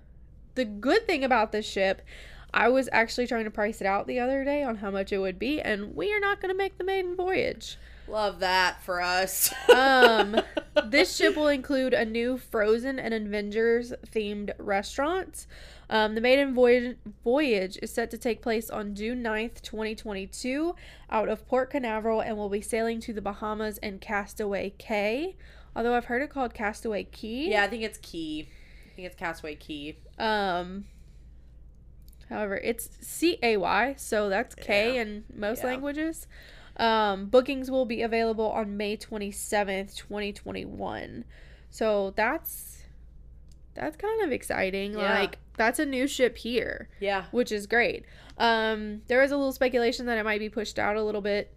the 0.54 0.64
good 0.64 1.06
thing 1.06 1.24
about 1.24 1.52
this 1.52 1.66
ship, 1.66 2.02
I 2.52 2.68
was 2.68 2.88
actually 2.92 3.26
trying 3.26 3.44
to 3.44 3.50
price 3.50 3.80
it 3.80 3.86
out 3.86 4.06
the 4.06 4.20
other 4.20 4.44
day 4.44 4.62
on 4.62 4.76
how 4.76 4.90
much 4.90 5.12
it 5.12 5.18
would 5.18 5.38
be, 5.38 5.60
and 5.60 5.94
we 5.94 6.12
are 6.12 6.20
not 6.20 6.40
going 6.40 6.52
to 6.52 6.58
make 6.58 6.78
the 6.78 6.84
maiden 6.84 7.16
voyage. 7.16 7.78
Love 8.08 8.40
that 8.40 8.82
for 8.82 9.00
us. 9.00 9.54
Um, 9.74 10.40
This 10.86 11.16
ship 11.16 11.36
will 11.36 11.48
include 11.48 11.92
a 11.94 12.04
new 12.04 12.38
Frozen 12.38 12.98
and 12.98 13.12
Avengers 13.12 13.92
themed 14.06 14.52
restaurant. 14.58 15.46
Um, 15.92 16.14
the 16.14 16.22
maiden 16.22 16.54
voyage, 16.54 16.96
voyage 17.22 17.78
is 17.82 17.92
set 17.92 18.10
to 18.12 18.18
take 18.18 18.40
place 18.40 18.70
on 18.70 18.94
June 18.94 19.22
9th, 19.22 19.60
2022, 19.60 20.74
out 21.10 21.28
of 21.28 21.46
Port 21.46 21.68
Canaveral 21.70 22.20
and 22.20 22.38
will 22.38 22.48
be 22.48 22.62
sailing 22.62 22.98
to 23.00 23.12
the 23.12 23.20
Bahamas 23.20 23.76
and 23.82 24.00
Castaway 24.00 24.70
Cay. 24.78 25.36
Although 25.76 25.94
I've 25.94 26.06
heard 26.06 26.22
it 26.22 26.30
called 26.30 26.54
Castaway 26.54 27.04
Key. 27.04 27.50
yeah, 27.50 27.64
I 27.64 27.68
think 27.68 27.82
it's 27.82 27.98
Key. 27.98 28.48
I 28.90 28.96
think 28.96 29.06
it's 29.06 29.16
Castaway 29.16 29.54
Key. 29.54 29.98
Um. 30.18 30.86
However, 32.30 32.56
it's 32.56 32.88
C 33.02 33.38
A 33.42 33.58
Y, 33.58 33.94
so 33.98 34.30
that's 34.30 34.54
K 34.54 34.94
Yeah. 34.94 35.02
in 35.02 35.24
most 35.34 35.60
Yeah. 35.60 35.66
languages. 35.66 36.26
Um, 36.78 37.26
bookings 37.26 37.70
will 37.70 37.84
be 37.84 38.00
available 38.00 38.50
on 38.50 38.78
May 38.78 38.96
twenty 38.96 39.30
seventh, 39.30 39.94
twenty 39.94 40.32
twenty 40.32 40.64
one. 40.64 41.26
So 41.68 42.12
that's 42.16 42.84
that's 43.74 43.96
kind 43.96 44.22
of 44.22 44.32
exciting. 44.32 44.92
Yeah. 44.94 45.18
Like 45.20 45.38
that's 45.62 45.78
a 45.78 45.86
new 45.86 46.08
ship 46.08 46.38
here, 46.38 46.88
Yeah. 46.98 47.26
which 47.30 47.52
is 47.52 47.66
great. 47.68 48.04
Um, 48.36 49.02
there 49.06 49.22
is 49.22 49.30
a 49.30 49.36
little 49.36 49.52
speculation 49.52 50.06
that 50.06 50.18
it 50.18 50.24
might 50.24 50.40
be 50.40 50.48
pushed 50.48 50.76
out 50.78 50.96
a 50.96 51.02
little 51.04 51.20
bit 51.20 51.52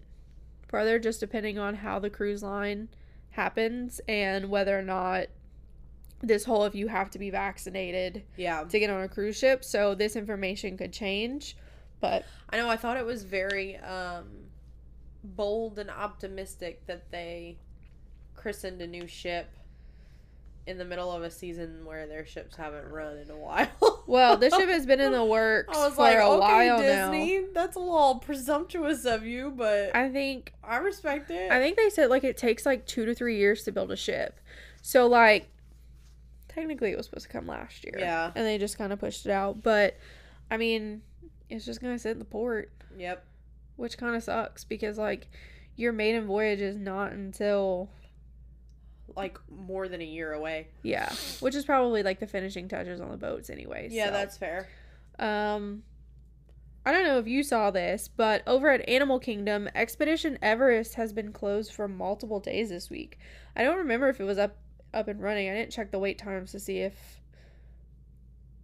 further, 0.68 1.00
just 1.00 1.20
depending 1.20 1.58
on 1.58 1.76
how 1.76 1.98
the 1.98 2.10
cruise 2.12 2.44
line 2.44 2.90
happens 3.32 4.00
and 4.08 4.50
whether 4.52 4.78
or 4.78 4.84
not 4.84 5.28
this 6.22 6.46
whole 6.46 6.66
if 6.66 6.76
you 6.76 6.88
have 6.88 7.10
to 7.12 7.20
be 7.20 7.30
vaccinated 7.32 8.24
Yeah. 8.38 8.64
to 8.64 8.80
get 8.80 8.90
on 8.92 9.02
a 9.02 9.08
cruise 9.10 9.38
ship, 9.38 9.64
so 9.64 9.96
this 9.96 10.16
information 10.16 10.78
could 10.78 10.94
change. 10.94 11.58
But 12.00 12.26
I 12.52 12.58
know 12.58 12.70
I 12.70 12.78
thought 12.78 12.98
it 12.98 13.06
was 13.06 13.24
very 13.24 13.78
um 13.78 14.50
bold 15.24 15.80
and 15.80 15.90
optimistic 15.90 16.86
that 16.86 17.10
they 17.10 17.58
christened 18.36 18.80
a 18.82 18.86
new 18.88 19.08
ship 19.08 19.50
in 20.68 20.78
the 20.80 20.86
middle 20.86 21.12
of 21.12 21.22
a 21.22 21.30
season 21.30 21.86
where 21.86 22.08
their 22.08 22.26
ships 22.26 22.56
haven't 22.56 22.88
run 22.90 23.18
in 23.18 23.30
a 23.30 23.38
while. 23.38 24.04
well, 24.08 24.36
this 24.36 24.56
ship 24.58 24.68
has 24.68 24.86
been 24.86 25.00
in 25.00 25.12
the 25.12 25.24
works 25.24 25.78
I 25.78 25.86
was 25.86 25.96
for 25.96 26.02
like, 26.02 26.18
a 26.18 26.24
okay, 26.24 26.70
while 26.70 26.80
Disney, 26.82 27.46
that's 27.54 27.76
a 27.76 27.80
little 27.80 28.16
presumptuous 28.16 29.06
of 29.06 29.26
you, 29.26 29.54
but. 29.56 29.96
I 29.96 30.10
think 30.10 30.54
I 30.64 30.78
respect 30.78 31.30
it. 31.30 31.52
I 31.52 31.60
think 31.60 31.78
they 31.78 31.90
said 31.90 32.10
like 32.10 32.24
it 32.24 32.38
takes 32.38 32.66
like 32.66 32.86
two 32.88 33.06
to 33.06 33.14
three 33.14 33.38
years 33.38 33.64
to 33.64 33.72
build 33.72 33.92
a 33.92 33.96
ship. 33.96 34.40
So 34.82 35.06
like 35.08 35.50
technically 36.48 36.92
it 36.92 36.98
was 36.98 37.06
supposed 37.06 37.26
to 37.28 37.32
come 37.32 37.48
last 37.48 37.84
year. 37.84 37.96
Yeah. 37.98 38.32
And 38.36 38.46
they 38.46 38.58
just 38.58 38.78
kind 38.78 38.92
of 38.94 39.00
pushed 39.00 39.26
it 39.26 39.32
out. 39.32 39.62
But 39.62 39.98
I 40.50 40.58
mean, 40.58 41.02
it's 41.50 41.66
just 41.66 41.82
gonna 41.82 42.00
sit 42.00 42.12
in 42.12 42.20
the 42.20 42.26
port, 42.26 42.72
Yep. 42.98 43.24
which 43.76 43.98
kind 43.98 44.16
of 44.16 44.24
sucks 44.24 44.64
because 44.64 44.98
like 44.98 45.28
your 45.76 45.92
maiden 45.92 46.26
voyage 46.26 46.62
is 46.62 46.76
not 46.78 47.12
until 47.12 47.90
Like 49.16 49.40
more 49.50 49.88
than 49.88 50.02
a 50.02 50.06
year 50.06 50.34
away. 50.34 50.68
yeah, 50.84 51.12
which 51.40 51.56
is 51.56 51.66
probably 51.66 52.04
like 52.04 52.20
the 52.20 52.28
finishing 52.28 52.68
touches 52.68 53.00
on 53.00 53.10
the 53.12 53.18
boats 53.18 53.50
anyway. 53.50 53.90
Yeah, 53.92 54.08
so. 54.08 54.12
that's 54.12 54.38
fair. 54.38 54.68
Um, 55.20 55.84
I 56.86 56.92
don't 56.92 57.06
know 57.06 57.18
if 57.18 57.28
you 57.28 57.42
saw 57.42 57.72
this, 57.72 58.08
but 58.08 58.44
over 58.46 58.70
at 58.70 58.88
Animal 58.88 59.20
Kingdom, 59.20 59.68
Expedition 59.74 60.38
Everest 60.42 60.96
has 60.96 61.14
been 61.14 61.32
closed 61.32 61.74
for 61.74 61.88
multiple 61.88 62.40
days 62.40 62.70
this 62.70 62.90
week. 62.90 63.18
I 63.56 63.64
don't 63.64 63.78
remember 63.78 64.10
if 64.10 64.20
it 64.20 64.26
was 64.26 64.38
up 64.38 64.58
up 64.94 65.08
and 65.08 65.22
running. 65.22 65.50
I 65.50 65.54
didn't 65.54 65.72
check 65.72 65.92
the 65.92 66.00
wait 66.00 66.18
times 66.18 66.52
to 66.52 66.60
see 66.60 66.80
if 66.80 67.22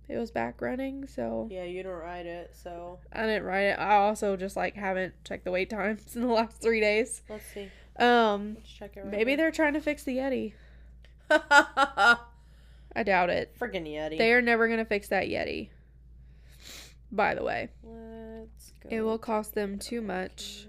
it 0.08 0.18
was 0.18 0.30
back 0.32 0.62
running, 0.62 1.08
so 1.08 1.48
Yeah, 1.50 1.64
you 1.64 1.84
don't 1.84 1.94
ride 1.94 2.26
it, 2.26 2.56
so 2.56 3.00
I 3.12 3.26
didn't 3.26 3.44
ride 3.44 3.64
it. 3.64 3.80
I 3.80 3.96
also 3.96 4.36
just 4.36 4.56
like 4.56 4.76
haven't 4.76 5.14
checked 5.24 5.46
the 5.46 5.52
wait 5.52 5.70
times 5.70 6.16
in 6.16 6.22
the 6.22 6.28
last 6.28 6.62
three 6.62 6.80
days. 6.80 7.24
let's 7.30 7.46
see. 7.54 7.70
Um, 7.98 8.56
Let's 8.56 8.70
check 8.72 8.98
it 8.98 9.02
right 9.02 9.12
maybe 9.12 9.36
they're 9.36 9.52
trying 9.52 9.74
to 9.74 9.82
fix 9.82 10.04
the 10.04 10.18
Yeti. 10.18 10.54
I 11.30 13.04
doubt 13.04 13.30
it. 13.30 13.56
freaking 13.60 13.88
Yeti. 13.88 14.18
They 14.18 14.34
are 14.34 14.42
never 14.42 14.68
gonna 14.68 14.86
fix 14.86 15.10
that 15.10 15.26
Yeti. 15.26 15.70
By 17.12 17.36
the 17.36 17.44
way, 17.44 17.70
Let's 17.84 18.72
go. 18.82 18.90
it 18.90 19.02
will 19.02 19.18
cost 19.18 19.54
them 19.54 19.78
to 19.80 19.90
too 19.90 20.02
much. 20.02 20.68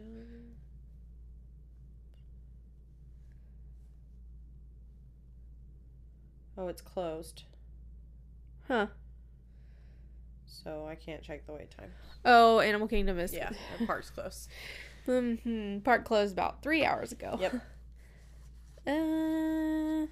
Oh, 6.59 6.69
it's 6.69 6.83
closed. 6.83 7.45
Huh? 8.69 8.87
So 10.47 10.87
I 10.89 10.95
can't 10.95 11.23
check 11.23 11.47
the 11.47 11.53
wait 11.53 11.71
time. 11.71 11.91
Oh, 12.25 12.61
Animal 12.61 12.89
Kingdom 12.89 13.19
is 13.19 13.33
Yeah, 13.33 13.51
the 13.79 13.87
park's 13.87 14.11
closed. 14.11 14.49
hmm 15.07 15.79
Park 15.81 16.05
closed 16.05 16.33
about 16.33 16.63
three 16.63 16.85
hours 16.85 17.13
ago. 17.13 17.39
Yep. 17.41 17.55
Uh, 18.85 20.07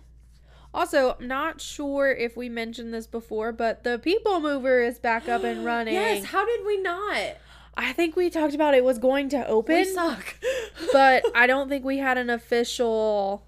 also, 0.73 1.17
I'm 1.19 1.27
not 1.27 1.61
sure 1.61 2.13
if 2.13 2.37
we 2.37 2.49
mentioned 2.49 2.95
this 2.95 3.09
before, 3.09 3.51
but 3.51 3.83
the 3.83 3.99
People 3.99 4.39
Mover 4.39 4.81
is 4.81 5.01
back 5.01 5.29
up 5.29 5.43
and 5.43 5.65
running. 5.65 5.95
Yes, 5.95 6.27
how 6.27 6.47
did 6.47 6.65
we 6.65 6.81
not? 6.81 7.37
I 7.77 7.93
think 7.93 8.15
we 8.15 8.31
talked 8.31 8.55
about 8.55 8.75
it 8.75 8.85
was 8.85 8.99
going 8.99 9.29
to 9.31 9.47
open, 9.47 9.75
We 9.75 9.85
suck. 9.85 10.37
but 10.93 11.25
I 11.35 11.47
don't 11.47 11.69
think 11.69 11.85
we 11.85 11.99
had 11.99 12.19
an 12.19 12.31
official. 12.31 13.45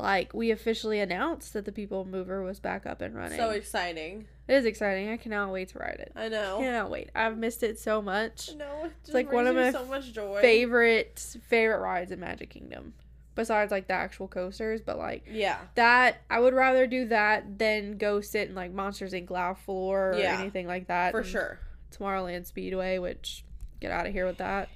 Like 0.00 0.32
we 0.34 0.50
officially 0.50 1.00
announced 1.00 1.52
that 1.52 1.64
the 1.64 1.72
People 1.72 2.04
Mover 2.04 2.42
was 2.42 2.58
back 2.60 2.86
up 2.86 3.00
and 3.00 3.14
running. 3.14 3.38
so 3.38 3.50
exciting. 3.50 4.26
it 4.48 4.54
is 4.54 4.64
exciting. 4.64 5.10
I 5.10 5.16
cannot 5.16 5.52
wait 5.52 5.68
to 5.70 5.78
ride 5.78 5.98
it. 6.00 6.12
I 6.16 6.28
know. 6.28 6.58
Cannot 6.58 6.90
wait. 6.90 7.10
I've 7.14 7.36
missed 7.38 7.62
it 7.62 7.78
so 7.78 8.00
much. 8.02 8.50
No, 8.56 8.84
it 8.84 8.92
just 9.02 9.14
like 9.14 9.32
one 9.32 9.46
of 9.46 9.54
my 9.56 9.70
so 9.72 9.84
much 9.84 10.12
joy. 10.12 10.40
favorite 10.40 11.18
favorite 11.48 11.78
rides 11.80 12.10
in 12.12 12.20
Magic 12.20 12.50
Kingdom. 12.50 12.94
Besides 13.36 13.70
like 13.70 13.86
the 13.86 13.94
actual 13.94 14.26
coasters, 14.28 14.80
but 14.80 14.98
like 14.98 15.24
Yeah. 15.30 15.58
that 15.76 16.22
I 16.28 16.40
would 16.40 16.52
rather 16.52 16.86
do 16.86 17.06
that 17.08 17.58
than 17.58 17.96
go 17.96 18.20
sit 18.20 18.48
in 18.48 18.54
like 18.54 18.72
Monsters 18.72 19.12
Inc. 19.12 19.30
Laugh 19.30 19.62
Floor 19.64 20.12
or 20.14 20.18
Yeah, 20.18 20.38
anything 20.38 20.66
like 20.66 20.88
that. 20.88 21.12
For 21.12 21.22
sure. 21.24 21.58
Tomorrowland 21.96 22.46
Speedway, 22.46 22.98
which 22.98 23.44
get 23.80 23.92
out 23.92 24.06
of 24.06 24.12
here 24.12 24.26
with 24.26 24.38
that. 24.38 24.68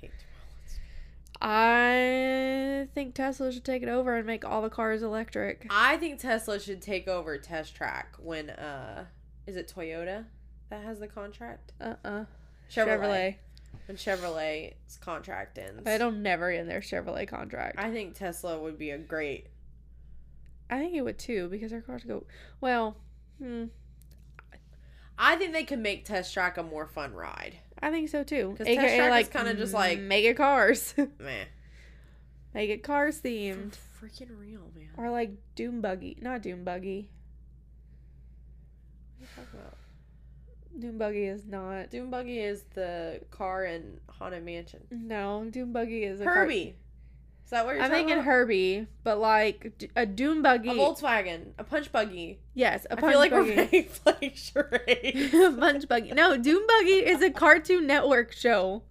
I 1.40 2.88
think 2.94 3.14
Tesla 3.14 3.52
should 3.52 3.64
take 3.64 3.82
it 3.82 3.88
over 3.88 4.16
and 4.16 4.26
make 4.26 4.44
all 4.44 4.62
the 4.62 4.70
cars 4.70 5.02
electric. 5.02 5.66
I 5.70 5.96
think 5.96 6.18
Tesla 6.20 6.58
should 6.58 6.80
take 6.80 7.08
over 7.08 7.38
Test 7.38 7.74
Track 7.74 8.14
when 8.18 8.50
uh 8.50 9.04
is 9.46 9.56
it 9.56 9.72
Toyota 9.74 10.24
that 10.70 10.82
has 10.84 11.00
the 11.00 11.08
contract? 11.08 11.72
Uh 11.80 11.94
uh 12.04 12.24
Chevrolet. 12.70 12.98
Chevrolet. 12.98 13.36
When 13.86 13.96
Chevrolet's 13.96 14.96
contract 14.98 15.58
ends. 15.58 15.86
It'll 15.86 16.10
never 16.10 16.50
end 16.50 16.70
their 16.70 16.80
Chevrolet 16.80 17.28
contract. 17.28 17.78
I, 17.78 17.88
I 17.88 17.92
think 17.92 18.14
Tesla 18.14 18.58
would 18.58 18.78
be 18.78 18.90
a 18.90 18.98
great 18.98 19.48
I 20.70 20.78
think 20.78 20.94
it 20.94 21.02
would 21.02 21.18
too 21.18 21.48
because 21.48 21.70
their 21.70 21.82
cars 21.82 22.04
go 22.04 22.24
well. 22.60 22.96
Hmm, 23.38 23.64
I 25.18 25.36
think 25.36 25.52
they 25.52 25.64
could 25.64 25.78
make 25.78 26.04
Test 26.04 26.32
Track 26.32 26.56
a 26.56 26.62
more 26.62 26.86
fun 26.86 27.14
ride. 27.14 27.58
I 27.80 27.90
think 27.90 28.08
so 28.08 28.22
too. 28.24 28.54
'Cause 28.56 28.66
Test 28.66 28.70
AKA, 28.78 28.96
Track 28.96 29.06
is 29.06 29.10
like 29.10 29.30
kinda 29.32 29.54
just 29.54 29.74
like- 29.74 29.98
mega 30.00 30.34
cars. 30.34 30.94
Meh. 31.18 31.44
Make 32.54 32.70
it 32.70 32.82
cars 32.82 33.20
themed. 33.20 33.76
Freaking 34.00 34.38
real, 34.38 34.70
man. 34.76 34.90
Or 34.96 35.10
like 35.10 35.32
Doom 35.56 35.80
Buggy. 35.80 36.16
Not 36.20 36.40
Doom 36.42 36.62
Buggy. 36.64 37.10
What 39.18 39.26
are 39.26 39.30
you 39.30 39.44
talking 39.44 39.60
about? 39.60 39.76
Doom 40.78 40.98
Buggy 40.98 41.24
is 41.26 41.46
not. 41.46 41.90
Doom 41.90 42.10
Buggy 42.10 42.38
is 42.40 42.62
the 42.74 43.20
car 43.30 43.64
in 43.64 44.00
Haunted 44.08 44.44
Mansion. 44.44 44.82
No, 44.90 45.44
Doom 45.50 45.72
Buggy 45.72 46.04
is 46.04 46.20
a 46.20 46.24
car- 46.24 46.34
Herbie. 46.44 46.76
That 47.54 47.66
what 47.66 47.76
you're 47.76 47.84
I'm 47.84 47.90
thinking 47.92 48.14
about? 48.14 48.24
Herbie, 48.24 48.88
but 49.04 49.20
like 49.20 49.88
a 49.94 50.04
Doom 50.04 50.42
Buggy. 50.42 50.70
A 50.70 50.74
Volkswagen, 50.74 51.52
a 51.56 51.62
punch 51.62 51.92
buggy. 51.92 52.40
yes, 52.52 52.84
a 52.90 52.92
I 52.92 52.96
punch 52.96 53.04
I 53.04 53.10
feel 53.12 53.18
like 53.20 53.30
buggy. 53.30 53.88
we're 54.04 54.12
playing, 54.12 54.32
charades. 54.34 55.34
a 55.34 55.52
punch 55.56 55.86
buggy. 55.88 56.10
No, 56.12 56.36
Doom 56.36 56.66
Buggy 56.66 57.06
is 57.06 57.22
a 57.22 57.30
Cartoon 57.30 57.86
Network 57.86 58.32
show. 58.32 58.82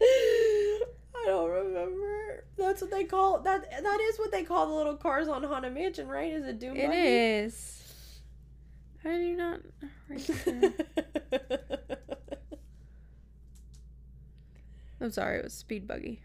I 0.00 1.24
don't 1.26 1.50
remember. 1.50 2.44
That's 2.56 2.80
what 2.80 2.90
they 2.90 3.04
call 3.04 3.40
that. 3.40 3.70
That 3.70 4.00
is 4.00 4.18
what 4.18 4.32
they 4.32 4.42
call 4.42 4.66
the 4.66 4.72
little 4.74 4.96
cars 4.96 5.28
on 5.28 5.42
Haunted 5.42 5.74
Mansion, 5.74 6.08
right? 6.08 6.32
Is 6.32 6.46
it 6.46 6.58
Doom 6.58 6.76
It 6.76 6.86
Buggy? 6.86 6.98
is. 6.98 7.82
How 9.02 9.10
did 9.10 9.26
you 9.26 9.36
not? 9.36 9.60
I'm 15.00 15.10
sorry, 15.10 15.38
it 15.38 15.44
was 15.44 15.52
Speed 15.52 15.86
Buggy. 15.86 16.22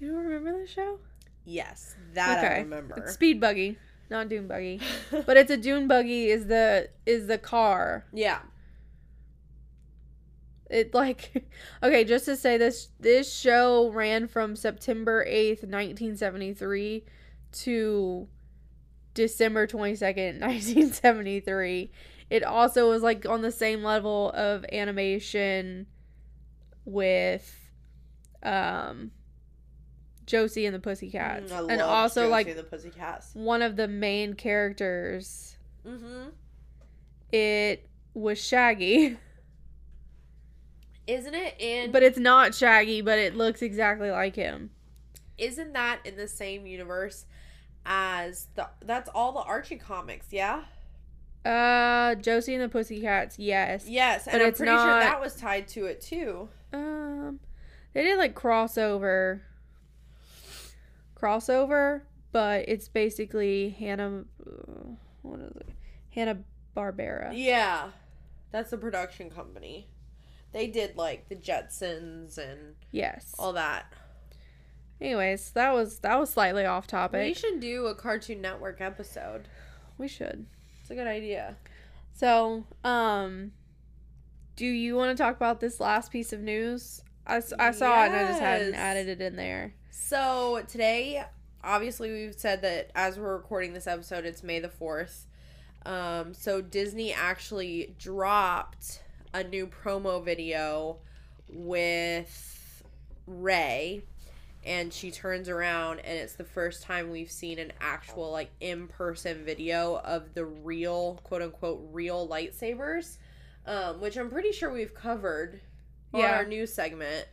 You 0.00 0.12
don't 0.12 0.24
remember 0.24 0.60
the 0.60 0.66
show? 0.66 0.98
Yes, 1.44 1.96
that 2.14 2.44
I 2.44 2.58
remember. 2.58 2.96
It's 2.98 3.14
Speed 3.14 3.40
Buggy, 3.40 3.78
not 4.10 4.28
Doom 4.28 4.46
Buggy. 4.46 4.80
But 5.26 5.36
it's 5.36 5.50
a 5.50 5.56
Dune 5.56 5.88
Buggy 5.88 6.28
is 6.28 6.46
the 6.46 6.90
is 7.06 7.26
the 7.26 7.38
car. 7.38 8.04
yeah, 8.12 8.40
It 10.70 10.92
like 10.94 11.48
okay, 11.82 12.04
just 12.04 12.26
to 12.26 12.36
say 12.36 12.58
this 12.58 12.90
this 13.00 13.32
show 13.32 13.90
ran 13.90 14.28
from 14.28 14.54
September 14.56 15.24
8th, 15.24 15.62
1973 15.64 17.04
to 17.52 18.28
December 19.14 19.66
22nd, 19.66 20.40
1973. 20.40 21.90
It 22.30 22.44
also 22.44 22.90
was 22.90 23.02
like 23.02 23.24
on 23.24 23.40
the 23.40 23.50
same 23.50 23.82
level 23.82 24.30
of 24.32 24.66
animation 24.70 25.86
with 26.84 27.70
um 28.42 29.12
Josie 30.28 30.66
and 30.66 30.74
the 30.74 30.78
Pussycats. 30.78 31.50
Mm, 31.50 31.68
I 31.70 31.72
and 31.72 31.82
also 31.82 32.20
Josie 32.22 32.30
like 32.30 32.56
the 32.56 32.62
Pussycats. 32.62 33.30
one 33.34 33.62
of 33.62 33.74
the 33.76 33.88
main 33.88 34.34
characters 34.34 35.56
Mm-hmm. 35.86 36.28
it 37.32 37.88
was 38.14 38.38
Shaggy. 38.44 39.16
Isn't 41.06 41.34
it? 41.34 41.58
And 41.60 41.92
But 41.92 42.02
it's 42.02 42.18
not 42.18 42.54
Shaggy, 42.54 43.00
but 43.00 43.18
it 43.18 43.34
looks 43.34 43.62
exactly 43.62 44.10
like 44.10 44.36
him. 44.36 44.70
isn't 45.38 45.72
that 45.72 46.00
in 46.04 46.16
the 46.16 46.28
same 46.28 46.66
universe 46.66 47.24
as 47.86 48.48
the? 48.54 48.68
That's 48.84 49.08
all 49.14 49.32
the 49.32 49.40
Archie 49.40 49.76
comics, 49.76 50.26
yeah. 50.30 50.64
Uh, 51.46 52.14
Josie 52.16 52.54
and 52.54 52.62
the 52.62 52.68
Pussycats, 52.68 53.38
yes. 53.38 53.86
Yes, 53.88 54.26
and 54.26 54.32
But 54.34 54.42
I'm 54.46 54.52
pretty 54.52 54.72
sure 54.72 55.00
that 55.00 55.20
was 55.20 55.34
tied 55.36 55.68
to 55.68 55.86
it 55.86 56.00
too. 56.02 56.48
Um, 56.74 57.40
they 57.94 58.02
did 58.02 58.18
like 58.18 58.34
crossover, 58.34 59.40
crossover, 61.20 62.02
but 62.32 62.68
it's 62.68 62.88
basically 62.88 63.70
Hanna. 63.70 64.24
What 65.22 65.40
is 65.40 65.56
it? 65.56 65.68
Hannah 66.10 66.38
Barbera. 66.76 67.32
Yeah, 67.34 67.90
that's 68.52 68.70
the 68.70 68.78
production 68.78 69.30
company. 69.30 69.88
They 70.52 70.66
did 70.66 70.96
like 70.96 71.28
the 71.28 71.36
Jetsons 71.36 72.38
and 72.38 72.74
Yes. 72.90 73.34
all 73.38 73.52
that. 73.52 73.92
Anyways, 75.00 75.50
that 75.52 75.72
was 75.74 76.00
that 76.00 76.18
was 76.18 76.30
slightly 76.30 76.64
off 76.64 76.86
topic. 76.86 77.22
We 77.22 77.34
should 77.34 77.60
do 77.60 77.86
a 77.86 77.94
Cartoon 77.94 78.40
Network 78.40 78.80
episode. 78.80 79.48
We 79.96 80.08
should. 80.08 80.46
It's 80.80 80.90
a 80.90 80.94
good 80.94 81.06
idea. 81.06 81.56
So, 82.14 82.64
um, 82.82 83.52
do 84.56 84.66
you 84.66 84.96
want 84.96 85.16
to 85.16 85.22
talk 85.22 85.36
about 85.36 85.60
this 85.60 85.78
last 85.78 86.10
piece 86.10 86.32
of 86.32 86.40
news? 86.40 87.00
I, 87.26 87.36
I 87.58 87.70
saw 87.70 88.04
it 88.04 88.06
and 88.08 88.16
I 88.16 88.26
just 88.28 88.40
hadn't 88.40 88.74
added 88.74 89.06
it 89.08 89.20
in 89.20 89.36
there. 89.36 89.74
So 90.00 90.62
today, 90.68 91.22
obviously, 91.62 92.10
we've 92.10 92.34
said 92.34 92.62
that 92.62 92.90
as 92.94 93.18
we're 93.18 93.36
recording 93.36 93.74
this 93.74 93.86
episode, 93.86 94.24
it's 94.24 94.42
May 94.42 94.58
the 94.58 94.70
fourth. 94.70 95.26
Um, 95.84 96.32
so 96.32 96.62
Disney 96.62 97.12
actually 97.12 97.94
dropped 97.98 99.02
a 99.34 99.44
new 99.44 99.66
promo 99.66 100.24
video 100.24 100.98
with 101.48 102.82
Rey, 103.26 104.02
and 104.64 104.94
she 104.94 105.10
turns 105.10 105.48
around 105.48 105.98
and 105.98 106.16
it's 106.18 106.34
the 106.34 106.44
first 106.44 106.82
time 106.82 107.10
we've 107.10 107.30
seen 107.30 107.58
an 107.58 107.72
actual 107.80 108.30
like 108.30 108.50
in-person 108.60 109.44
video 109.44 110.00
of 110.04 110.32
the 110.32 110.44
real 110.44 111.20
quote 111.22 111.42
unquote 111.42 111.86
real 111.92 112.26
lightsabers 112.26 113.18
um, 113.66 114.00
which 114.00 114.16
i'm 114.16 114.28
pretty 114.28 114.50
sure 114.50 114.72
we've 114.72 114.94
covered 114.94 115.60
on 116.12 116.22
our 116.22 116.44
news 116.44 116.72
segment 116.72 117.28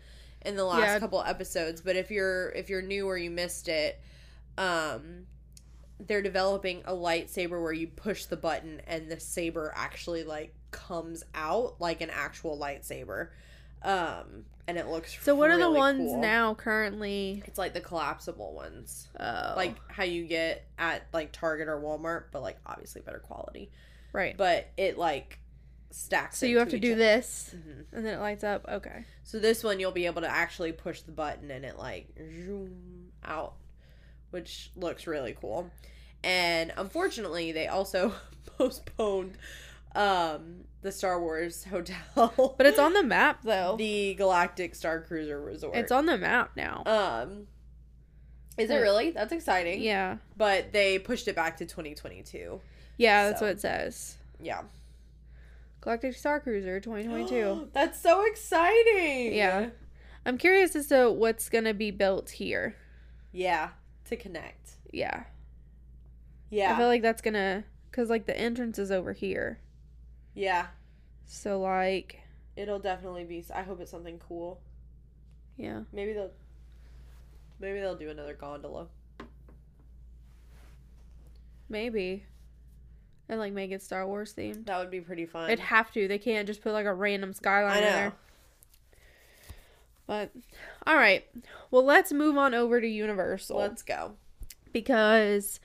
in 0.46 0.56
the 0.56 0.64
last 0.64 0.80
Yeah. 0.82 1.00
couple 1.00 1.22
episodes 1.22 1.82
but 1.82 1.96
if 1.96 2.12
you're 2.12 2.50
if 2.52 2.70
you're 2.70 2.82
new 2.82 3.08
or 3.08 3.18
you 3.18 3.30
missed 3.32 3.68
it 3.68 4.00
um 4.58 5.26
they're 6.00 6.22
developing 6.22 6.82
a 6.86 6.92
lightsaber 6.94 7.62
where 7.62 7.72
you 7.74 7.88
push 7.88 8.26
the 8.26 8.36
button 8.38 8.82
and 8.88 9.10
the 9.10 9.20
saber 9.20 9.72
actually 9.76 10.24
like 10.24 10.54
comes 10.72 11.24
out 11.34 11.76
like 11.80 12.02
an 12.02 12.10
actual 12.10 12.58
lightsaber 12.60 13.30
um 13.84 14.44
and 14.68 14.78
it 14.78 14.88
looks 14.88 15.16
So 15.24 15.36
what 15.36 15.52
are 15.52 15.60
the 15.60 15.70
ones 15.70 16.00
cool. 16.12 16.20
now 16.20 16.56
currently? 16.56 17.44
it's 17.46 17.58
like 17.60 17.74
the 17.74 17.82
collapsible 17.82 18.54
ones 18.54 19.08
Oh, 19.20 19.54
like 19.56 19.76
how 19.88 20.04
you 20.04 20.26
get 20.26 20.66
at 20.78 21.04
like 21.14 21.32
target 21.32 21.68
or 21.68 21.80
walmart 21.80 22.26
but 22.32 22.42
like 22.42 22.58
obviously 22.66 23.02
better 23.02 23.20
quality 23.20 23.72
right. 24.12 24.36
but 24.36 24.68
it 24.76 24.98
like 24.98 25.40
stacks 25.96 26.38
So 26.38 26.46
you 26.46 26.58
have 26.60 26.70
to 26.70 26.76
into 26.76 26.88
do 26.88 26.92
each 26.94 26.98
this, 26.98 27.50
other. 27.54 27.62
Mhm. 27.64 27.86
and 27.94 28.06
then 28.06 28.14
it 28.16 28.20
lights 28.20 28.44
up. 28.44 28.66
Okay. 28.68 29.06
so 29.24 29.40
this 29.40 29.64
one 29.64 29.80
you'll 29.80 29.92
be 29.92 30.06
able 30.06 30.22
to 30.22 30.30
actually 30.30 30.72
push 30.72 31.02
the 31.02 31.12
button 31.12 31.50
and 31.52 31.64
it 31.66 31.78
like 31.78 32.08
zoom 32.18 33.12
out 33.24 33.54
which 34.32 34.72
looks 34.76 35.08
really 35.08 35.36
cool 35.40 35.72
and 36.24 36.74
unfortunately 36.78 37.52
they 37.52 37.68
also 37.68 38.14
postponed 38.58 39.38
um 39.96 40.66
the 40.82 40.92
star 40.92 41.20
wars 41.22 41.64
hotel 41.64 42.54
But 42.58 42.66
it's 42.68 42.78
on 42.80 42.94
the 42.94 43.04
map 43.18 43.40
though. 43.44 43.76
the 43.78 44.14
galactic 44.16 44.76
star 44.76 45.02
cruiser 45.02 45.42
resort 45.42 45.76
It's 45.76 45.92
on 45.92 46.06
the 46.06 46.18
map 46.18 46.52
now. 46.58 46.84
um 46.86 47.48
is 48.58 48.70
it 48.70 48.76
really 48.76 49.12
that's 49.12 49.32
exciting 49.34 49.82
Yeah. 49.82 50.18
but 50.38 50.72
they 50.74 51.00
pushed 51.00 51.28
it 51.30 51.36
back 51.36 51.58
to 51.58 51.66
2022 51.66 52.60
Yeah, 52.98 53.28
that's 53.30 53.40
So. 53.40 53.46
what 53.46 53.54
it 53.56 53.62
says. 53.62 54.18
yeah 54.40 54.62
Galactic 55.86 56.16
Star 56.18 56.40
Cruiser 56.40 56.80
2022. 56.80 57.70
that's 57.74 58.02
so 58.02 58.26
exciting 58.26 59.34
Yeah. 59.36 59.70
I'm 60.26 60.38
curious 60.40 60.76
as 60.76 60.88
to 60.88 61.12
what's 61.12 61.48
going 61.48 61.66
to 61.66 61.74
be 61.76 61.92
built 61.92 62.32
here. 62.32 62.76
yeah 63.32 63.70
to 64.06 64.16
connect 64.16 64.72
Yeah. 64.92 65.24
yeah 66.50 66.74
I 66.74 66.78
feel 66.78 66.88
like 66.88 67.02
that's 67.04 67.22
going 67.22 67.36
to 67.36 67.64
cuz 67.92 68.10
like 68.10 68.26
the 68.26 68.36
entrance 68.38 68.80
is 68.80 68.92
over 68.92 69.14
here. 69.14 69.60
yeah 70.34 70.68
So 71.28 71.60
like 71.62 72.20
It'll 72.56 72.80
definitely 72.80 73.26
be. 73.26 73.46
I 73.54 73.64
hope 73.64 73.80
it's 73.82 73.92
something 73.92 74.18
cool. 74.18 74.62
yeah. 75.58 75.82
Maybe 75.92 76.14
they'll. 76.14 76.32
Maybe 77.60 77.80
they'll 77.82 77.98
do 77.98 78.10
another 78.10 78.34
gondola. 78.34 78.88
Maybe. 81.68 82.24
And 83.28 83.40
like 83.40 83.54
make 83.54 83.72
it 83.72 83.82
Star 83.82 84.06
Wars 84.06 84.34
themed. 84.38 84.66
That 84.66 84.78
would 84.78 84.92
be 84.92 85.02
pretty 85.02 85.26
fun. 85.26 85.48
They'd 85.48 85.60
have 85.60 85.92
to. 85.94 86.08
They 86.08 86.20
can't 86.20 86.46
just 86.48 86.62
put 86.62 86.74
like 86.74 86.86
a 86.86 86.94
random 86.94 87.34
skyline 87.34 87.72
I 87.74 87.78
in 87.78 87.84
know. 87.84 87.92
there. 87.92 88.14
But 90.08 90.32
all 90.86 90.96
right. 90.96 91.26
Well, 91.72 91.84
let's 91.84 92.14
move 92.14 92.38
on 92.38 92.54
over 92.54 92.80
to 92.80 92.88
Universal 92.88 93.58
Let's 93.58 93.82
go. 93.82 94.14
because 94.72 95.60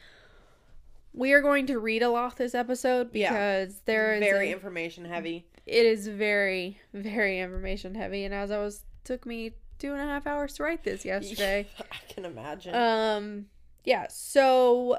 we 1.13 1.33
are 1.33 1.43
going 1.43 1.67
to 1.67 1.79
read 1.79 2.03
a 2.03 2.09
lot 2.09 2.37
this 2.37 2.55
episode 2.55 3.11
Yeah. 3.15 3.31
because 3.31 3.81
there 3.85 4.15
is 4.15 4.21
very 4.21 4.49
a- 4.51 4.53
information 4.55 5.05
heavy. 5.05 5.45
it 5.67 5.85
is 5.85 6.07
very 6.09 6.81
very 6.95 7.41
information 7.41 7.95
heavy 7.95 8.25
and 8.25 8.33
as 8.33 8.51
I 8.51 8.59
was 8.59 8.85
took 9.05 9.27
me 9.27 9.53
two 9.79 9.93
and 9.93 10.01
a 10.01 10.05
half 10.07 10.27
hours 10.27 10.55
to 10.55 10.63
write 10.63 10.85
this 10.85 11.05
yesterday. 11.05 11.67
I 11.79 12.13
can 12.13 12.25
imagine. 12.25 12.75
Um, 12.75 13.47
yeah. 13.85 14.07
So 14.09 14.99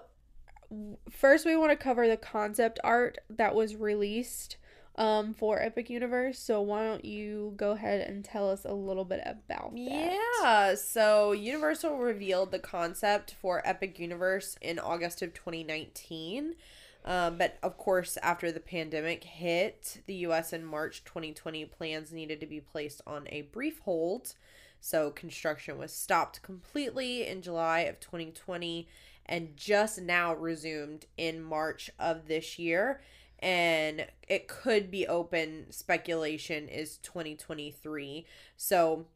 first, 1.09 1.45
we 1.45 1.55
want 1.55 1.71
to 1.71 1.75
cover 1.75 2.07
the 2.07 2.17
concept 2.17 2.79
art 2.83 3.17
that 3.29 3.55
was 3.55 3.75
released 3.75 4.57
um 4.97 5.33
for 5.33 5.61
Epic 5.61 5.89
Universe. 5.89 6.37
So 6.37 6.61
why 6.61 6.83
don't 6.83 7.05
you 7.05 7.53
go 7.55 7.71
ahead 7.71 8.07
and 8.07 8.25
tell 8.25 8.49
us 8.49 8.65
a 8.65 8.73
little 8.73 9.05
bit 9.05 9.21
about 9.25 9.73
that? 9.75 10.17
yeah. 10.41 10.75
So 10.75 11.31
Universal 11.31 11.97
revealed 11.97 12.51
the 12.51 12.59
concept 12.59 13.35
for 13.41 13.61
Epic 13.65 13.99
Universe 13.99 14.57
in 14.61 14.79
August 14.79 15.21
of 15.21 15.33
2019. 15.33 16.55
Um, 17.03 17.37
but 17.37 17.57
of 17.63 17.77
course, 17.77 18.17
after 18.21 18.51
the 18.51 18.59
pandemic 18.59 19.23
hit 19.23 20.01
the 20.05 20.13
US 20.15 20.53
in 20.53 20.63
March 20.63 21.03
2020, 21.03 21.65
plans 21.65 22.11
needed 22.11 22.39
to 22.39 22.45
be 22.45 22.59
placed 22.59 23.01
on 23.07 23.27
a 23.29 23.43
brief 23.43 23.79
hold. 23.79 24.33
So 24.79 25.11
construction 25.11 25.77
was 25.77 25.93
stopped 25.93 26.41
completely 26.41 27.25
in 27.25 27.41
July 27.41 27.81
of 27.81 27.99
2020 27.99 28.87
and 29.25 29.55
just 29.55 30.01
now 30.01 30.33
resumed 30.33 31.05
in 31.17 31.41
March 31.41 31.89
of 31.99 32.27
this 32.27 32.57
year. 32.59 33.01
And 33.39 34.05
it 34.27 34.47
could 34.47 34.91
be 34.91 35.07
open, 35.07 35.71
speculation 35.71 36.67
is 36.67 36.97
2023. 36.97 38.25
So, 38.55 39.07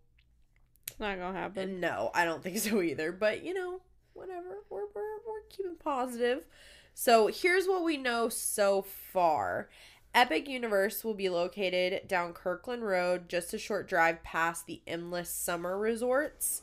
It's 0.88 1.00
not 1.00 1.20
gonna 1.20 1.38
happen. 1.38 1.80
no, 1.80 2.10
I 2.14 2.26
don't 2.26 2.42
think 2.42 2.58
so 2.60 2.82
either. 2.82 3.12
But, 3.12 3.44
you 3.44 3.54
know, 3.54 3.82
whatever. 4.14 4.64
We're, 4.70 4.88
we're, 4.96 5.18
we're 5.28 5.42
keeping 5.50 5.76
positive. 5.76 6.48
So, 6.94 7.28
here's 7.28 7.68
what 7.68 7.84
we 7.84 7.98
know 7.98 8.30
so 8.30 8.82
far 8.82 9.70
Epic 10.16 10.48
Universe 10.48 11.04
will 11.04 11.14
be 11.14 11.28
located 11.28 12.08
down 12.08 12.32
Kirkman 12.32 12.82
Road, 12.82 13.28
just 13.28 13.54
a 13.54 13.58
short 13.58 13.86
drive 13.90 14.24
past 14.24 14.66
the 14.66 14.82
Endless 14.88 15.30
Summer 15.30 15.78
Resorts. 15.78 16.62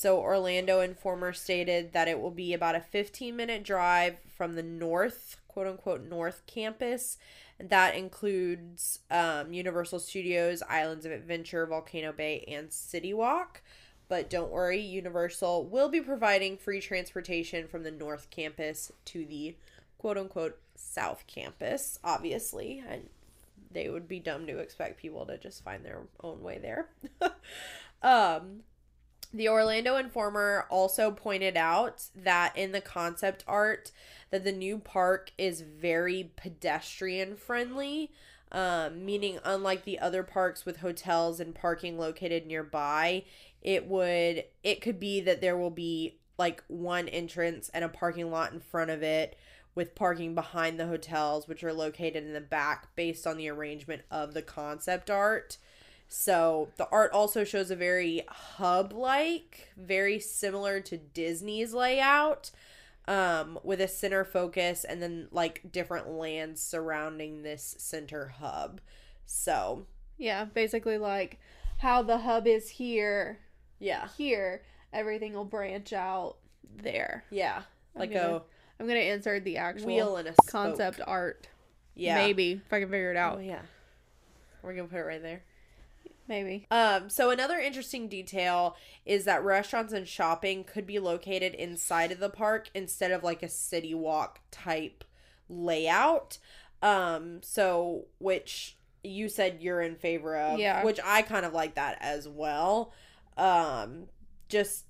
So, 0.00 0.18
Orlando 0.18 0.80
Informer 0.80 1.34
stated 1.34 1.92
that 1.92 2.08
it 2.08 2.18
will 2.18 2.30
be 2.30 2.54
about 2.54 2.74
a 2.74 2.80
15 2.80 3.36
minute 3.36 3.62
drive 3.62 4.16
from 4.34 4.54
the 4.54 4.62
north, 4.62 5.36
quote 5.46 5.66
unquote, 5.66 6.08
north 6.08 6.40
campus. 6.46 7.18
That 7.58 7.94
includes 7.94 9.00
um, 9.10 9.52
Universal 9.52 9.98
Studios, 9.98 10.62
Islands 10.66 11.04
of 11.04 11.12
Adventure, 11.12 11.66
Volcano 11.66 12.12
Bay, 12.12 12.46
and 12.48 12.72
City 12.72 13.12
Walk. 13.12 13.60
But 14.08 14.30
don't 14.30 14.50
worry, 14.50 14.80
Universal 14.80 15.66
will 15.66 15.90
be 15.90 16.00
providing 16.00 16.56
free 16.56 16.80
transportation 16.80 17.68
from 17.68 17.82
the 17.82 17.90
North 17.90 18.30
Campus 18.30 18.90
to 19.04 19.26
the 19.26 19.54
quote 19.98 20.16
unquote 20.16 20.58
South 20.76 21.24
Campus, 21.26 21.98
obviously. 22.02 22.82
And 22.88 23.10
they 23.70 23.90
would 23.90 24.08
be 24.08 24.18
dumb 24.18 24.46
to 24.46 24.60
expect 24.60 24.98
people 24.98 25.26
to 25.26 25.36
just 25.36 25.62
find 25.62 25.84
their 25.84 26.04
own 26.22 26.40
way 26.40 26.56
there. 26.56 26.88
um, 28.02 28.62
the 29.32 29.48
Orlando 29.48 29.96
Informer 29.96 30.66
also 30.70 31.10
pointed 31.10 31.56
out 31.56 32.04
that 32.14 32.56
in 32.56 32.72
the 32.72 32.80
concept 32.80 33.44
art 33.46 33.92
that 34.30 34.44
the 34.44 34.52
new 34.52 34.78
park 34.78 35.32
is 35.38 35.60
very 35.60 36.32
pedestrian 36.36 37.36
friendly, 37.36 38.10
um, 38.52 39.04
meaning 39.04 39.38
unlike 39.44 39.84
the 39.84 39.98
other 39.98 40.22
parks 40.22 40.66
with 40.66 40.78
hotels 40.78 41.38
and 41.38 41.54
parking 41.54 41.98
located 41.98 42.46
nearby, 42.46 43.24
it 43.62 43.86
would 43.86 44.44
it 44.62 44.80
could 44.80 44.98
be 44.98 45.20
that 45.20 45.40
there 45.40 45.56
will 45.56 45.70
be 45.70 46.18
like 46.38 46.64
one 46.68 47.06
entrance 47.08 47.70
and 47.72 47.84
a 47.84 47.88
parking 47.88 48.30
lot 48.30 48.52
in 48.52 48.60
front 48.60 48.90
of 48.90 49.02
it 49.02 49.36
with 49.74 49.94
parking 49.94 50.34
behind 50.34 50.80
the 50.80 50.86
hotels 50.86 51.46
which 51.46 51.62
are 51.62 51.72
located 51.72 52.24
in 52.24 52.32
the 52.32 52.40
back 52.40 52.88
based 52.96 53.26
on 53.26 53.36
the 53.36 53.48
arrangement 53.48 54.02
of 54.10 54.34
the 54.34 54.42
concept 54.42 55.10
art. 55.10 55.58
So 56.12 56.70
the 56.76 56.88
art 56.90 57.12
also 57.12 57.44
shows 57.44 57.70
a 57.70 57.76
very 57.76 58.22
hub 58.28 58.92
like, 58.92 59.68
very 59.76 60.18
similar 60.18 60.80
to 60.80 60.96
Disney's 60.98 61.72
layout, 61.72 62.50
um, 63.06 63.60
with 63.62 63.80
a 63.80 63.86
center 63.86 64.24
focus 64.24 64.82
and 64.82 65.00
then 65.00 65.28
like 65.30 65.70
different 65.70 66.10
lands 66.10 66.60
surrounding 66.60 67.42
this 67.44 67.76
center 67.78 68.26
hub. 68.40 68.80
So 69.24 69.86
Yeah, 70.18 70.46
basically 70.46 70.98
like 70.98 71.38
how 71.78 72.02
the 72.02 72.18
hub 72.18 72.48
is 72.48 72.68
here, 72.70 73.38
yeah, 73.78 74.08
here, 74.18 74.62
everything 74.92 75.32
will 75.34 75.44
branch 75.44 75.92
out 75.92 76.38
there. 76.76 77.22
yeah, 77.30 77.62
I'm 77.94 78.00
like 78.00 78.12
gonna- 78.12 78.42
I'm 78.80 78.88
gonna 78.88 78.98
insert 78.98 79.44
the 79.44 79.58
actual 79.58 79.86
wheel 79.86 80.16
and 80.16 80.26
a 80.26 80.32
spoke. 80.32 80.48
concept 80.48 81.00
art. 81.06 81.48
Yeah, 81.94 82.16
Maybe 82.16 82.60
if 82.66 82.72
I 82.72 82.80
can 82.80 82.90
figure 82.90 83.12
it 83.12 83.16
Oh 83.16 83.20
out. 83.20 83.44
yeah, 83.44 83.62
we're 84.62 84.74
gonna 84.74 84.88
put 84.88 84.98
it 84.98 85.04
right 85.04 85.22
there. 85.22 85.44
Maybe. 86.30 86.68
Um, 86.70 87.10
so 87.10 87.30
another 87.30 87.58
interesting 87.58 88.06
detail 88.08 88.76
is 89.04 89.24
that 89.24 89.42
restaurants 89.44 89.92
and 89.92 90.06
shopping 90.06 90.62
could 90.62 90.86
be 90.86 91.00
located 91.00 91.54
inside 91.54 92.12
of 92.12 92.20
the 92.20 92.30
park 92.30 92.70
instead 92.72 93.10
of 93.10 93.24
like 93.24 93.42
a 93.42 93.48
city 93.48 93.94
walk 93.94 94.38
type 94.52 95.02
layout. 95.48 96.38
Um, 96.82 97.40
so 97.42 98.06
which 98.18 98.78
you 99.02 99.28
said 99.28 99.58
you're 99.60 99.80
in 99.80 99.96
favor 99.96 100.36
of, 100.36 100.60
Yeah. 100.60 100.84
which 100.84 101.00
I 101.04 101.22
kind 101.22 101.44
of 101.44 101.52
like 101.52 101.74
that 101.74 101.98
as 102.00 102.28
well. 102.28 102.92
Um, 103.36 104.04
just 104.48 104.84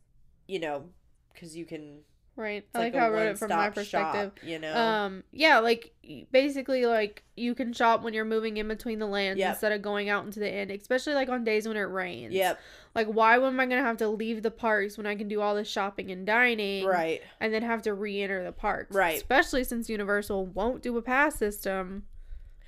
you 0.47 0.59
know, 0.61 0.85
because 1.33 1.57
you 1.57 1.65
can 1.65 2.01
Right. 2.37 2.65
It's 2.67 2.75
I 2.75 2.79
like, 2.79 2.95
how 2.95 3.07
I 3.07 3.11
wrote 3.11 3.27
it 3.29 3.39
from 3.39 3.51
my 3.51 3.69
perspective. 3.71 4.33
shop, 4.37 4.39
you 4.49 4.59
know. 4.59 4.75
Um, 4.75 5.25
yeah, 5.33 5.59
like 5.59 5.93
basically, 6.33 6.87
like 6.87 7.23
you 7.37 7.55
can 7.55 7.73
shop 7.73 8.03
when 8.03 8.15
you're 8.15 8.25
moving 8.25 8.57
in 8.57 8.67
between 8.69 8.99
the 8.99 9.07
lands 9.07 9.39
Yep. 9.39 9.51
instead 9.51 9.73
of 9.73 9.83
going 9.83 10.09
out 10.09 10.25
into 10.25 10.41
the 10.41 10.49
end, 10.49 10.71
especially 10.71 11.15
like 11.15 11.29
on 11.29 11.45
days 11.45 11.69
when 11.69 11.77
it 11.77 11.81
rains. 11.83 12.33
yep. 12.33 12.59
Like, 12.95 13.09
why 13.09 13.37
am 13.37 13.61
I 13.61 13.67
gonna 13.67 13.83
have 13.83 13.99
to 13.99 14.09
leave 14.09 14.43
the 14.43 14.51
parks 14.51 14.97
when 14.97 15.07
I 15.07 15.15
can 15.17 15.29
do 15.29 15.41
all 15.41 15.55
this 15.55 15.69
shopping 15.69 16.11
and 16.11 16.27
dining, 16.27 16.87
Right. 16.87 17.21
and 17.41 17.53
then 17.53 17.63
have 17.63 17.83
to 17.83 17.95
re-enter 17.95 18.43
the 18.43 18.53
parks? 18.53 18.95
Right. 18.97 19.17
Especially 19.17 19.63
since 19.63 19.89
Universal 19.91 20.47
won't 20.47 20.83
do 20.83 20.97
a 20.97 21.03
pass 21.03 21.37
system, 21.37 22.05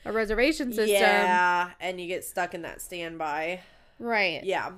a 0.05 0.13
reservation 0.13 0.71
system. 0.73 0.89
Yeah, 1.01 1.71
and 1.81 2.01
you 2.01 2.09
get 2.09 2.25
stuck 2.25 2.55
in 2.55 2.63
that 2.63 2.81
standby. 2.83 3.61
Right. 3.99 4.45
Yeah. 4.45 4.73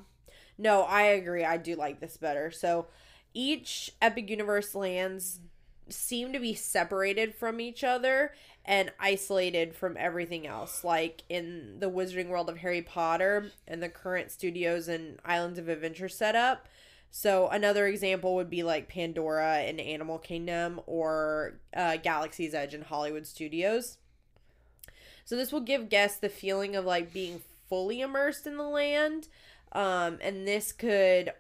No, 0.57 0.83
I 0.83 1.03
agree. 1.03 1.45
I 1.45 1.57
do 1.57 1.75
like 1.75 1.99
this 2.01 2.17
better. 2.17 2.51
So 2.51 2.87
each 3.35 3.91
Epic 4.01 4.31
Universe 4.31 4.75
lands 4.75 5.41
seem 5.89 6.33
to 6.33 6.39
be 6.39 6.55
separated 6.55 7.35
from 7.35 7.61
each 7.61 7.85
other 7.85 8.33
and 8.65 8.91
isolated 8.99 9.75
from 9.75 9.97
everything 9.99 10.47
else. 10.47 10.83
Like 10.83 11.23
in 11.29 11.81
the 11.81 11.91
Wizarding 11.91 12.29
World 12.29 12.49
of 12.49 12.59
Harry 12.59 12.81
Potter 12.81 13.51
and 13.69 13.83
the 13.83 13.89
current 13.89 14.31
studios 14.31 14.89
and 14.89 15.19
Islands 15.25 15.59
of 15.59 15.69
Adventure 15.69 16.09
setup. 16.09 16.69
So 17.11 17.49
another 17.49 17.87
example 17.87 18.35
would 18.37 18.51
be 18.51 18.63
like 18.63 18.89
Pandora 18.89 19.63
in 19.63 19.79
Animal 19.79 20.19
Kingdom 20.19 20.81
or 20.87 21.61
uh, 21.77 21.97
Galaxy's 21.99 22.55
Edge 22.55 22.75
in 22.75 22.83
Hollywood 22.83 23.27
Studios. 23.27 23.99
So 25.25 25.37
this 25.37 25.53
will 25.53 25.61
give 25.61 25.89
guests 25.89 26.19
the 26.19 26.29
feeling 26.29 26.75
of 26.75 26.85
like 26.85 27.13
being 27.13 27.41
fully 27.69 28.01
immersed 28.01 28.47
in 28.47 28.57
the 28.57 28.65
land. 28.65 29.29
Um, 29.73 30.19
and 30.23 30.47
this 30.47 30.73
could 30.73 31.33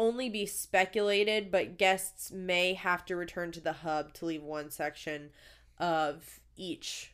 only 0.00 0.30
be 0.30 0.46
speculated, 0.46 1.50
but 1.50 1.76
guests 1.76 2.32
may 2.32 2.72
have 2.72 3.04
to 3.04 3.14
return 3.14 3.52
to 3.52 3.60
the 3.60 3.74
hub 3.74 4.14
to 4.14 4.24
leave 4.24 4.42
one 4.42 4.70
section 4.70 5.28
of 5.78 6.40
each 6.56 7.12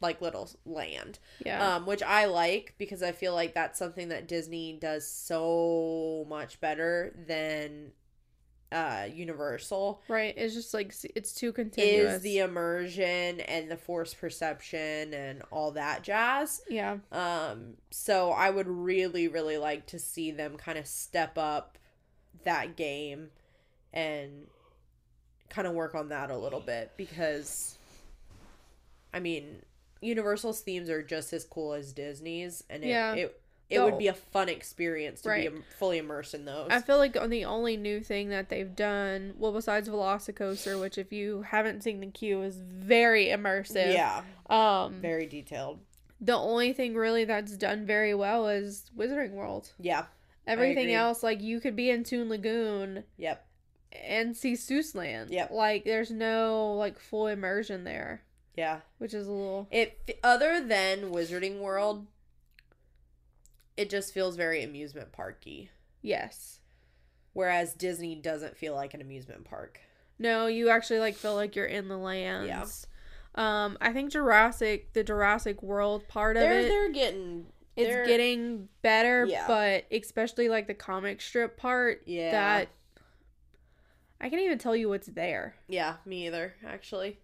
like 0.00 0.20
little 0.20 0.50
land. 0.66 1.20
Yeah. 1.46 1.76
Um, 1.76 1.86
which 1.86 2.02
I 2.02 2.26
like 2.26 2.74
because 2.76 3.02
I 3.04 3.12
feel 3.12 3.32
like 3.34 3.54
that's 3.54 3.78
something 3.78 4.08
that 4.08 4.26
Disney 4.26 4.76
does 4.78 5.06
so 5.06 6.26
much 6.28 6.60
better 6.60 7.14
than 7.26 7.92
uh 8.72 9.06
Universal 9.14 10.02
right. 10.08 10.34
It's 10.36 10.52
just 10.52 10.74
like 10.74 10.92
it's 11.14 11.32
too 11.32 11.52
continuous. 11.52 12.14
is 12.14 12.22
the 12.22 12.38
immersion 12.38 13.40
and 13.40 13.70
the 13.70 13.76
force 13.76 14.12
perception 14.12 15.14
and 15.14 15.42
all 15.52 15.70
that 15.72 16.02
jazz. 16.02 16.62
yeah. 16.68 16.96
Um, 17.12 17.74
so 17.92 18.30
I 18.32 18.50
would 18.50 18.66
really, 18.66 19.28
really 19.28 19.58
like 19.58 19.86
to 19.86 20.00
see 20.00 20.32
them 20.32 20.56
kind 20.56 20.76
of 20.76 20.88
step 20.88 21.38
up 21.38 21.78
that 22.44 22.76
game 22.76 23.30
and 23.92 24.46
kind 25.50 25.66
of 25.68 25.74
work 25.74 25.94
on 25.94 26.08
that 26.08 26.30
a 26.30 26.36
little 26.36 26.60
bit 26.60 26.90
because, 26.96 27.78
I 29.12 29.20
mean, 29.20 29.62
Universal's 30.00 30.60
themes 30.60 30.90
are 30.90 31.02
just 31.02 31.32
as 31.32 31.44
cool 31.44 31.72
as 31.74 31.92
Disney's, 31.92 32.64
and 32.68 32.82
it 32.84 32.88
Yeah. 32.88 33.14
it, 33.14 33.40
it 33.70 33.80
would 33.80 33.96
be 33.98 34.08
a 34.08 34.14
fun 34.14 34.48
experience 34.48 35.22
to 35.22 35.28
Right. 35.30 35.50
be 35.52 35.62
fully 35.78 35.98
immersed 35.98 36.34
in 36.34 36.44
those. 36.44 36.68
I 36.70 36.80
feel 36.80 36.98
like 36.98 37.16
on 37.16 37.30
the 37.30 37.44
only 37.46 37.76
new 37.76 38.00
thing 38.00 38.28
that 38.28 38.48
they've 38.50 38.74
done, 38.76 39.34
well, 39.38 39.52
besides 39.52 39.88
Velocicoaster, 39.88 40.78
which 40.80 40.98
if 40.98 41.12
you 41.12 41.42
haven't 41.42 41.82
seen 41.82 42.00
the 42.00 42.08
queue 42.08 42.42
is 42.42 42.56
very 42.60 43.26
immersive. 43.26 43.92
yeah, 43.94 44.22
Um, 44.50 45.00
very 45.00 45.26
detailed. 45.26 45.80
the 46.20 46.34
only 46.36 46.72
thing 46.72 46.94
really 46.94 47.24
that's 47.24 47.56
done 47.56 47.86
very 47.86 48.14
well 48.14 48.48
is 48.48 48.90
Wizarding 48.96 49.32
World. 49.32 49.72
Yeah. 49.80 50.06
Everything 50.46 50.92
else, 50.92 51.22
like 51.22 51.40
you 51.42 51.60
could 51.60 51.74
be 51.76 51.90
in 51.90 52.04
Toon 52.04 52.28
Lagoon 52.28 53.04
Yep. 53.16 53.46
and 53.92 54.36
see 54.36 54.52
Seuss 54.54 54.94
Land. 54.94 55.30
Yep. 55.30 55.50
Like 55.50 55.84
there's 55.84 56.10
no 56.10 56.74
like 56.74 56.98
full 56.98 57.26
immersion 57.28 57.84
there, 57.84 58.22
Yeah. 58.56 58.80
which 58.98 59.14
is 59.14 59.26
a 59.26 59.32
little 59.32 59.68
It 59.70 60.18
other 60.22 60.60
than 60.60 61.10
Wizarding 61.12 61.60
World, 61.60 62.06
it 63.76 63.90
just 63.90 64.12
feels 64.14 64.36
very 64.36 64.62
amusement 64.62 65.12
parky. 65.12 65.70
yes. 66.02 66.60
Whereas 67.32 67.74
Disney 67.74 68.14
doesn't 68.14 68.56
feel 68.56 68.76
like 68.76 68.94
an 68.94 69.00
amusement 69.00 69.44
park. 69.44 69.80
No, 70.20 70.46
you 70.46 70.68
actually 70.68 71.00
like 71.00 71.16
feel 71.16 71.34
like 71.34 71.56
you're 71.56 71.66
in 71.66 71.88
the 71.88 71.96
lands. 71.98 72.86
Yeah. 73.36 73.64
Um, 73.64 73.76
I 73.80 73.92
think 73.92 74.12
Jurassic, 74.12 74.92
the 74.92 75.02
Jurassic 75.02 75.60
World 75.60 76.06
part 76.06 76.36
of 76.36 76.42
They're 76.42 76.60
it, 76.60 76.68
they're 76.68 76.92
getting 76.92 77.46
it's 77.76 77.88
they're- 77.88 78.06
getting 78.06 78.68
better, 78.82 79.24
Yeah. 79.26 79.46
but 79.46 79.84
especially 79.90 80.48
like 80.48 80.66
the 80.66 80.74
comic 80.74 81.20
strip 81.20 81.56
part, 81.56 82.02
yeah 82.06 82.30
that 82.30 82.68
I 84.20 84.30
can't 84.30 84.42
even 84.42 84.58
tell 84.58 84.74
you 84.76 84.88
what's 84.88 85.08
there. 85.08 85.54
yeah 85.68 85.96
me 86.06 86.26
either 86.26 86.54
actually. 86.66 87.18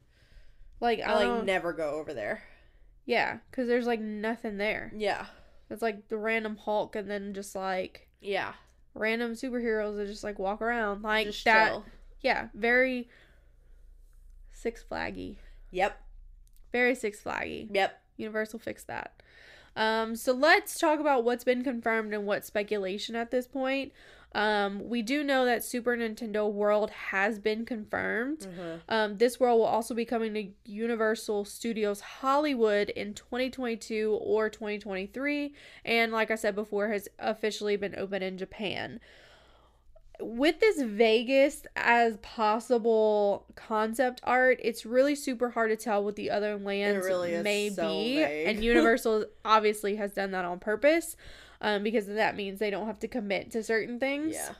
Like 0.80 1.00
I 1.00 1.14
like 1.14 1.24
don't, 1.24 1.44
never 1.46 1.72
go 1.72 1.90
over 1.90 2.12
there. 2.14 2.42
yeah, 3.06 3.38
because 3.50 3.68
there's 3.68 3.86
like 3.86 4.00
nothing 4.00 4.56
there. 4.58 4.92
Yeah 4.96 5.26
It's 5.70 5.82
like 5.82 6.08
the 6.08 6.16
random 6.18 6.56
Hulk, 6.56 6.96
and 6.96 7.08
then 7.10 7.32
just 7.34 7.54
like 7.54 8.08
yeah 8.20 8.54
random 8.94 9.32
superheroes 9.32 9.96
that 9.96 10.06
just 10.08 10.24
like 10.24 10.38
walk 10.38 10.60
around 10.60 11.02
like 11.02 11.26
just 11.28 11.44
that. 11.44 11.68
chill. 11.70 11.84
Yeah, 12.22 12.48
very 12.54 13.08
Six 14.52 14.84
Flaggy, 14.90 15.36
Yep 15.70 15.98
very 16.72 16.94
Six 16.94 17.20
Flaggy. 17.22 17.68
yep 17.72 18.00
Universal 18.16 18.58
fixed 18.58 18.86
that. 18.88 19.22
Um, 19.80 20.14
so 20.14 20.32
let's 20.34 20.78
talk 20.78 21.00
about 21.00 21.24
what's 21.24 21.42
been 21.42 21.64
confirmed 21.64 22.12
and 22.12 22.26
what's 22.26 22.46
speculation 22.46 23.16
at 23.16 23.30
this 23.30 23.46
point. 23.46 23.92
Um, 24.34 24.88
we 24.90 25.00
do 25.00 25.24
know 25.24 25.46
that 25.46 25.64
Super 25.64 25.96
Nintendo 25.96 26.52
World 26.52 26.90
has 26.90 27.38
been 27.38 27.64
confirmed. 27.64 28.40
Mhm. 28.40 28.80
Um, 28.90 29.16
this 29.16 29.40
world 29.40 29.58
will 29.58 29.66
also 29.66 29.94
be 29.94 30.04
coming 30.04 30.34
to 30.34 30.70
Universal 30.70 31.46
Studios 31.46 32.00
Hollywood 32.00 32.90
in 32.90 33.14
2022 33.14 34.18
or 34.20 34.50
2023, 34.50 35.54
and 35.84 36.12
like 36.12 36.30
I 36.30 36.34
said 36.36 36.54
before, 36.54 36.88
has 36.88 37.08
officially 37.18 37.76
been 37.76 37.98
open 37.98 38.22
in 38.22 38.36
Japan. 38.36 39.00
With 40.20 40.60
this 40.60 40.82
Vegas 40.82 41.62
as 41.76 42.16
possible 42.18 43.46
concept 43.54 44.20
art, 44.24 44.58
it's 44.62 44.84
really 44.84 45.14
super 45.14 45.50
hard 45.50 45.70
to 45.70 45.76
tell 45.76 46.04
what 46.04 46.16
the 46.16 46.30
other 46.30 46.56
lands 46.56 47.06
really 47.06 47.40
may 47.42 47.70
so 47.70 47.88
be, 47.88 48.16
vague. 48.16 48.48
and 48.48 48.64
Universal 48.64 49.26
obviously 49.44 49.96
has 49.96 50.12
done 50.12 50.30
that 50.32 50.44
on 50.44 50.58
purpose, 50.58 51.16
um, 51.60 51.82
because 51.82 52.06
that 52.06 52.36
means 52.36 52.58
they 52.58 52.70
don't 52.70 52.86
have 52.86 53.00
to 53.00 53.08
commit 53.08 53.50
to 53.52 53.62
certain 53.62 53.98
things. 53.98 54.34
Yeah. 54.34 54.52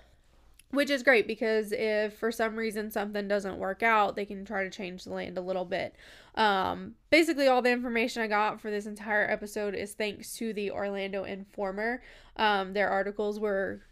Which 0.73 0.91
is 0.91 1.03
great 1.03 1.27
because 1.27 1.73
if 1.73 2.17
for 2.17 2.31
some 2.31 2.55
reason 2.55 2.93
something 2.93 3.27
doesn't 3.27 3.59
work 3.59 3.83
out 3.83 4.15
they 4.15 4.25
can 4.25 4.45
try 4.45 4.63
to 4.63 4.71
change 4.71 5.03
the 5.03 5.11
land 5.11 5.37
a 5.37 5.41
little 5.41 5.65
bit. 5.65 5.97
Um 6.37 6.95
basically 7.11 7.49
all 7.49 7.61
the 7.61 7.73
information 7.73 8.23
i 8.23 8.29
got 8.29 8.61
for 8.61 8.71
this 8.71 8.87
entire 8.87 9.29
episode 9.29 9.75
is 9.75 9.95
thanks 9.95 10.35
to 10.37 10.53
the 10.53 10.71
orlando 10.71 11.25
informer. 11.25 12.03
Um 12.37 12.73
their 12.73 12.89
articles 12.89 13.41
were 13.41 13.83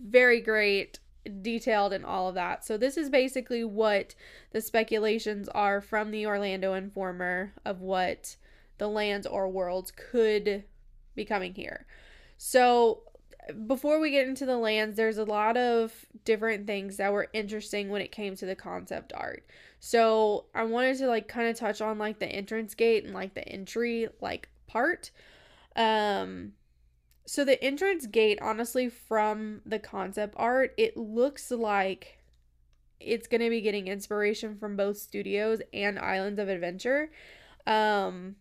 very 0.00 0.40
great 0.40 0.98
detailed 1.42 1.92
and 1.92 2.06
all 2.06 2.28
of 2.28 2.34
that 2.34 2.64
so 2.64 2.78
this 2.78 2.96
is 2.96 3.10
basically 3.10 3.64
what 3.64 4.14
the 4.52 4.60
speculations 4.60 5.48
are 5.50 5.80
from 5.80 6.10
the 6.10 6.24
orlando 6.24 6.72
informer 6.72 7.52
of 7.64 7.80
what 7.80 8.36
the 8.78 8.88
lands 8.88 9.26
or 9.26 9.48
worlds 9.48 9.90
could 9.90 10.64
be 11.14 11.24
coming 11.24 11.52
here 11.52 11.86
so 12.38 13.02
before 13.66 13.98
we 13.98 14.10
get 14.10 14.28
into 14.28 14.46
the 14.46 14.56
lands, 14.56 14.96
there's 14.96 15.18
a 15.18 15.24
lot 15.24 15.56
of 15.56 15.92
different 16.24 16.66
things 16.66 16.98
that 16.98 17.12
were 17.12 17.28
interesting 17.32 17.88
when 17.88 18.02
it 18.02 18.12
came 18.12 18.36
to 18.36 18.46
the 18.46 18.54
concept 18.54 19.12
art. 19.14 19.46
So 19.80 20.46
I 20.54 20.64
wanted 20.64 20.98
to 20.98 21.08
like 21.08 21.28
kind 21.28 21.48
of 21.48 21.56
touch 21.56 21.80
on 21.80 21.98
like 21.98 22.18
the 22.18 22.26
entrance 22.26 22.74
gate 22.74 23.04
and 23.04 23.14
like 23.14 23.34
the 23.34 23.48
entry 23.48 24.08
like 24.20 24.48
part. 24.66 25.10
Um 25.76 26.52
so 27.28 27.44
the 27.44 27.62
entrance 27.62 28.06
gate 28.06 28.38
honestly 28.40 28.88
from 28.88 29.60
the 29.66 29.78
concept 29.78 30.34
art, 30.38 30.72
it 30.78 30.96
looks 30.96 31.50
like 31.50 32.18
it's 32.98 33.28
going 33.28 33.42
to 33.42 33.50
be 33.50 33.60
getting 33.60 33.86
inspiration 33.86 34.56
from 34.56 34.76
both 34.76 34.96
studios 34.96 35.60
and 35.72 35.98
Islands 35.98 36.38
of 36.40 36.48
Adventure. 36.48 37.10
Um 37.66 38.36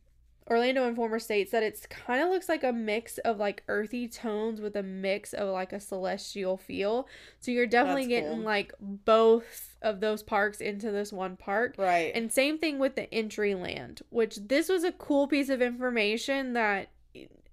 Orlando 0.50 0.88
Informer 0.88 1.20
states 1.20 1.52
that 1.52 1.62
it's 1.64 1.86
kind 1.88 2.24
of 2.24 2.30
looks 2.30 2.48
like 2.48 2.64
a 2.64 2.72
mix 2.72 3.18
of 3.18 3.38
like 3.38 3.64
earthy 3.68 4.08
tones 4.08 4.62
with 4.62 4.78
a 4.78 4.84
mix 4.84 5.34
of 5.34 5.50
like 5.50 5.74
a 5.74 5.80
celestial 5.82 6.56
feel. 6.56 7.08
So 7.42 7.52
you're 7.52 7.68
definitely 7.68 8.04
That's 8.04 8.22
getting 8.22 8.38
cool. 8.38 8.46
like 8.46 8.74
both 8.80 9.76
of 9.82 10.00
those 10.00 10.24
parks 10.24 10.62
into 10.62 10.90
this 10.92 11.12
one 11.12 11.36
park. 11.36 11.76
right 11.78 12.14
And 12.16 12.32
same 12.32 12.58
thing 12.58 12.80
with 12.80 12.96
the 12.96 13.14
entry 13.14 13.56
land, 13.56 14.02
which 14.10 14.38
this 14.38 14.70
was 14.70 14.86
a 14.86 14.94
cool 14.94 15.28
piece 15.28 15.50
of 15.50 15.62
information 15.62 16.54
that 16.54 16.92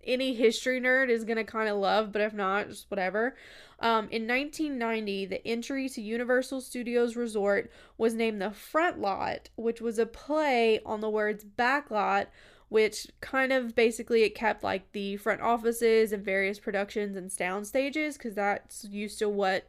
any 0.07 0.34
history 0.34 0.80
nerd 0.80 1.09
is 1.09 1.24
going 1.24 1.36
to 1.36 1.44
kind 1.44 1.68
of 1.68 1.78
love, 1.78 2.12
but 2.12 2.22
if 2.22 2.32
not, 2.32 2.68
just 2.68 2.90
whatever. 2.90 3.36
Um, 3.80 4.09
in 4.11 4.26
1990, 4.26 5.26
the 5.26 5.46
entry 5.46 5.88
to 5.90 6.00
Universal 6.00 6.61
Studios 6.62 7.16
Resort 7.16 7.70
was 7.98 8.14
named 8.14 8.40
the 8.40 8.50
Front 8.50 9.00
Lot, 9.00 9.50
which 9.57 9.80
was 9.80 9.98
a 9.98 10.07
play 10.07 10.80
on 10.86 11.00
the 11.00 11.11
words 11.11 11.44
back 11.44 11.90
lot, 11.90 12.28
which 12.68 13.09
kind 13.20 13.52
of 13.52 13.74
basically 13.74 14.22
it 14.22 14.34
kept 14.34 14.62
like 14.62 14.90
the 14.92 15.16
front 15.16 15.40
offices 15.40 16.12
and 16.12 16.24
various 16.24 16.59
productions 16.59 17.16
and 17.16 17.30
sound 17.30 17.66
stages 17.66 18.16
because 18.16 18.34
that's 18.34 18.84
used 18.84 19.18
to 19.18 19.28
what 19.28 19.66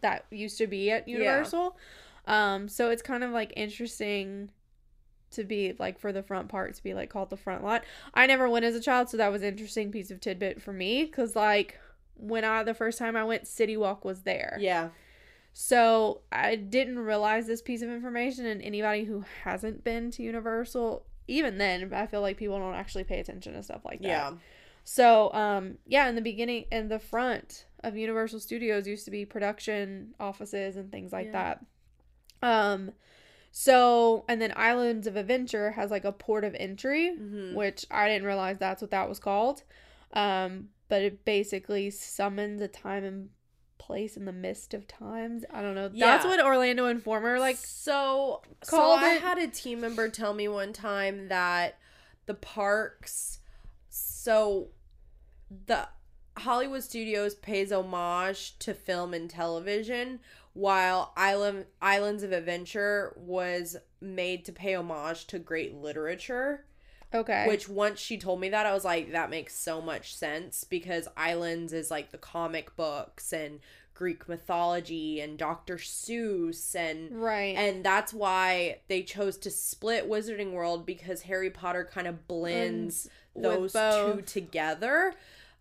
that 0.00 0.24
used 0.30 0.58
to 0.58 0.66
be 0.66 0.90
at 0.90 1.06
Yeah. 1.06 1.18
Universal. 1.18 1.76
Um, 2.26 2.68
so 2.68 2.90
it's 2.90 3.02
kind 3.02 3.24
of 3.24 3.32
like 3.32 3.52
interesting 3.56 4.50
to 5.32 5.44
be 5.44 5.74
like 5.78 5.98
for 5.98 6.12
the 6.12 6.22
front 6.22 6.48
part 6.48 6.74
to 6.74 6.82
be 6.82 6.94
like 6.94 7.10
called 7.10 7.30
the 7.30 7.36
front 7.36 7.62
lot. 7.64 7.84
I 8.14 8.26
never 8.26 8.48
went 8.48 8.64
as 8.64 8.74
a 8.74 8.80
child, 8.80 9.08
so 9.08 9.16
that 9.16 9.32
was 9.32 9.42
an 9.42 9.48
interesting 9.48 9.90
piece 9.90 10.10
of 10.10 10.20
tidbit 10.20 10.60
for 10.62 10.72
me 10.72 11.04
because 11.04 11.34
like 11.36 11.78
when 12.16 12.44
I 12.44 12.62
the 12.62 12.74
first 12.74 12.98
time 12.98 13.16
I 13.16 13.24
went, 13.24 13.46
City 13.46 13.76
Walk 13.76 14.04
was 14.04 14.22
there. 14.22 14.56
Yeah. 14.60 14.90
So 15.52 16.22
I 16.30 16.56
didn't 16.56 16.98
realize 17.00 17.46
this 17.46 17.60
piece 17.62 17.82
of 17.82 17.90
information, 17.90 18.46
and 18.46 18.62
anybody 18.62 19.04
who 19.04 19.24
hasn't 19.44 19.84
been 19.84 20.10
to 20.12 20.22
Universal, 20.22 21.04
even 21.28 21.58
then, 21.58 21.92
I 21.92 22.06
feel 22.06 22.22
like 22.22 22.36
people 22.38 22.58
don't 22.58 22.74
actually 22.74 23.04
pay 23.04 23.20
attention 23.20 23.52
to 23.54 23.62
stuff 23.62 23.82
like 23.84 24.00
that. 24.00 24.08
Yeah. 24.08 24.32
So, 24.84 25.32
um, 25.32 25.78
yeah, 25.86 26.08
in 26.08 26.14
the 26.14 26.22
beginning, 26.22 26.64
in 26.72 26.88
the 26.88 26.98
front 26.98 27.66
of 27.84 27.96
Universal 27.96 28.40
Studios 28.40 28.86
used 28.86 29.04
to 29.04 29.10
be 29.10 29.24
production 29.24 30.14
offices 30.18 30.76
and 30.76 30.90
things 30.90 31.12
like 31.12 31.26
Yeah. 31.26 31.32
that. 31.32 31.64
Um, 32.42 32.92
so 33.54 34.24
and 34.28 34.40
then 34.40 34.52
Islands 34.56 35.06
of 35.06 35.14
Adventure 35.14 35.72
has 35.72 35.90
like 35.90 36.04
a 36.04 36.10
port 36.12 36.42
of 36.42 36.54
entry, 36.58 37.14
Mhm. 37.16 37.54
which 37.54 37.84
I 37.90 38.08
didn't 38.08 38.26
realize 38.26 38.58
that's 38.58 38.80
what 38.80 38.90
that 38.90 39.08
was 39.08 39.18
called. 39.18 39.62
Um, 40.14 40.70
but 40.88 41.02
it 41.02 41.24
basically 41.24 41.90
summons 41.90 42.60
a 42.62 42.68
time 42.68 43.04
and 43.04 43.30
place 43.78 44.16
in 44.16 44.24
the 44.24 44.32
midst 44.32 44.72
of 44.74 44.86
times. 44.88 45.44
I 45.50 45.60
don't 45.60 45.74
know. 45.74 45.88
That's 45.88 46.24
Yeah. 46.24 46.30
what 46.30 46.40
Orlando 46.44 46.86
Informer 46.86 47.38
like. 47.38 47.56
so 47.56 48.42
so 48.62 48.76
called 48.76 49.00
I 49.00 49.16
it- 49.16 49.22
had 49.22 49.38
a 49.38 49.48
team 49.48 49.80
member 49.80 50.08
tell 50.08 50.32
me 50.34 50.48
one 50.48 50.72
time 50.72 51.28
that 51.28 51.78
the 52.26 52.34
parks 52.34 53.40
so 53.90 54.68
the 55.66 55.88
Hollywood 56.38 56.82
Studios 56.82 57.34
pays 57.34 57.70
homage 57.72 58.58
to 58.60 58.72
film 58.72 59.12
and 59.12 59.28
television 59.28 60.20
while 60.54 61.12
Island 61.16 61.66
Islands 61.80 62.22
of 62.22 62.32
Adventure 62.32 63.14
was 63.16 63.76
made 64.00 64.44
to 64.46 64.52
pay 64.52 64.74
homage 64.74 65.26
to 65.28 65.38
great 65.38 65.74
literature 65.74 66.64
Okay. 67.14 67.46
which 67.46 67.68
once 67.68 68.00
she 68.00 68.16
told 68.16 68.40
me 68.40 68.48
that 68.48 68.64
I 68.64 68.72
was 68.72 68.84
like 68.84 69.12
that 69.12 69.30
makes 69.30 69.54
so 69.54 69.80
much 69.82 70.14
sense 70.14 70.64
because 70.64 71.08
Islands 71.16 71.72
is 71.72 71.90
like 71.90 72.10
the 72.10 72.18
comic 72.18 72.74
books 72.74 73.32
and 73.32 73.60
Greek 73.94 74.28
mythology 74.28 75.20
and 75.20 75.36
Dr. 75.38 75.76
Seuss 75.76 76.74
and 76.74 77.12
right. 77.22 77.54
and 77.56 77.84
that's 77.84 78.12
why 78.12 78.78
they 78.88 79.02
chose 79.02 79.36
to 79.38 79.50
split 79.50 80.08
Wizarding 80.08 80.52
World 80.52 80.86
because 80.86 81.22
Harry 81.22 81.50
Potter 81.50 81.88
kind 81.92 82.06
of 82.06 82.26
blends 82.26 83.08
with 83.34 83.72
those 83.72 84.14
two 84.14 84.22
together. 84.22 85.14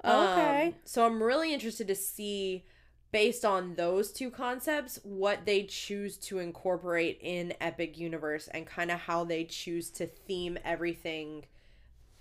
Okay. 0.04 0.68
Um, 0.68 0.74
so 0.86 1.06
I'm 1.06 1.22
really 1.22 1.54
interested 1.54 1.88
to 1.90 1.96
see 1.96 2.64
based 3.12 3.44
on 3.44 3.76
those 3.76 4.12
two 4.12 4.30
concepts 4.32 5.00
what 5.04 5.46
they 5.46 5.64
choose 5.64 6.18
to 6.18 6.40
incorporate 6.40 7.20
in 7.22 7.54
Epic 7.60 7.98
Universe 7.98 8.48
and 8.54 8.66
kind 8.66 8.90
of 8.90 9.00
how 9.02 9.24
they 9.24 9.44
choose 9.44 9.90
to 9.92 10.08
theme 10.08 10.58
everything 10.64 11.44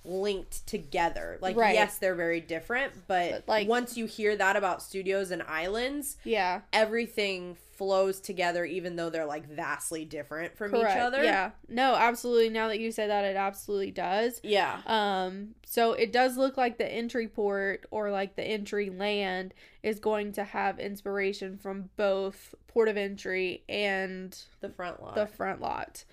linked 0.04 0.66
together. 0.66 1.38
Like 1.40 1.56
Right. 1.56 1.74
yes, 1.74 1.98
they're 1.98 2.14
very 2.14 2.40
different, 2.40 2.92
but, 3.06 3.30
But, 3.30 3.48
like- 3.48 3.68
once 3.68 3.96
you 3.96 4.06
hear 4.06 4.34
that 4.36 4.56
about 4.56 4.82
studios 4.82 5.30
and 5.30 5.42
islands, 5.42 6.16
yeah. 6.24 6.62
everything 6.72 7.56
flows 7.80 8.20
together 8.20 8.66
even 8.66 8.94
though 8.96 9.08
they're 9.08 9.24
like 9.24 9.48
vastly 9.48 10.04
different 10.04 10.54
from 10.54 10.70
Correct. 10.70 10.94
each 10.96 11.00
other. 11.02 11.24
Yeah. 11.24 11.52
No, 11.66 11.94
absolutely. 11.94 12.50
Now 12.50 12.68
that 12.68 12.78
you 12.78 12.92
say 12.92 13.06
that, 13.06 13.24
it 13.24 13.36
absolutely 13.36 13.90
does. 13.90 14.38
Yeah. 14.42 14.82
Um, 14.84 15.54
so 15.64 15.94
it 15.94 16.12
does 16.12 16.36
look 16.36 16.58
like 16.58 16.76
the 16.76 16.86
entry 16.86 17.26
port 17.26 17.86
or 17.90 18.10
like 18.10 18.36
the 18.36 18.44
entry 18.44 18.90
land 18.90 19.54
is 19.82 19.98
going 19.98 20.32
to 20.32 20.44
have 20.44 20.78
inspiration 20.78 21.56
from 21.56 21.88
both 21.96 22.54
port 22.68 22.88
of 22.88 22.98
entry 22.98 23.64
and 23.66 24.38
The 24.60 24.68
front 24.68 25.02
lot. 25.02 25.14
the 25.14 25.26
front 25.26 25.62
lot. 25.62 26.04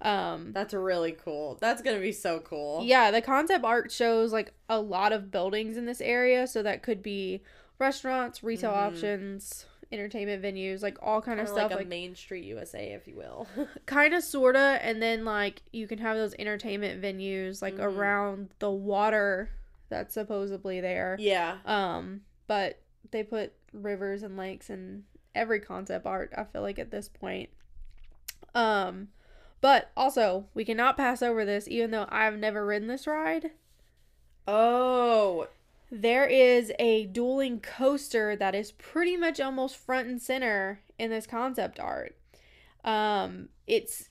Um, 0.00 0.52
That's 0.52 0.74
really 0.74 1.10
cool. 1.12 1.58
That's 1.60 1.82
going 1.82 1.96
to 1.96 2.02
be 2.02 2.12
so 2.12 2.38
cool. 2.38 2.82
yeah, 2.84 3.10
the 3.10 3.20
concept 3.20 3.64
art 3.64 3.90
shows 3.90 4.32
like 4.32 4.52
a 4.68 4.78
lot 4.78 5.12
of 5.12 5.32
buildings 5.32 5.76
in 5.76 5.86
this 5.86 6.00
area, 6.00 6.46
so 6.46 6.62
that 6.62 6.84
could 6.84 7.02
be 7.02 7.42
restaurants, 7.80 8.44
retail 8.44 8.70
Mhm. 8.72 8.76
options, 8.76 9.66
entertainment 9.92 10.42
venues, 10.42 10.82
like 10.82 10.98
all 11.00 11.22
kind 11.22 11.38
of 11.40 11.46
stuff 11.48 11.64
like 11.70 11.72
a 11.72 11.76
like 11.76 11.86
Main 11.88 12.14
Street 12.14 12.44
USA 12.44 12.92
if 12.92 13.06
you 13.06 13.16
will. 13.16 13.46
kind 13.86 14.14
of 14.14 14.22
sorta 14.22 14.78
and 14.82 15.00
then 15.00 15.24
like 15.24 15.62
you 15.72 15.86
can 15.86 15.98
have 15.98 16.16
those 16.16 16.34
entertainment 16.38 17.00
venues 17.02 17.62
like 17.62 17.76
Mhm. 17.76 17.84
around 17.84 18.48
the 18.58 18.70
water 18.70 19.50
that's 19.88 20.14
supposedly 20.14 20.80
there 20.80 21.16
yeah. 21.20 21.58
um 21.64 22.22
but 22.48 22.80
they 23.12 23.22
put 23.22 23.52
rivers 23.72 24.24
and 24.24 24.36
lakes 24.36 24.68
in 24.68 25.04
every 25.34 25.60
concept 25.60 26.04
art 26.06 26.32
i 26.36 26.42
feel 26.42 26.62
like 26.62 26.78
at 26.80 26.90
this 26.90 27.08
point 27.08 27.48
um 28.54 29.08
but 29.60 29.90
also 29.96 30.46
we 30.54 30.64
cannot 30.64 30.96
pass 30.96 31.22
over 31.22 31.44
this 31.44 31.68
even 31.68 31.92
though 31.92 32.06
i've 32.08 32.36
never 32.36 32.66
ridden 32.66 32.88
this 32.88 33.06
ride 33.06 33.50
Oh, 34.48 35.48
there 35.90 36.26
is 36.26 36.72
a 36.78 37.06
dueling 37.06 37.60
coaster 37.60 38.34
that 38.36 38.54
is 38.54 38.72
pretty 38.72 39.16
much 39.16 39.40
almost 39.40 39.76
front 39.76 40.08
and 40.08 40.20
center 40.20 40.80
in 40.98 41.10
this 41.10 41.26
concept 41.26 41.78
art. 41.80 42.16
Um, 42.84 43.48
it's 43.66 44.10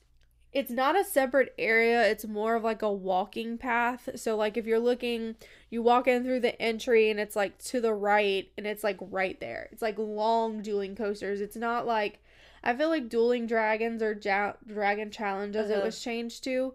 it's 0.54 0.72
not 0.72 0.98
a 0.98 1.04
separate 1.04 1.54
area, 1.60 2.10
it's 2.10 2.26
more 2.26 2.56
of 2.56 2.64
like 2.64 2.82
a 2.82 2.92
walking 2.92 3.58
path. 3.58 4.08
So 4.16 4.38
like 4.38 4.56
if 4.56 4.66
you're 4.66 4.80
looking, 4.80 5.36
you 5.70 5.82
walk 5.84 6.08
in 6.08 6.24
through 6.24 6.40
the 6.40 6.60
entry 6.62 7.10
and 7.10 7.20
it's 7.20 7.36
like 7.36 7.58
to 7.66 7.82
the 7.82 7.94
right 7.94 8.50
and 8.58 8.66
it's 8.66 8.84
like 8.84 8.98
right 9.02 9.38
there. 9.42 9.68
It's 9.74 9.82
like 9.82 9.98
long 10.00 10.62
dueling 10.62 10.96
coasters. 10.96 11.42
It's 11.42 11.58
not 11.58 11.86
like 11.86 12.20
I 12.64 12.74
feel 12.74 12.88
like 12.90 13.10
dueling 13.10 13.48
dragons 13.48 14.02
or 14.02 14.18
ja- 14.24 14.54
dragon 14.66 15.12
challenge 15.12 15.58
as 15.58 15.70
it 15.70 15.74
Uh-huh. 15.76 15.86
was 15.88 16.02
changed 16.02 16.46
to 16.46 16.74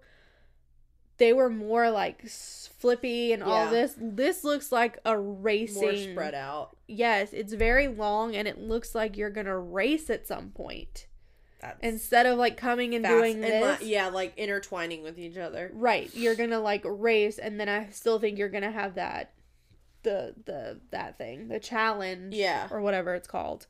they 1.20 1.32
were 1.34 1.50
more 1.50 1.90
like 1.90 2.26
flippy 2.26 3.32
and 3.32 3.42
all 3.42 3.70
this. 3.70 3.94
This 3.96 4.42
looks 4.42 4.72
like 4.72 4.98
a 5.04 5.16
racing. 5.16 5.82
more 5.82 5.94
spread 5.96 6.34
out. 6.34 6.76
Yes, 6.88 7.32
it's 7.32 7.52
very 7.52 7.86
long 7.86 8.34
and 8.34 8.48
it 8.48 8.58
looks 8.58 8.94
like 8.94 9.16
you're 9.16 9.30
gonna 9.30 9.56
race 9.58 10.08
at 10.10 10.26
some 10.26 10.48
point 10.50 11.06
That's 11.60 11.78
instead 11.82 12.24
of 12.26 12.38
like 12.38 12.56
coming 12.56 12.94
and 12.94 13.04
fast 13.04 13.14
doing 13.16 13.34
and 13.44 13.44
this. 13.44 13.82
yeah, 13.82 14.08
like 14.08 14.32
intertwining 14.38 15.02
with 15.02 15.18
each 15.18 15.36
other. 15.36 15.70
Right, 15.74 16.10
you're 16.14 16.34
gonna 16.34 16.58
like 16.58 16.82
race, 16.84 17.38
and 17.38 17.60
then 17.60 17.68
I 17.68 17.90
still 17.90 18.18
think 18.18 18.38
you're 18.38 18.48
gonna 18.48 18.72
have 18.72 18.94
that, 18.94 19.34
the 20.02 20.34
the 20.46 20.80
that 20.90 21.18
thing, 21.18 21.48
the 21.48 21.60
challenge, 21.60 22.34
Yeah. 22.34 22.66
or 22.70 22.80
whatever 22.80 23.14
it's 23.14 23.28
called. 23.28 23.66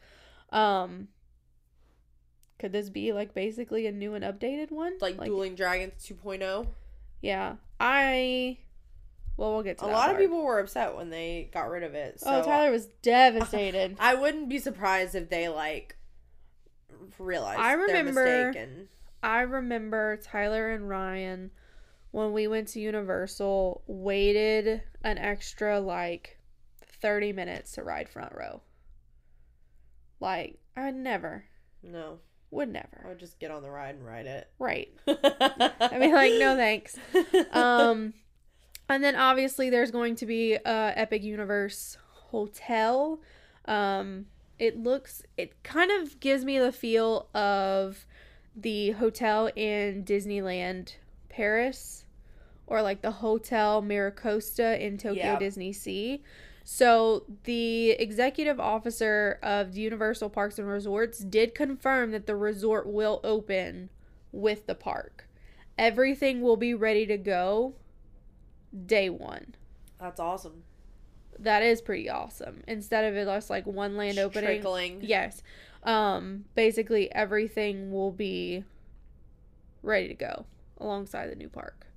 Um, 0.51 1.09
could 2.61 2.73
this 2.73 2.91
be 2.91 3.13
like 3.13 3.35
basically 3.35 3.87
a 3.89 3.93
new 3.93 4.15
and 4.15 4.25
updated 4.25 4.71
one? 4.71 4.99
Like, 5.01 5.23
Dueling 5.25 5.57
Dragons 5.57 5.95
2.0. 6.07 6.69
Yeah, 7.21 7.57
I. 7.79 8.59
Well, 9.37 9.53
we'll 9.55 9.63
get 9.63 9.79
to 9.79 9.85
that. 9.87 9.91
A 9.91 9.95
lot 9.95 10.11
of 10.11 10.19
people 10.19 10.43
were 10.43 10.59
upset 10.59 10.97
when 10.97 11.09
they 11.09 11.49
got 11.53 11.71
rid 11.71 11.83
of 11.83 11.95
it. 11.95 12.19
Oh, 12.23 12.31
so 12.31 12.41
oh, 12.43 12.45
Tyler 12.45 12.71
was 12.71 12.87
devastated. 13.03 13.97
I 13.99 14.15
wouldn't 14.15 14.49
be 14.49 14.59
surprised 14.59 15.15
if 15.15 15.31
they 15.31 15.49
like 15.49 15.97
realized 17.19 17.61
I 17.61 17.77
their 17.77 17.87
remember- 17.87 18.47
mistake 18.47 18.63
and 18.63 18.89
I 19.23 19.41
remember 19.43 20.17
Tyler 20.19 20.71
and 20.71 20.89
Ryan 20.89 21.51
when 22.11 22.33
we 22.33 22.47
went 22.49 22.69
to 22.69 22.81
Universal 22.81 23.83
waited 23.87 24.83
an 25.05 25.19
extra 25.19 25.79
like 25.81 26.39
30 27.01 27.33
minutes 27.33 27.73
to 27.73 27.83
ride 27.83 28.09
front 28.09 28.35
row. 28.35 28.63
Like, 30.19 30.59
I 30.77 30.87
would 30.87 30.97
never, 30.97 31.45
no, 31.83 32.19
would 32.51 32.69
never. 32.69 33.03
I 33.05 33.09
would 33.09 33.19
just 33.21 33.39
get 33.39 33.51
on 33.51 33.63
the 33.63 33.71
ride 33.71 33.95
and 33.95 34.05
ride 34.07 34.27
it. 34.27 34.49
Right. 34.59 34.93
I 35.07 35.99
mean, 35.99 36.13
like, 36.13 36.33
no 36.35 36.57
thanks. 36.57 36.97
Um, 37.53 38.15
and 38.89 39.05
then 39.05 39.15
obviously 39.15 39.71
there's 39.71 39.91
going 39.91 40.17
to 40.17 40.27
be 40.27 40.55
a 40.55 40.93
Epic 40.97 41.23
Universe 41.23 41.97
hotel. 42.31 43.21
Um, 43.67 44.27
it 44.59 44.77
looks, 44.79 45.23
it 45.37 45.63
kind 45.63 45.91
of 46.03 46.19
gives 46.21 46.45
me 46.45 46.59
the 46.59 46.73
feel 46.73 47.29
of 47.35 48.05
the 48.57 48.91
hotel 48.93 49.49
in 49.55 50.05
Disneyland 50.05 50.95
Paris 51.29 52.05
or 52.67 52.83
like 52.83 53.01
the 53.03 53.11
Hotel 53.11 53.83
Miracosta 53.83 54.79
in 54.81 54.99
Tokyo 54.99 55.23
Yeah. 55.23 55.39
Disney 55.39 55.73
Sea. 55.73 56.23
So 56.73 57.25
the 57.45 57.91
executive 57.91 58.61
officer 58.61 59.41
of 59.43 59.77
Universal 59.77 60.31
Parks 60.31 60.57
and 60.57 60.69
Resorts 60.69 61.19
did 61.19 61.53
confirm 61.53 62.13
that 62.13 62.29
the 62.29 62.37
resort 62.37 62.87
will 62.87 63.21
open 63.25 63.91
with 64.31 64.69
the 64.69 64.77
park. 64.77 65.27
Everything 65.77 66.43
will 66.43 66.57
be 66.57 66.73
ready 66.73 67.07
to 67.07 67.17
go 67.19 67.75
day 68.87 69.11
one. 69.11 69.57
That's 69.99 70.21
awesome. 70.21 70.63
That 71.41 71.65
is 71.65 71.83
pretty 71.83 72.09
awesome. 72.09 72.63
Instead 72.69 73.05
of 73.05 73.17
it 73.17 73.25
just 73.25 73.51
like 73.51 73.67
one 73.67 73.97
land 73.97 74.21
opening. 74.21 74.47
trickling. 74.47 75.01
Yes. 75.03 75.43
Um 75.83 76.45
basically 76.55 77.13
everything 77.13 77.91
will 77.91 78.13
be 78.13 78.63
ready 79.83 80.07
to 80.07 80.15
go 80.15 80.47
alongside 80.79 81.33
the 81.33 81.35
new 81.35 81.49
park. 81.49 81.89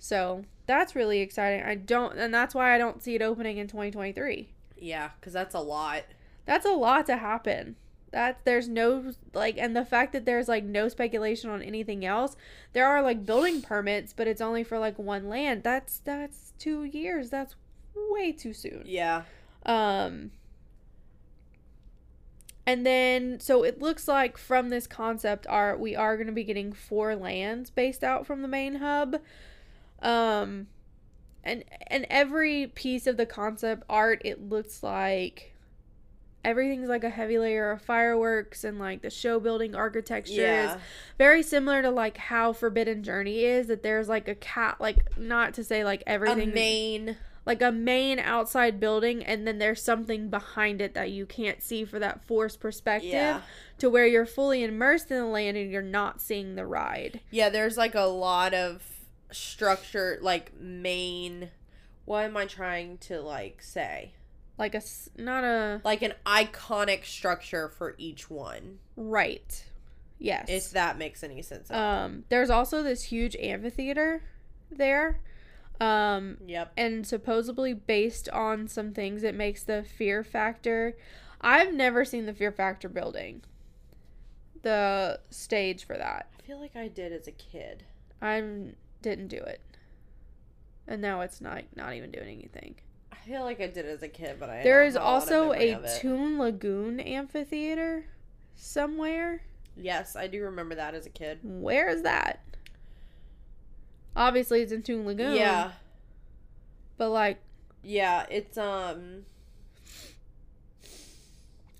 So, 0.00 0.44
that's 0.66 0.94
really 0.94 1.20
exciting. 1.20 1.62
I 1.62 1.74
don't 1.74 2.16
and 2.16 2.32
that's 2.32 2.54
why 2.54 2.74
I 2.74 2.78
don't 2.78 3.02
see 3.02 3.14
it 3.14 3.22
opening 3.22 3.58
in 3.58 3.66
2023. 3.66 4.48
Yeah, 4.78 5.10
because 5.18 5.32
that's 5.32 5.54
a 5.54 5.60
lot. 5.60 6.04
That's 6.46 6.64
a 6.64 6.70
lot 6.70 7.06
to 7.06 7.16
happen. 7.16 7.76
That 8.12 8.40
there's 8.44 8.68
no 8.68 9.12
like 9.34 9.58
and 9.58 9.76
the 9.76 9.84
fact 9.84 10.12
that 10.12 10.24
there's 10.24 10.48
like 10.48 10.64
no 10.64 10.88
speculation 10.88 11.50
on 11.50 11.62
anything 11.62 12.04
else. 12.04 12.36
There 12.72 12.86
are 12.86 13.02
like 13.02 13.26
building 13.26 13.62
permits, 13.62 14.12
but 14.12 14.26
it's 14.26 14.40
only 14.40 14.64
for 14.64 14.78
like 14.78 14.98
one 14.98 15.28
land. 15.28 15.62
That's 15.62 15.98
that's 15.98 16.52
2 16.58 16.84
years. 16.84 17.30
That's 17.30 17.56
way 17.94 18.32
too 18.32 18.52
soon. 18.52 18.84
Yeah. 18.86 19.22
Um 19.66 20.30
and 22.66 22.86
then 22.86 23.40
so 23.40 23.64
it 23.64 23.80
looks 23.80 24.06
like 24.06 24.38
from 24.38 24.68
this 24.68 24.86
concept 24.86 25.46
art 25.48 25.80
we 25.80 25.96
are 25.96 26.16
going 26.16 26.28
to 26.28 26.32
be 26.32 26.44
getting 26.44 26.72
four 26.72 27.16
lands 27.16 27.70
based 27.70 28.04
out 28.04 28.24
from 28.24 28.42
the 28.42 28.48
main 28.48 28.76
hub. 28.76 29.20
Um 30.02 30.66
and 31.44 31.64
and 31.86 32.06
every 32.10 32.66
piece 32.68 33.06
of 33.06 33.16
the 33.16 33.26
concept 33.26 33.82
art 33.88 34.20
it 34.24 34.48
looks 34.48 34.82
like 34.82 35.54
everything's 36.44 36.88
like 36.88 37.04
a 37.04 37.10
heavy 37.10 37.38
layer 37.38 37.70
of 37.70 37.82
fireworks 37.82 38.64
and 38.64 38.78
like 38.78 39.02
the 39.02 39.10
show 39.10 39.38
building 39.38 39.74
architecture 39.74 40.32
Yeah. 40.40 40.74
is 40.76 40.80
very 41.18 41.42
similar 41.42 41.82
to 41.82 41.90
like 41.90 42.16
how 42.16 42.52
Forbidden 42.54 43.02
Journey 43.02 43.44
is 43.44 43.66
that 43.66 43.82
there's 43.82 44.08
like 44.08 44.26
a 44.26 44.34
cat 44.34 44.76
like 44.80 45.18
not 45.18 45.52
to 45.54 45.64
say 45.64 45.84
like 45.84 46.00
A 46.02 46.08
everything 46.10 46.54
main. 46.54 47.16
like 47.44 47.60
a 47.60 47.70
main 47.70 48.18
outside 48.18 48.80
building 48.80 49.22
and 49.22 49.46
then 49.46 49.58
there's 49.58 49.82
something 49.82 50.30
behind 50.30 50.80
it 50.80 50.94
that 50.94 51.10
you 51.10 51.26
can't 51.26 51.62
see 51.62 51.84
for 51.84 51.98
that 51.98 52.24
forced 52.24 52.58
perspective 52.58 53.10
Yeah. 53.12 53.42
to 53.78 53.90
where 53.90 54.06
you're 54.06 54.24
fully 54.26 54.62
immersed 54.64 55.10
in 55.10 55.18
the 55.18 55.26
land 55.26 55.58
and 55.58 55.70
you're 55.70 55.82
not 55.82 56.22
seeing 56.22 56.54
the 56.54 56.64
ride. 56.66 57.20
Yeah, 57.30 57.50
there's 57.50 57.76
like 57.76 57.94
a 57.94 58.02
lot 58.06 58.54
of 58.54 58.82
structure, 59.32 60.18
like 60.20 60.58
main. 60.60 61.50
What 62.04 62.24
am 62.24 62.36
I 62.36 62.46
trying 62.46 62.98
to 62.98 63.20
like 63.20 63.62
say? 63.62 64.12
Like 64.58 64.74
a 64.74 64.78
s- 64.78 65.08
not 65.16 65.44
a 65.44 65.80
Like 65.84 66.02
an 66.02 66.14
iconic 66.26 67.04
structure 67.04 67.68
for 67.68 67.94
each 67.98 68.28
one. 68.30 68.78
right. 68.96 69.64
Yes. 70.22 70.46
If 70.50 70.70
that 70.72 70.98
makes 70.98 71.22
any 71.24 71.40
sense. 71.40 71.70
um 71.70 72.24
there's 72.28 72.50
also 72.50 72.82
this 72.82 73.04
huge 73.04 73.34
amphitheater 73.36 74.22
there. 74.70 75.20
Um 75.80 76.36
yep. 76.46 76.72
and 76.76 77.06
supposedly 77.06 77.72
based 77.72 78.28
on 78.28 78.68
some 78.68 78.92
things 78.92 79.22
it 79.22 79.34
makes 79.34 79.62
the 79.62 79.82
fear 79.82 80.22
factor. 80.22 80.94
I've 81.40 81.72
never 81.72 82.04
seen 82.04 82.26
the 82.26 82.34
fear 82.34 82.52
factor 82.52 82.88
building. 82.90 83.40
The 84.62 85.20
stage 85.30 85.84
for 85.86 85.96
that. 85.96 86.28
I 86.38 86.42
feel 86.42 86.60
like 86.60 86.76
I 86.76 86.88
did 86.88 87.12
as 87.14 87.26
a 87.26 87.32
kid. 87.32 87.84
I 88.20 88.42
didn't 89.02 89.28
do 89.28 89.38
it. 89.38 89.60
And 90.86 91.00
now 91.00 91.20
it's 91.20 91.40
not 91.40 91.62
not 91.76 91.94
even 91.94 92.10
doing 92.10 92.28
anything. 92.28 92.74
I 93.12 93.16
feel 93.16 93.42
like 93.42 93.60
I 93.60 93.66
did 93.66 93.86
as 93.86 94.02
a 94.02 94.08
kid, 94.08 94.36
but 94.40 94.50
I 94.50 94.62
there 94.62 94.82
is 94.82 94.94
don't 94.94 95.02
is 95.02 95.04
have 95.04 95.04
a 95.04 95.06
also 95.06 95.52
a. 95.52 95.98
Toon 96.00 96.38
Lagoon 96.38 97.00
amphitheater 97.00 98.06
somewhere. 98.56 99.42
Yes, 99.76 100.16
I 100.16 100.26
do 100.26 100.42
remember 100.42 100.74
that 100.74 100.94
as 100.94 101.06
a 101.06 101.10
kid. 101.10 101.40
Where 101.42 101.88
is 101.88 102.02
that? 102.02 102.40
Obviously 104.16 104.62
it's 104.62 104.72
in 104.72 104.82
Toon 104.82 105.06
Lagoon. 105.06 105.36
Yeah. 105.36 105.72
But 106.98 107.10
like 107.10 107.38
Yeah, 107.82 108.26
it's 108.30 108.58
um 108.58 109.24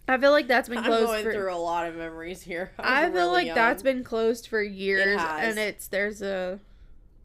I 0.09 0.19
feel 0.19 0.33
like 0.33 0.49
that's 0.49 0.69
been 0.69 0.79
I'm 0.79 0.85
closed 0.85 1.07
going 1.07 1.25
for 1.25 1.33
through 1.33 1.55
a 1.55 1.57
lot 1.57 1.87
of 1.87 1.95
memories 1.95 2.43
here. 2.43 2.73
I, 2.79 3.05
was 3.05 3.13
feel 3.13 3.31
really 3.31 3.47
like 3.47 3.55
that's 3.55 3.83
been 3.83 4.03
closed 4.03 4.49
for 4.49 4.61
years 4.61 5.21
has. 5.21 5.51
and 5.51 5.59
it's 5.59 5.87
there's 5.87 6.21
a 6.21 6.59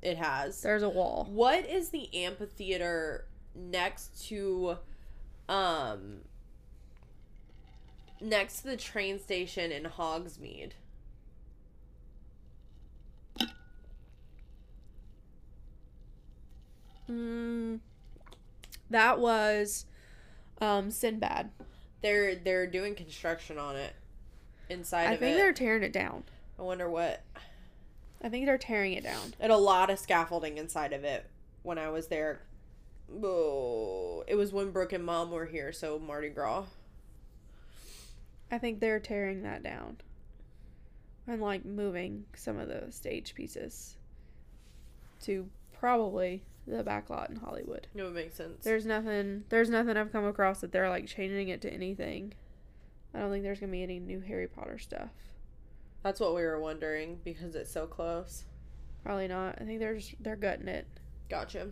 it 0.01 0.17
has. 0.17 0.61
there's 0.61 0.83
a 0.83 0.89
wall. 0.89 1.27
What 1.29 1.65
is 1.65 1.89
the 1.89 2.13
amphitheater 2.15 3.25
next 3.55 4.27
to 4.27 4.77
um 5.47 6.17
next 8.21 8.61
to 8.61 8.67
the 8.67 8.77
train 8.77 9.19
station 9.19 9.71
in 9.71 9.83
Hogsmeade? 9.83 10.71
Mm, 17.09 17.79
that 18.89 19.19
was 19.19 19.85
um 20.61 20.89
Sinbad. 20.91 21.49
They're 22.01 22.35
they're 22.35 22.67
doing 22.67 22.95
construction 22.95 23.57
on 23.57 23.75
it 23.75 23.93
inside 24.69 25.07
I 25.07 25.15
think 25.15 25.35
it. 25.35 25.37
they're 25.37 25.53
tearing 25.53 25.83
it 25.83 25.93
down. 25.93 26.23
I 26.57 26.63
wonder 26.63 26.89
what. 26.89 27.21
I 28.24 28.30
think 28.30 28.45
they're 28.45 28.57
tearing 28.57 28.93
it 28.93 29.03
down. 29.03 29.34
And 29.39 29.51
a 29.51 29.57
lot 29.57 29.89
of 29.89 29.99
scaffolding 29.99 30.57
inside 30.57 30.93
of 30.93 31.03
it 31.03 31.30
when 31.63 31.78
I 31.78 31.89
was 31.89 32.07
there. 32.07 32.41
Oh, 33.24 34.24
it 34.28 34.36
was 34.36 34.51
when 34.51 34.72
Brooke 34.72 34.93
and 34.93 35.03
Mom 35.03 35.32
were 35.32 35.45
here, 35.45 35.72
so 35.72 35.99
Mardi 35.99 36.30
Gras. 36.30 36.66
I 38.51 38.57
think 38.57 38.80
they're 38.80 38.99
tearing 38.99 39.43
that 39.43 39.63
down. 39.63 39.97
And 41.28 41.41
like 41.41 41.66
moving 41.66 42.26
some 42.36 42.59
of 42.59 42.68
the 42.68 42.91
stage 42.91 43.36
pieces 43.36 43.95
to 45.24 45.49
probably 45.74 46.43
the 46.68 46.84
back 46.84 47.09
lot 47.09 47.30
in 47.30 47.36
Hollywood. 47.36 47.88
No, 47.93 48.07
it 48.07 48.13
makes 48.13 48.36
sense. 48.36 48.63
There's 48.63 48.86
nothing 48.86 49.43
there's 49.49 49.70
nothing 49.70 49.97
I've 49.97 50.11
come 50.11 50.26
across 50.26 50.61
that 50.61 50.72
they're 50.72 50.89
like 50.89 51.07
changing 51.07 51.49
it 51.49 51.61
to 51.61 51.74
anything. 51.74 52.34
I 53.13 53.20
don't 53.20 53.32
think 53.32 53.43
there's 53.43 53.59
gonna 53.59 53.72
be 53.72 53.84
any 53.84 53.99
new 53.99 54.20
Harry 54.22 54.47
Potter 54.47 54.78
stuff. 54.78 55.09
That's 56.06 56.20
what 56.20 56.36
we 56.36 56.43
were 56.43 56.60
wondering 56.60 57.20
because 57.24 57.56
it's 57.56 57.72
so 57.72 57.88
close. 57.88 58.43
Probably 59.03 59.28
not. 59.28 59.58
I 59.60 59.66
think 59.66 59.80
they're 59.80 59.95
just 59.95 60.14
they're 60.22 60.36
gutting 60.36 60.68
it. 60.68 60.86
Gotcha. 61.32 61.70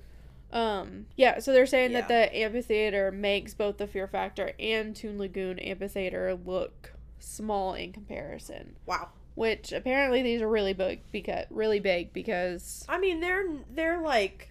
Um 0.52 1.06
yeah, 1.16 1.38
so 1.38 1.54
they're 1.54 1.68
saying 1.68 1.94
that 1.94 2.08
the 2.08 2.36
amphitheater 2.36 3.12
makes 3.12 3.54
both 3.54 3.78
the 3.78 3.86
Fear 3.86 4.08
Factor 4.08 4.54
and 4.60 4.96
Toon 4.96 5.20
Lagoon 5.20 5.60
amphitheater 5.60 6.34
look 6.34 6.94
small 7.20 7.76
in 7.76 7.94
comparison. 7.94 8.76
Wow. 8.88 9.10
Which 9.36 9.72
apparently 9.72 10.24
these 10.24 10.42
are 10.42 10.50
really 10.50 10.74
big 10.74 11.02
because 11.12 11.46
really 11.52 11.80
big 11.80 12.12
because 12.12 12.88
I 12.90 12.98
mean, 12.98 13.20
they're 13.20 13.46
they're 13.70 14.02
like, 14.02 14.50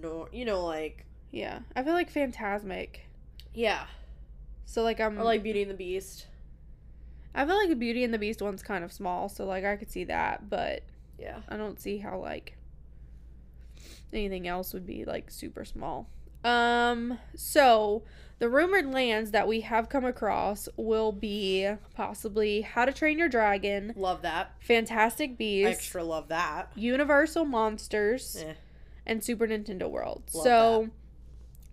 no, 0.00 0.28
you 0.32 0.46
know, 0.46 0.64
like 0.64 1.04
yeah, 1.30 1.58
I 1.76 1.82
feel 1.82 1.92
like 1.92 2.10
Fantasmic. 2.10 3.00
yeah, 3.52 3.84
So 4.64 4.82
like 4.82 4.98
I'm 4.98 5.18
or 5.18 5.24
like 5.24 5.42
Beauty 5.42 5.60
and 5.60 5.70
the 5.70 5.76
Beast. 5.76 6.28
I 7.34 7.46
feel 7.46 7.56
like 7.56 7.68
the 7.68 7.76
Beauty 7.76 8.04
and 8.04 8.12
the 8.12 8.18
Beast 8.18 8.42
one's 8.42 8.62
kind 8.62 8.84
of 8.84 8.92
small, 8.92 9.28
so 9.28 9.44
like 9.46 9.64
I 9.64 9.76
could 9.76 9.90
see 9.90 10.04
that, 10.04 10.48
but 10.50 10.82
Yeah. 11.18 11.40
I 11.48 11.56
don't 11.56 11.80
see 11.80 11.98
how 11.98 12.18
like 12.18 12.56
anything 14.12 14.46
else 14.46 14.72
would 14.74 14.86
be 14.86 15.04
like 15.04 15.30
super 15.30 15.64
small. 15.64 16.08
Um 16.44 17.18
so 17.34 18.02
the 18.38 18.48
rumored 18.48 18.86
lands 18.92 19.30
that 19.30 19.46
we 19.46 19.60
have 19.60 19.88
come 19.88 20.04
across 20.04 20.68
will 20.76 21.12
be 21.12 21.70
possibly 21.94 22.62
How 22.62 22.84
to 22.84 22.92
Train 22.92 23.16
Your 23.18 23.28
Dragon, 23.28 23.92
Love 23.96 24.22
that. 24.22 24.52
Fantastic 24.60 25.38
Beasts, 25.38 25.70
Extra 25.78 26.02
love 26.02 26.28
that. 26.28 26.72
Universal 26.74 27.44
Monsters, 27.44 28.36
Eh. 28.44 28.54
and 29.06 29.22
Super 29.22 29.46
Nintendo 29.46 29.88
World. 29.88 30.24
Love 30.34 30.44
so 30.44 30.90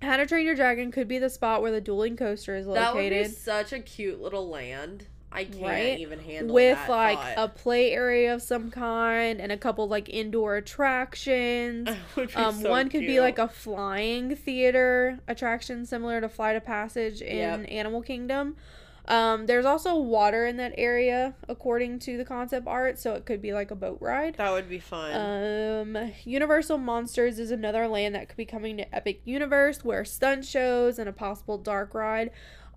How 0.04 0.18
to 0.18 0.26
Train 0.28 0.46
Your 0.46 0.56
Dragon 0.56 0.92
could 0.92 1.08
be 1.08 1.18
the 1.18 1.30
spot 1.30 1.62
where 1.64 1.72
the 1.72 1.82
dueling 1.82 2.16
coaster 2.16 2.56
is 2.56 2.68
located. 2.68 2.86
That 2.86 2.96
would 2.96 3.10
be 3.10 3.24
such 3.26 3.74
a 3.74 3.80
cute 3.80 4.22
little 4.22 4.48
land. 4.48 5.08
I 5.32 5.44
can't 5.46 5.62
Right? 5.62 6.00
even 6.00 6.20
handle 6.20 6.50
it. 6.50 6.54
with 6.54 6.90
like 6.90 7.20
thought. 7.20 7.34
a 7.38 7.48
play 7.50 7.92
area 7.92 8.34
of 8.34 8.42
some 8.42 8.72
kind 8.72 9.40
and 9.40 9.52
a 9.52 9.58
couple 9.58 9.88
like 9.88 10.10
indoor 10.10 10.56
attractions. 10.58 11.88
Um, 12.36 12.62
so 12.62 12.70
one 12.70 12.90
could 12.90 13.02
be 13.02 13.20
like 13.20 13.38
a 13.40 13.48
flying 13.48 14.36
theater 14.36 15.20
attraction 15.28 15.86
similar 15.86 16.20
to 16.22 16.30
Flight 16.30 16.56
of 16.56 16.66
Passage 16.66 17.22
in 17.22 17.38
Yep. 17.38 17.66
Animal 17.70 18.02
Kingdom. 18.02 18.56
Um, 19.08 19.48
there's 19.48 19.66
also 19.66 19.96
water 19.98 20.46
in 20.46 20.58
that 20.58 20.74
area 20.78 21.34
according 21.48 21.98
to 22.00 22.16
the 22.18 22.24
concept 22.26 22.68
art, 22.68 23.00
so 23.00 23.14
it 23.16 23.26
could 23.26 23.42
be 23.42 23.54
like 23.54 23.72
a 23.72 23.76
boat 23.76 23.98
ride. 24.02 24.36
that 24.36 24.52
would 24.52 24.70
be 24.70 24.78
fun. 24.80 25.16
Um, 25.96 26.12
Universal 26.26 26.78
Monsters 26.78 27.40
is 27.40 27.50
another 27.50 27.88
land 27.88 28.14
that 28.14 28.28
could 28.28 28.38
be 28.38 28.46
coming 28.46 28.78
to 28.78 28.96
Epic 28.96 29.22
Universe 29.26 29.84
where 29.84 30.06
stunt 30.06 30.46
shows 30.46 31.00
and 31.00 31.10
a 31.10 31.14
possible 31.14 31.58
dark 31.58 31.96
ride. 31.96 32.30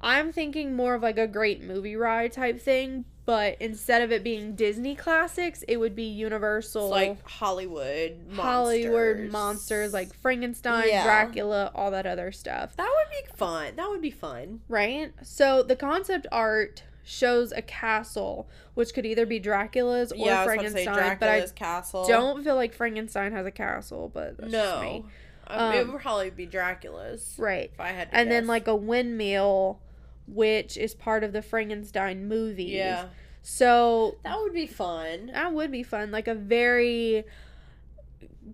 I'm 0.02 0.32
thinking 0.32 0.74
more 0.74 0.94
of 0.94 1.02
like 1.02 1.18
a 1.18 1.26
great 1.28 1.62
movie 1.62 1.96
ride 1.96 2.32
type 2.32 2.60
thing, 2.60 3.04
but 3.24 3.56
instead 3.60 4.02
of 4.02 4.10
it 4.10 4.24
being 4.24 4.54
Disney 4.56 4.96
classics, 4.96 5.62
it 5.68 5.76
would 5.76 5.94
be 5.94 6.04
Universal 6.04 6.86
It's 6.86 6.90
like 6.90 7.28
Hollywood 7.28 8.16
monsters. 8.26 8.42
Hollywood 8.44 9.30
monsters 9.30 9.92
like 9.92 10.12
Frankenstein, 10.20 10.88
Yeah. 10.88 11.04
Dracula, 11.04 11.70
all 11.74 11.90
that 11.92 12.04
other 12.06 12.32
stuff. 12.32 12.74
that 12.76 12.88
would 12.88 13.10
be 13.10 13.36
fun. 13.36 13.76
That 13.76 13.88
would 13.90 14.02
be 14.02 14.10
fun. 14.10 14.60
Right? 14.68 15.12
So 15.22 15.62
the 15.62 15.76
concept 15.76 16.26
art 16.32 16.82
shows 17.04 17.52
a 17.52 17.62
castle, 17.62 18.48
which 18.74 18.94
could 18.94 19.06
either 19.06 19.26
be 19.26 19.38
Dracula's 19.38 20.12
or 20.12 20.16
yeah, 20.16 20.40
I 20.42 20.46
was 20.46 20.54
about 20.54 20.62
to 20.64 20.70
say 20.70 20.84
Frankenstein, 20.84 21.16
but 21.20 21.28
I 21.28 21.32
Dracula's 21.38 21.52
castle. 21.52 22.06
don't 22.08 22.42
feel 22.44 22.54
like 22.56 22.74
Frankenstein 22.74 23.32
has 23.32 23.46
a 23.46 23.50
castle, 23.50 24.10
but 24.12 24.36
that's 24.36 24.50
just 24.52 24.74
no. 24.76 24.82
me. 24.82 25.04
Um, 25.48 25.74
it 25.74 25.88
would 25.88 26.00
probably 26.00 26.30
be 26.30 26.46
Dracula's. 26.46 27.34
Right. 27.38 27.70
If 27.74 27.80
I 27.80 27.88
had 27.88 28.08
And 28.12 28.30
then 28.30 28.46
like 28.46 28.66
a 28.68 28.74
windmill, 28.76 29.80
which 30.26 30.76
is 30.76 30.94
part 30.94 31.24
of 31.24 31.32
the 31.32 31.42
Frankenstein 31.42 32.28
movie. 32.28 32.64
Yeah. 32.64 33.06
So 33.42 34.16
That 34.24 34.38
would 34.40 34.52
be 34.54 34.66
fun. 34.66 35.30
that 35.32 35.52
would 35.52 35.70
be 35.72 35.82
fun. 35.82 36.10
Like 36.10 36.28
a 36.28 36.34
very 36.34 37.24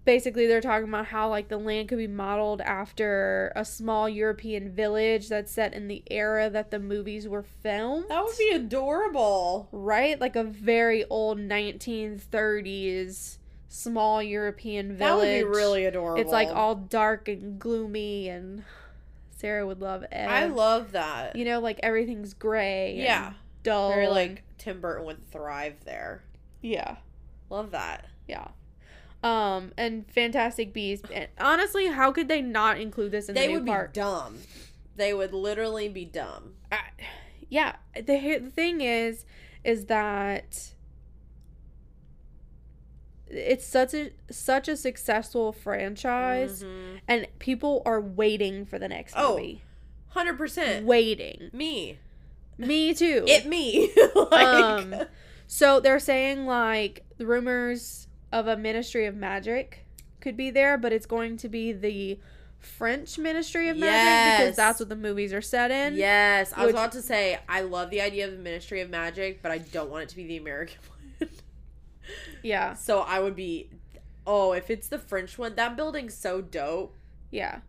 basically 0.04 0.46
they're 0.46 0.60
talking 0.60 0.88
about 0.88 1.06
how 1.06 1.28
like 1.28 1.48
the 1.48 1.56
land 1.58 1.88
could 1.88 1.98
be 1.98 2.06
modeled 2.06 2.60
after 2.60 3.52
a 3.56 3.64
small 3.64 4.08
European 4.08 4.70
village 4.70 5.28
that's 5.28 5.50
set 5.52 5.74
in 5.74 5.88
the 5.88 6.02
era 6.10 6.48
that 6.50 6.70
the 6.70 6.78
movies 6.78 7.26
were 7.28 7.42
filmed. 7.42 8.06
That 8.08 8.24
would 8.24 8.36
be 8.38 8.50
adorable. 8.50 9.68
right? 9.72 10.18
Like 10.20 10.36
a 10.36 10.44
very 10.44 11.04
old 11.10 11.38
1930s 11.38 13.38
small 13.68 14.22
European 14.22 14.96
village. 14.96 14.98
That 14.98 15.16
would 15.44 15.52
be 15.52 15.58
really 15.58 15.84
adorable. 15.84 16.20
It's 16.22 16.32
like 16.32 16.48
all 16.48 16.74
dark 16.74 17.28
and 17.28 17.58
gloomy 17.58 18.28
and 18.28 18.64
Sarah 19.39 19.66
would 19.66 19.80
love 19.80 20.03
it. 20.03 20.09
I 20.12 20.47
love 20.47 20.93
that. 20.93 21.34
you 21.36 21.45
know, 21.45 21.61
like 21.61 21.80
everything's 21.82 22.34
gray. 22.34 22.91
and 22.93 22.99
Yeah. 22.99 23.32
Dull. 23.62 23.91
Very 23.91 24.09
like 24.09 24.43
Tim 24.59 24.80
Burton 24.80 25.05
would 25.07 25.30
thrive 25.30 25.76
there. 25.84 26.22
yeah. 26.61 26.97
Love 27.51 27.70
that. 27.70 28.05
Yeah. 28.26 28.49
Um 29.22 29.72
and 29.76 30.11
Fantastic 30.12 30.72
Beasts. 30.72 31.09
And 31.12 31.28
honestly, 31.41 31.86
how 31.86 32.12
could 32.12 32.28
they 32.28 32.43
not 32.43 32.78
include 32.80 33.11
this 33.12 33.28
in 33.28 33.34
They 33.34 33.43
the 33.47 33.53
new 33.55 33.59
would 33.61 33.66
park? 33.66 33.93
be 33.95 34.01
dumb. 34.01 34.39
They 34.97 35.14
would 35.14 35.32
literally 35.32 35.89
be 35.89 36.05
dumb. 36.05 36.55
I, 36.70 36.78
yeah, 37.49 37.76
the 37.95 38.03
the 38.41 38.51
thing 38.55 38.80
is 38.80 39.24
is 39.64 39.86
that 39.86 40.55
it's 43.30 43.66
such 43.66 43.94
a 43.94 44.10
such 44.30 44.68
a 44.68 44.76
successful 44.76 45.52
franchise 45.52 46.62
Mhm. 46.62 47.00
and 47.08 47.26
people 47.38 47.82
are 47.84 48.00
waiting 48.00 48.64
for 48.66 48.78
the 48.78 48.88
next 48.88 49.14
Oh, 49.16 49.36
movie. 49.36 49.62
100%. 50.14 50.84
Waiting. 50.84 51.50
Me. 51.52 51.98
Me 52.56 52.92
too. 52.94 53.24
It 53.28 53.46
me. 53.46 53.92
like, 54.14 54.32
Um, 54.46 54.94
So 55.46 55.80
they're 55.80 55.98
saying 56.00 56.46
like 56.46 57.04
the 57.16 57.26
rumors 57.26 58.08
of 58.32 58.46
a 58.46 58.56
Ministry 58.56 59.06
of 59.06 59.16
Magic 59.16 59.86
could 60.20 60.36
be 60.36 60.50
there, 60.50 60.76
but 60.76 60.92
it's 60.92 61.06
going 61.06 61.36
to 61.38 61.48
be 61.48 61.72
the 61.72 62.18
French 62.58 63.18
Ministry 63.18 63.68
of 63.68 63.76
Magic 63.76 63.94
Yes. 63.94 64.40
because 64.40 64.56
that's 64.56 64.80
what 64.80 64.88
the 64.88 64.96
movies 64.96 65.32
are 65.32 65.40
set 65.40 65.70
in. 65.70 65.94
yes, 65.94 66.52
I 66.56 66.64
was 66.66 66.74
about 66.74 66.92
to 66.92 67.02
say 67.02 67.38
I 67.48 67.60
love 67.60 67.88
the 67.90 68.00
idea 68.00 68.26
of 68.26 68.32
the 68.32 68.38
Ministry 68.38 68.80
of 68.80 68.90
Magic, 68.90 69.40
but 69.42 69.52
I 69.52 69.58
don't 69.58 69.90
want 69.90 70.02
it 70.02 70.08
to 70.10 70.16
be 70.16 70.26
the 70.26 70.36
American 70.38 70.78
one. 70.88 70.97
Yeah. 72.43 72.74
so 72.74 73.01
I 73.01 73.20
would 73.20 73.36
be 73.36 73.70
Oh, 74.26 74.53
if 74.53 74.68
it's 74.68 74.89
the 74.89 74.99
French 74.99 75.39
one, 75.39 75.55
that 75.55 75.74
building's 75.76 76.12
so 76.14 76.43
dope. 76.43 76.95
Yeah. 77.30 77.61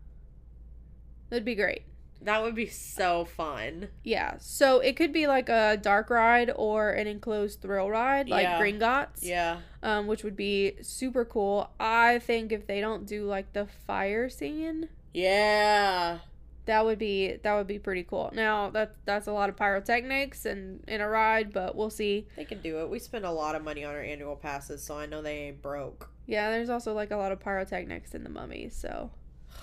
That'd 1.30 1.44
be 1.44 1.54
great. 1.54 1.82
That 2.22 2.42
would 2.42 2.54
be 2.54 2.66
so 2.66 3.24
fun. 3.24 3.88
Yeah. 4.04 4.34
So 4.40 4.80
it 4.80 4.94
could 4.94 5.10
be 5.10 5.26
like 5.26 5.48
a 5.48 5.78
dark 5.80 6.10
ride 6.10 6.50
or 6.54 6.90
an 6.90 7.06
enclosed 7.06 7.62
thrill 7.62 7.88
ride, 7.88 8.28
like 8.28 8.42
Yeah. 8.42 8.60
Gringotts, 8.60 9.22
Yeah. 9.22 9.60
um, 9.82 10.06
which 10.06 10.22
would 10.22 10.36
be 10.36 10.74
super 10.82 11.24
cool. 11.24 11.70
I 11.80 12.18
think 12.18 12.52
if 12.52 12.66
they 12.66 12.80
don't 12.82 13.06
do 13.06 13.24
like 13.24 13.54
the 13.54 13.66
fire 13.86 14.28
scene, 14.28 14.90
Yeah. 15.14 16.18
That 16.66 16.84
would 16.84 16.98
be 16.98 17.36
that 17.42 17.54
would 17.54 17.66
be 17.66 17.78
pretty 17.78 18.04
cool. 18.04 18.30
Now 18.34 18.70
that 18.70 18.94
that's 19.04 19.26
a 19.26 19.32
lot 19.32 19.48
of 19.48 19.56
pyrotechnics 19.56 20.46
and 20.46 20.84
in 20.86 21.00
a 21.00 21.08
ride, 21.08 21.52
but 21.52 21.74
we'll 21.74 21.90
see. 21.90 22.26
They 22.36 22.44
can 22.44 22.60
do 22.60 22.80
it. 22.80 22.90
We 22.90 22.98
spend 22.98 23.24
a 23.24 23.32
lot 23.32 23.54
of 23.54 23.64
money 23.64 23.84
on 23.84 23.94
our 23.94 24.02
annual 24.02 24.36
passes, 24.36 24.82
so 24.82 24.98
I 24.98 25.06
know 25.06 25.22
they 25.22 25.38
ain't 25.48 25.62
broke. 25.62 26.10
Yeah, 26.26 26.50
there's 26.50 26.70
also 26.70 26.92
like 26.94 27.10
a 27.10 27.16
lot 27.16 27.32
of 27.32 27.40
pyrotechnics 27.40 28.14
in 28.14 28.24
the 28.24 28.30
mummy, 28.30 28.68
so 28.70 29.10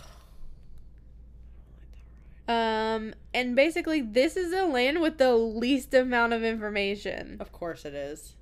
um 2.48 3.14
and 3.34 3.56
basically 3.56 4.02
this 4.02 4.38
is 4.38 4.54
a 4.54 4.66
land 4.66 5.02
with 5.02 5.18
the 5.18 5.36
least 5.36 5.94
amount 5.94 6.34
of 6.34 6.44
information 6.44 7.38
Of 7.40 7.52
course 7.52 7.86
it 7.86 7.94
is. 7.94 8.36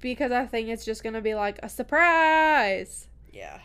because 0.00 0.32
I 0.32 0.46
think 0.46 0.68
it's 0.68 0.84
just 0.84 1.02
going 1.02 1.14
to 1.14 1.20
be 1.20 1.34
like 1.34 1.58
a 1.62 1.68
surprise. 1.68 3.08
Yeah. 3.32 3.60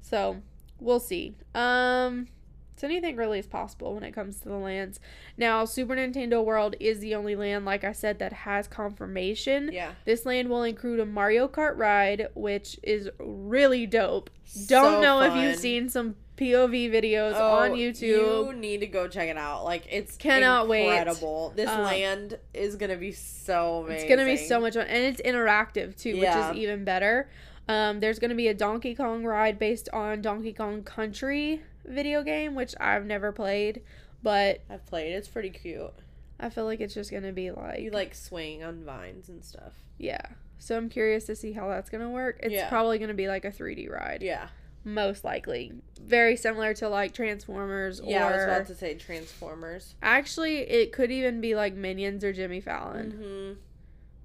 So, 0.00 0.40
we'll 0.80 1.00
see. 1.00 1.34
Um 1.54 2.28
so 2.76 2.86
anything 2.86 3.16
really 3.16 3.38
is 3.38 3.46
possible 3.46 3.94
when 3.94 4.02
it 4.02 4.12
comes 4.12 4.40
to 4.40 4.48
the 4.48 4.56
lands. 4.56 5.00
Now, 5.36 5.64
Super 5.64 5.94
Nintendo 5.96 6.44
World 6.44 6.76
is 6.78 7.00
the 7.00 7.14
only 7.14 7.34
land 7.34 7.64
like 7.64 7.84
I 7.84 7.92
said 7.92 8.18
that 8.18 8.32
has 8.32 8.68
confirmation. 8.68 9.70
Yeah. 9.72 9.92
This 10.04 10.26
land 10.26 10.48
will 10.48 10.62
include 10.62 11.00
a 11.00 11.06
Mario 11.06 11.48
Kart 11.48 11.76
ride, 11.76 12.28
which 12.34 12.78
is 12.82 13.08
really 13.18 13.86
dope. 13.86 14.30
Don't 14.66 15.00
know 15.02 15.20
if 15.22 15.34
you've 15.34 15.56
seen 15.58 15.88
some 15.88 16.16
POV 16.36 16.90
videos 16.90 17.32
Oh, 17.34 17.50
on 17.56 17.70
YouTube. 17.70 18.02
You 18.48 18.52
need 18.52 18.80
to 18.80 18.86
go 18.86 19.08
check 19.08 19.28
it 19.30 19.38
out. 19.38 19.64
Like 19.64 19.86
it's 19.90 20.16
Cannot 20.16 20.68
wait. 20.68 20.84
incredible. 20.86 21.52
This 21.56 21.70
Um, 21.70 21.82
land 21.82 22.38
is 22.52 22.76
gonna 22.76 22.96
be 22.96 23.12
so 23.12 23.84
amazing. 23.86 24.00
It's 24.02 24.08
gonna 24.16 24.26
be 24.30 24.36
so 24.36 24.60
much 24.60 24.74
fun, 24.74 24.86
and 24.86 25.02
it's 25.02 25.22
interactive 25.22 25.96
too, 25.98 26.10
Yeah. 26.10 26.50
which 26.50 26.56
is 26.58 26.62
even 26.62 26.84
better. 26.84 27.30
Um, 27.68 28.00
there's 28.00 28.18
gonna 28.18 28.34
be 28.34 28.48
a 28.48 28.54
Donkey 28.54 28.94
Kong 28.94 29.24
ride 29.24 29.58
based 29.58 29.88
on 29.94 30.20
Donkey 30.20 30.52
Kong 30.52 30.82
Country 30.84 31.62
video 31.86 32.22
game, 32.22 32.54
which 32.54 32.74
I've 32.80 33.06
never 33.06 33.32
played, 33.32 33.82
but 34.22 34.62
I've 34.70 34.84
played. 34.86 35.12
It's 35.12 35.28
pretty 35.28 35.50
cute. 35.50 35.92
I 36.38 36.50
feel 36.50 36.64
like 36.64 36.80
it's 36.80 36.94
just 36.94 37.10
gonna 37.10 37.32
be 37.32 37.50
like, 37.50 37.80
You 37.80 37.90
like 37.90 38.14
swing 38.14 38.62
on 38.62 38.84
vines 38.84 39.28
and 39.28 39.44
stuff. 39.44 39.72
yeah. 39.98 40.20
So 40.58 40.76
I'm 40.76 40.88
curious 40.88 41.24
to 41.26 41.36
see 41.36 41.52
how 41.52 41.68
that's 41.68 41.90
gonna 41.90 42.10
work. 42.10 42.40
It's 42.42 42.52
Yeah. 42.54 42.68
probably 42.68 42.98
gonna 42.98 43.14
be 43.14 43.28
like 43.28 43.44
a 43.44 43.50
3D 43.50 43.88
ride, 43.88 44.22
Yeah. 44.22 44.48
most 44.84 45.22
likely. 45.24 45.72
Very 46.00 46.34
similar 46.36 46.72
to 46.74 46.88
like 46.88 47.12
Transformers 47.12 48.00
or 48.00 48.10
Yeah. 48.10 48.26
I 48.26 48.32
was 48.34 48.44
about 48.44 48.66
to 48.68 48.74
say 48.74 48.94
Transformers. 48.94 49.94
actually 50.02 50.58
it 50.60 50.92
could 50.92 51.10
even 51.10 51.40
be 51.40 51.54
like 51.54 51.74
Minions 51.74 52.24
or 52.24 52.32
Jimmy 52.32 52.60
Fallon. 52.60 53.12
Mm-hmm. 53.12 53.60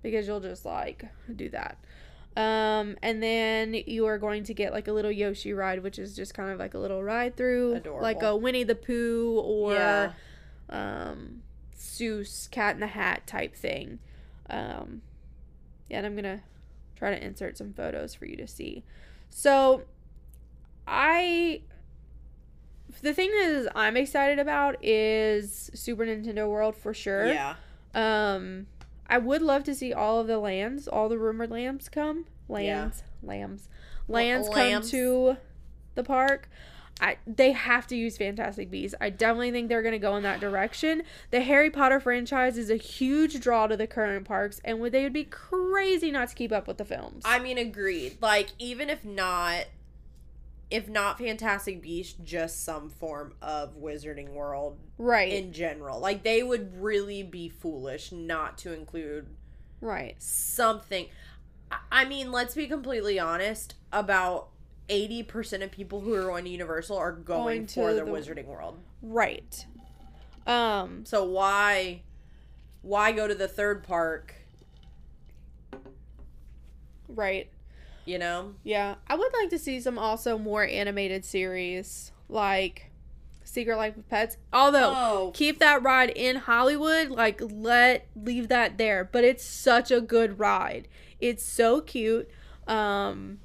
because 0.03 0.25
you'll 0.27 0.39
just 0.39 0.65
like 0.65 1.05
do 1.35 1.47
that. 1.49 1.77
Um, 2.37 2.95
and 3.01 3.21
then 3.21 3.73
you 3.73 4.05
are 4.05 4.17
going 4.17 4.45
to 4.45 4.53
get 4.53 4.71
like 4.71 4.87
a 4.87 4.93
little 4.93 5.11
Yoshi 5.11 5.51
ride, 5.53 5.83
which 5.83 5.99
is 5.99 6.15
just 6.15 6.33
kind 6.33 6.49
of 6.49 6.59
like 6.59 6.73
a 6.73 6.77
little 6.79 7.03
ride 7.03 7.35
through, 7.35 7.75
Adorable. 7.75 8.01
like 8.01 8.23
a 8.23 8.35
Winnie 8.35 8.63
the 8.63 8.75
Pooh 8.75 9.37
or 9.39 9.73
Yeah. 9.73 10.11
um, 10.69 11.41
Seuss 11.77 12.49
Cat 12.49 12.75
in 12.75 12.79
the 12.79 12.87
Hat 12.87 13.27
type 13.27 13.53
thing. 13.55 13.99
Um, 14.49 15.01
yeah, 15.89 15.97
and 15.97 16.05
I'm 16.05 16.15
gonna 16.15 16.41
try 16.95 17.11
to 17.13 17.21
insert 17.25 17.57
some 17.57 17.73
photos 17.73 18.15
for 18.15 18.25
you 18.25 18.37
to 18.37 18.47
see. 18.47 18.83
So, 19.29 19.83
I 20.87 21.61
the 23.01 23.13
thing 23.13 23.29
that 23.31 23.49
is 23.49 23.67
I'm 23.75 23.95
excited 23.97 24.39
about 24.39 24.77
is 24.83 25.69
Super 25.73 26.05
Nintendo 26.05 26.49
World 26.49 26.75
for 26.75 26.93
sure. 26.93 27.27
Yeah. 27.27 27.55
Um, 27.93 28.67
I 29.11 29.17
would 29.17 29.41
love 29.41 29.65
to 29.65 29.75
see 29.75 29.91
all 29.91 30.21
of 30.21 30.27
the 30.27 30.39
lands, 30.39 30.87
all 30.87 31.09
the 31.09 31.19
rumored 31.19 31.51
lambs 31.51 31.89
come. 31.89 32.25
Lands, 32.47 33.03
lambs, 33.21 33.67
lands 34.07 34.47
lambs. 34.47 34.89
come 34.89 34.89
to 34.91 35.37
the 35.95 36.03
park. 36.03 36.49
I 37.01 37.17
they 37.27 37.51
have 37.51 37.87
to 37.87 37.95
use 37.97 38.17
Fantastic 38.17 38.71
Beasts. 38.71 38.95
I 39.01 39.09
definitely 39.09 39.51
think 39.51 39.67
they're 39.67 39.81
gonna 39.81 39.99
go 39.99 40.15
in 40.15 40.23
that 40.23 40.39
direction. 40.39 41.03
The 41.29 41.41
Harry 41.41 41.69
Potter 41.69 41.99
franchise 41.99 42.57
is 42.57 42.69
a 42.69 42.77
huge 42.77 43.41
draw 43.41 43.67
to 43.67 43.75
the 43.75 43.85
current 43.85 44.25
parks, 44.25 44.61
and 44.63 44.79
would 44.79 44.93
they 44.93 45.03
would 45.03 45.13
be 45.13 45.25
crazy 45.25 46.09
not 46.09 46.29
to 46.29 46.35
keep 46.35 46.53
up 46.53 46.65
with 46.65 46.77
the 46.77 46.85
films. 46.85 47.23
I 47.25 47.39
mean, 47.39 47.57
agreed. 47.57 48.17
Like, 48.21 48.51
even 48.59 48.89
if 48.89 49.03
not, 49.03 49.65
if 50.71 50.87
not 50.87 51.19
Fantastic 51.19 51.81
Beasts, 51.81 52.15
just 52.23 52.63
some 52.63 52.89
form 52.89 53.33
of 53.41 53.75
Wizarding 53.77 54.29
World 54.29 54.79
right, 54.97 55.31
in 55.31 55.51
general. 55.53 55.99
Like, 55.99 56.23
they 56.23 56.41
would 56.41 56.81
really 56.81 57.21
be 57.23 57.49
foolish 57.49 58.11
not 58.11 58.57
to 58.59 58.73
include 58.73 59.27
right, 59.81 60.15
something. 60.21 61.07
I- 61.91 62.05
mean, 62.05 62.31
let's 62.31 62.55
be 62.55 62.67
completely 62.67 63.19
honest. 63.19 63.75
About 63.93 64.47
eighty 64.89 65.21
percent 65.23 65.63
of 65.63 65.71
people 65.71 66.01
who 66.01 66.13
are 66.13 66.23
going 66.23 66.45
to 66.45 66.49
Universal 66.49 66.97
are 66.97 67.11
going, 67.11 67.65
Going 67.65 67.67
for 67.67 67.93
the, 67.93 68.03
the- 68.05 68.11
Wizarding 68.11 68.45
World. 68.45 68.77
right. 69.01 69.65
Um, 70.47 71.05
So 71.05 71.23
why, 71.25 72.01
why 72.81 73.11
go 73.11 73.27
to 73.27 73.35
the 73.35 73.47
third 73.47 73.83
park? 73.83 74.33
right. 77.07 77.49
You 78.05 78.17
know? 78.19 78.55
Yeah, 78.63 78.95
I 79.07 79.15
would 79.15 79.31
like 79.41 79.49
to 79.51 79.59
see 79.59 79.79
some 79.79 79.97
also 79.99 80.37
more 80.37 80.65
animated 80.65 81.23
series 81.23 82.11
like 82.29 82.91
Secret 83.43 83.75
Life 83.77 83.97
of 83.97 84.07
Pets. 84.09 84.37
Although 84.51 84.93
Oh, 84.95 85.31
keep 85.33 85.59
that 85.59 85.83
ride 85.83 86.09
in 86.09 86.37
Hollywood, 86.37 87.09
like 87.09 87.39
let 87.43 88.07
leave 88.15 88.47
that 88.47 88.77
there. 88.77 89.03
But 89.11 89.23
it's 89.23 89.43
such 89.43 89.91
a 89.91 90.01
good 90.01 90.39
ride. 90.39 90.87
It's 91.19 91.43
so 91.43 91.81
cute. 91.81 92.29
Um 92.67 93.39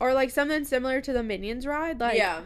or 0.00 0.12
like 0.12 0.30
something 0.30 0.64
similar 0.64 1.00
to 1.00 1.12
the 1.12 1.22
Minions 1.22 1.66
ride, 1.66 2.00
like 2.00 2.16
yeah. 2.16 2.40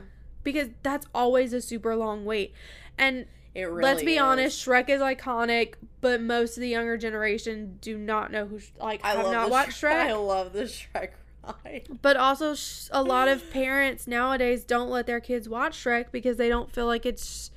because 0.44 0.68
that's 0.82 1.06
always 1.14 1.52
a 1.52 1.60
super 1.62 1.96
long 1.96 2.24
wait. 2.24 2.52
And 2.98 3.26
It 3.54 3.62
really. 3.62 3.82
let's 3.82 4.02
be 4.02 4.14
is. 4.16 4.20
honest, 4.20 4.66
Shrek 4.66 4.88
is 4.90 5.00
iconic, 5.00 5.74
but 6.00 6.20
most 6.20 6.56
of 6.56 6.60
the 6.60 6.68
younger 6.68 6.96
generation 6.98 7.78
do 7.80 7.96
not 7.96 8.30
know 8.30 8.46
who 8.46 8.60
like 8.78 9.02
I 9.04 9.12
have 9.12 9.24
love 9.24 9.32
not 9.32 9.50
watched 9.50 9.80
Shrek. 9.82 9.92
I 9.92 10.12
love 10.14 10.52
the 10.52 10.64
Shrek 10.64 11.10
But 12.02 12.16
also, 12.16 12.54
sh- 12.54 12.88
a 12.92 13.02
lot 13.02 13.28
of 13.28 13.50
parents 13.50 14.06
nowadays 14.06 14.64
don't 14.64 14.90
let 14.90 15.06
their 15.06 15.20
kids 15.20 15.48
watch 15.48 15.76
Shrek 15.76 16.10
because 16.12 16.36
they 16.36 16.48
don't 16.48 16.70
feel 16.72 16.86
like 16.86 17.06
it's 17.06 17.50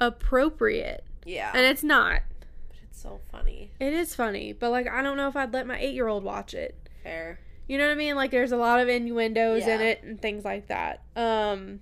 appropriate. 0.00 1.04
Yeah. 1.24 1.50
And 1.54 1.64
it's 1.64 1.82
not. 1.82 2.22
But 2.68 2.78
it's 2.82 3.00
so 3.00 3.20
funny. 3.30 3.70
It 3.78 3.92
is 3.92 4.14
funny, 4.14 4.52
but 4.52 4.70
like, 4.70 4.88
I 4.88 5.02
don't 5.02 5.16
know 5.16 5.28
if 5.28 5.36
I'd 5.36 5.52
let 5.52 5.66
my 5.66 5.78
eight 5.78 5.94
year 5.94 6.08
old 6.08 6.24
watch 6.24 6.54
it. 6.54 6.76
Fair. 7.02 7.38
You 7.68 7.78
know 7.78 7.86
what 7.86 7.92
I 7.92 7.96
mean? 7.96 8.16
Like 8.16 8.30
there's 8.30 8.52
a 8.52 8.56
lot 8.56 8.80
of 8.80 8.88
innuendos 8.88 9.66
in 9.66 9.80
it 9.80 10.02
and 10.02 10.20
things 10.20 10.44
like 10.44 10.66
that. 10.66 11.02
Um 11.14 11.80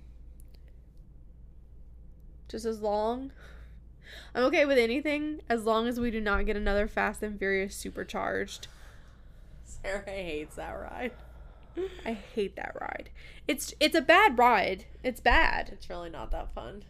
just 2.47 2.65
as 2.65 2.81
long 2.81 3.31
I'm 4.35 4.43
okay 4.45 4.65
with 4.65 4.77
anything 4.77 5.41
as 5.49 5.65
long 5.65 5.87
as 5.87 5.99
we 5.99 6.11
do 6.11 6.21
not 6.21 6.45
get 6.45 6.55
another 6.55 6.87
Fast 6.87 7.23
and 7.23 7.37
Furious 7.39 7.75
supercharged. 7.75 8.67
Sarah 9.63 10.03
hates 10.05 10.55
that 10.57 10.71
ride. 10.73 11.11
I 12.05 12.13
hate 12.13 12.55
that 12.55 12.75
ride. 12.79 13.09
It's 13.47 13.73
it's 13.79 13.95
a 13.95 14.01
bad 14.01 14.37
ride. 14.37 14.85
It's 15.03 15.19
bad. 15.19 15.69
It's 15.71 15.89
really 15.89 16.09
not 16.09 16.31
that 16.31 16.53
fun. 16.53 16.83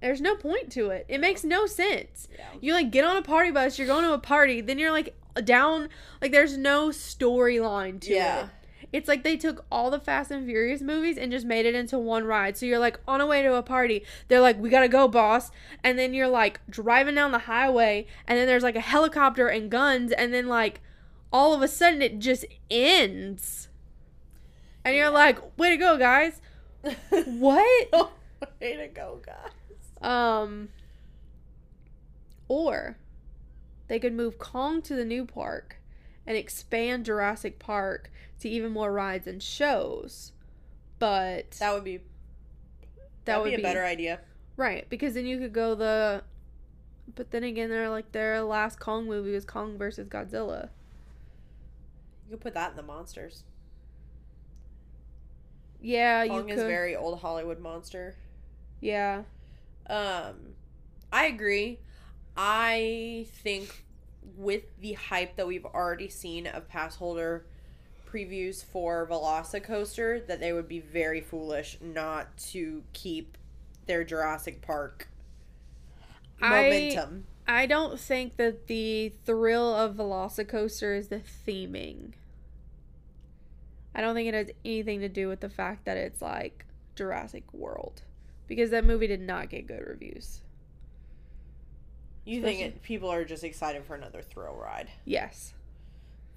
There's 0.00 0.20
no 0.20 0.36
point 0.36 0.70
to 0.72 0.90
it. 0.90 1.06
It 1.08 1.20
makes 1.20 1.42
no 1.42 1.66
sense. 1.66 2.28
Yeah. 2.36 2.44
You 2.60 2.72
like 2.74 2.90
get 2.90 3.04
on 3.04 3.16
a 3.16 3.22
party 3.22 3.50
bus, 3.50 3.78
you're 3.78 3.86
going 3.88 4.04
to 4.04 4.12
a 4.12 4.18
party, 4.18 4.60
then 4.60 4.78
you're 4.78 4.90
like 4.92 5.16
down 5.44 5.88
like 6.20 6.32
there's 6.32 6.56
no 6.56 6.88
storyline 6.88 8.00
to 8.02 8.12
Yeah. 8.14 8.44
it. 8.44 8.48
It's 8.92 9.08
like 9.08 9.24
they 9.24 9.36
took 9.36 9.64
all 9.70 9.90
the 9.90 9.98
Fast 9.98 10.30
and 10.30 10.46
Furious 10.46 10.80
movies 10.80 11.18
and 11.18 11.32
just 11.32 11.44
made 11.44 11.66
it 11.66 11.74
into 11.74 11.98
one 11.98 12.24
ride. 12.24 12.56
So 12.56 12.66
you're 12.66 12.78
like 12.78 13.00
on 13.08 13.20
a 13.20 13.26
way 13.26 13.42
to 13.42 13.54
a 13.54 13.62
party. 13.62 14.04
They're 14.28 14.40
like, 14.40 14.58
"We 14.60 14.70
got 14.70 14.80
to 14.82 14.88
go, 14.88 15.08
boss." 15.08 15.50
And 15.82 15.98
then 15.98 16.14
you're 16.14 16.28
like 16.28 16.60
driving 16.70 17.16
down 17.16 17.32
the 17.32 17.40
highway 17.40 18.06
and 18.28 18.38
then 18.38 18.46
there's 18.46 18.62
like 18.62 18.76
a 18.76 18.80
helicopter 18.80 19.48
and 19.48 19.70
guns 19.70 20.12
and 20.12 20.32
then 20.32 20.46
like 20.46 20.80
all 21.32 21.52
of 21.52 21.62
a 21.62 21.68
sudden 21.68 22.00
it 22.00 22.20
just 22.20 22.44
ends. 22.70 23.68
And 24.86 24.94
you're 24.94 25.10
like, 25.10 25.58
"Way 25.58 25.70
to 25.70 25.76
go, 25.76 25.96
guys." 25.98 26.40
What? 27.10 27.92
Way 28.60 28.76
to 28.76 28.86
go, 28.86 29.20
guys. 29.26 29.50
Um, 30.00 30.68
or 32.46 32.96
they 33.88 33.98
could 33.98 34.12
move 34.12 34.38
Kong 34.38 34.80
to 34.82 34.94
the 34.94 35.04
new 35.04 35.24
park 35.24 35.78
and 36.24 36.36
expand 36.36 37.04
Jurassic 37.04 37.58
Park 37.58 38.12
to 38.38 38.48
even 38.48 38.70
more 38.70 38.92
rides 38.92 39.26
and 39.26 39.42
shows. 39.42 40.30
But 41.00 41.50
That 41.58 41.74
would 41.74 41.82
be 41.82 41.96
that 41.96 42.04
that 43.24 43.42
would 43.42 43.50
be 43.50 43.54
a 43.56 43.62
better 43.62 43.84
idea. 43.84 44.20
right 44.56 44.88
because 44.88 45.14
then 45.14 45.26
you 45.26 45.38
could 45.38 45.52
go 45.52 45.74
the. 45.74 46.22
But 47.16 47.32
then 47.32 47.42
again, 47.42 47.70
they're 47.70 47.90
like 47.90 48.12
their 48.12 48.40
last 48.42 48.78
Kong 48.78 49.06
movie 49.06 49.32
was 49.32 49.44
Kong 49.44 49.78
versus 49.78 50.06
Godzilla. 50.06 50.68
You 52.24 52.36
could 52.36 52.40
put 52.40 52.54
that 52.54 52.70
in 52.70 52.76
the 52.76 52.82
monsters. 52.84 53.42
Yeah, 55.80 56.26
Kong 56.26 56.48
is 56.48 56.56
could. 56.60 56.66
very 56.66 56.96
old 56.96 57.20
Hollywood 57.20 57.60
monster. 57.60 58.14
yeah, 58.80 59.22
Um, 59.88 60.54
I 61.12 61.26
agree. 61.26 61.78
I 62.36 63.26
think 63.42 63.84
with 64.36 64.64
the 64.80 64.94
hype 64.94 65.36
that 65.36 65.46
we've 65.46 65.64
already 65.64 66.08
seen 66.08 66.46
of 66.46 66.68
pass 66.68 66.96
holder 66.96 67.46
previews 68.10 68.64
for 68.64 69.06
Velocicoaster, 69.06 70.26
that 70.26 70.40
they 70.40 70.52
would 70.52 70.68
be 70.68 70.80
very 70.80 71.20
foolish 71.20 71.78
not 71.80 72.36
to 72.38 72.82
keep 72.92 73.38
their 73.86 74.02
Jurassic 74.04 74.60
Park 74.62 75.08
I- 76.42 76.62
momentum. 76.62 77.26
I 77.48 77.66
don't 77.66 77.98
think 78.00 78.36
that 78.38 78.66
the 78.66 79.10
thrill 79.24 79.72
of 79.72 79.94
Velocicoaster 79.94 80.98
is 80.98 81.08
the 81.08 81.20
theming. 81.46 82.14
I 83.96 84.02
don't 84.02 84.14
think 84.14 84.28
it 84.28 84.34
has 84.34 84.50
anything 84.64 85.00
to 85.00 85.08
do 85.08 85.26
with 85.26 85.40
the 85.40 85.48
fact 85.48 85.86
that 85.86 85.96
it's 85.96 86.20
like 86.20 86.66
Jurassic 86.94 87.44
World. 87.54 88.02
Because 88.46 88.70
that 88.70 88.84
movie 88.84 89.06
did 89.06 89.22
not 89.22 89.48
get 89.48 89.66
good 89.66 89.82
reviews. 89.84 90.42
you 92.26 92.42
think 92.42 92.60
it, 92.60 92.82
people 92.82 93.08
are 93.08 93.24
just 93.24 93.42
excited 93.42 93.84
for 93.84 93.94
another 93.94 94.20
thrill 94.22 94.54
ride? 94.54 94.90
Yes. 95.06 95.54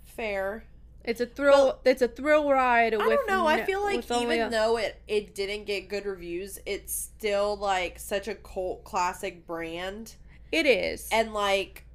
Fair. 0.05 0.63
It's 1.03 1.21
a 1.21 1.25
thrill 1.25 1.79
it's 1.85 2.01
a 2.01 2.07
thrill 2.07 2.49
ride 2.49 2.93
I 2.93 2.97
with 2.97 3.07
don't 3.07 3.27
know. 3.27 3.45
I 3.45 3.63
feel 3.63 3.81
like 3.83 4.09
even 4.11 4.41
a- 4.41 4.49
though 4.49 4.77
it 4.77 5.01
it 5.07 5.35
didn't 5.35 5.65
get 5.65 5.87
good 5.89 6.05
reviews, 6.05 6.59
it's 6.65 6.93
still 6.93 7.57
like 7.57 7.99
such 7.99 8.27
a 8.27 8.35
cult 8.35 8.83
classic 8.83 9.45
brand. 9.45 10.15
it 10.51 10.65
is. 10.65 11.07
and 11.11 11.33
like 11.33 11.85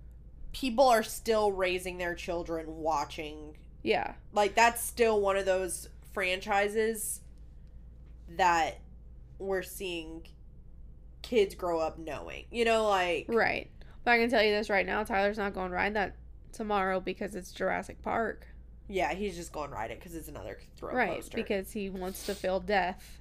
people 0.52 0.88
are 0.88 1.02
still 1.02 1.52
raising 1.52 1.98
their 1.98 2.14
children 2.14 2.64
watching 2.78 3.56
yeah. 3.84 4.14
like 4.32 4.56
that's 4.56 4.82
still 4.82 5.20
one 5.20 5.36
of 5.36 5.44
those 5.44 5.88
franchises 6.12 7.20
that 8.30 8.80
we're 9.38 9.62
seeing 9.62 10.26
kids 11.22 11.54
grow 11.54 11.78
up 11.78 11.98
knowing 11.98 12.44
you 12.50 12.64
know 12.64 12.88
like 12.88 13.26
Right. 13.28 13.70
But 14.02 14.12
I 14.12 14.18
can 14.18 14.28
tell 14.28 14.42
you 14.42 14.50
this 14.50 14.68
right 14.68 14.84
now, 14.84 15.02
Tyler's 15.02 15.38
not 15.38 15.54
going 15.54 15.70
to 15.70 15.74
ride 15.74 15.94
that 15.94 16.16
tomorrow 16.52 17.00
because 17.00 17.34
it's 17.34 17.52
Jurassic 17.52 18.02
Park. 18.02 18.46
yeah 18.88 19.12
he's 19.14 19.36
just 19.36 19.52
going 19.52 19.70
to 19.70 19.74
ride 19.74 19.90
it 19.90 19.98
because 19.98 20.14
it's 20.14 20.28
another 20.28 20.58
thrill 20.76 20.94
right. 20.94 21.16
coaster 21.16 21.36
Because 21.36 21.72
he 21.72 21.90
wants 21.90 22.26
to 22.26 22.34
feel 22.34 22.60
death. 22.60 23.20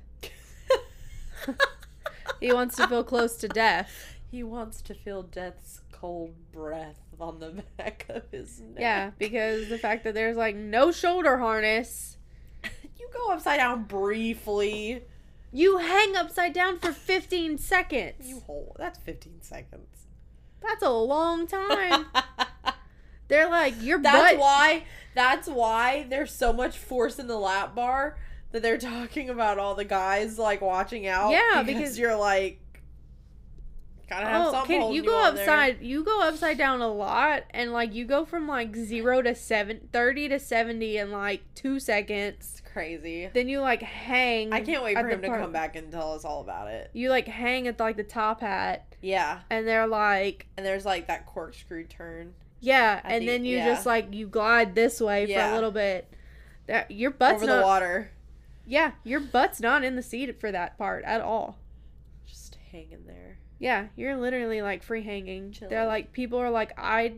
he 2.40 2.54
wants 2.54 2.78
to 2.78 2.88
feel 2.88 3.04
close 3.04 3.36
to 3.38 3.48
death. 3.48 4.18
he 4.32 4.44
wants 4.44 4.82
to 4.82 4.94
feel 4.94 5.24
death's 5.24 5.82
cold 5.92 6.34
breath 6.52 7.00
on 7.24 7.40
the 7.40 7.64
back 7.78 8.06
of 8.10 8.24
his 8.32 8.60
neck 8.60 8.80
Yeah, 8.80 9.12
because 9.18 9.70
the 9.70 9.78
fact 9.78 10.04
that 10.04 10.14
there's 10.14 10.38
like 10.38 10.56
no 10.56 10.92
shoulder 10.92 11.38
harness, 11.38 12.18
you 12.64 13.08
go 13.14 13.32
upside 13.32 13.60
down 13.60 13.84
briefly 13.84 15.04
you 15.56 15.78
hang 15.78 16.16
upside 16.16 16.52
down 16.54 16.80
for 16.80 16.92
15 16.92 17.58
seconds. 17.60 18.28
you 18.28 18.40
hold 18.48 18.76
that's 18.80 18.98
15 19.00 19.42
seconds 19.42 20.08
That's 20.62 20.82
a 20.84 20.90
long 20.90 21.46
time. 21.48 22.06
They're 23.28 23.50
like 23.50 23.76
your 23.82 24.00
That's 24.00 24.34
butt. 24.34 24.40
why. 24.40 24.84
That's 25.16 25.48
why 25.48 26.06
there's 26.10 26.32
so 26.32 26.54
much 26.54 26.78
force 26.78 27.20
in 27.20 27.28
the 27.28 27.38
lap 27.38 27.74
bar 27.76 28.18
that 28.52 28.62
they're 28.62 28.78
talking 28.78 29.30
about 29.30 29.58
all 29.60 29.76
the 29.76 29.86
guys 29.86 30.38
like 30.40 30.62
watching 30.62 31.08
out. 31.08 31.32
Yeah, 31.32 31.64
because, 31.64 31.66
because- 31.82 32.00
you're 32.00 32.16
like 32.16 32.60
gotta 34.14 34.26
have 34.28 34.48
Oh, 34.48 34.52
something. 34.52 34.82
kid, 34.82 34.94
you 34.96 35.04
go 35.04 35.12
there. 35.34 35.42
upside. 35.44 35.82
You 35.82 36.04
go 36.04 36.22
upside 36.22 36.58
down 36.58 36.82
a 36.82 36.88
lot, 36.92 37.44
and 37.52 37.72
like 37.74 37.94
you 37.94 38.06
go 38.06 38.26
from 38.26 38.48
like 38.48 38.76
zero 38.76 39.22
to 39.22 39.34
seven, 39.36 39.90
30 39.92 40.30
to 40.30 40.40
seventy 40.40 40.98
in 40.98 41.12
like 41.12 41.42
two 41.56 41.80
seconds. 41.80 42.36
It's 42.40 42.62
crazy. 42.62 43.30
Then 43.34 43.48
you 43.50 43.60
like 43.62 43.82
hang. 43.82 44.52
I 44.54 44.62
can't 44.62 44.84
wait 44.84 44.98
for 44.98 45.08
him 45.08 45.22
to 45.22 45.28
come 45.28 45.52
back 45.52 45.76
and 45.76 45.92
tell 45.92 46.14
us 46.14 46.26
all 46.26 46.42
about 46.42 46.68
it. 46.70 46.90
You 46.94 47.10
like 47.10 47.28
hang 47.28 47.68
at 47.68 47.80
like 47.80 47.98
the 47.98 48.04
top 48.04 48.42
hat, 48.42 48.86
Yeah, 49.02 49.40
and 49.50 49.68
they're 49.68 49.88
like, 49.88 50.48
and 50.58 50.66
there's 50.66 50.86
like 50.86 51.08
that 51.08 51.26
corkscrew 51.26 51.86
turn 51.86 52.34
yeah, 52.60 53.02
At 53.04 53.12
and 53.12 53.22
the- 53.24 53.28
then 53.28 53.46
you 53.46 53.58
yeah. 53.58 53.66
just 53.66 53.86
like 53.86 54.14
you 54.14 54.26
glide 54.28 54.74
this 54.76 55.02
way 55.02 55.26
for 55.34 55.40
a 55.40 55.54
little 55.54 55.72
bit. 55.72 56.08
That 56.68 56.92
your 56.92 57.12
butt's 57.12 57.44
over 57.44 57.46
not. 57.48 57.58
the 57.60 57.64
water, 57.66 58.12
Yeah, 58.66 58.92
your 59.04 59.20
butt's 59.20 59.60
not 59.60 59.84
in 59.84 59.98
the 59.98 60.02
seat 60.02 60.40
for 60.40 60.50
that 60.52 60.78
part 60.78 61.04
at 61.04 61.20
all. 61.20 61.58
just 62.26 62.58
hanging 62.72 63.04
there. 63.06 63.33
Yeah, 63.64 63.88
you're 63.96 64.18
literally 64.18 64.62
like 64.62 64.84
free 64.84 65.04
hanging. 65.04 65.56
They're 65.70 65.86
like 65.86 66.12
people 66.12 66.38
are 66.38 66.50
like 66.50 66.74
I, 66.78 67.14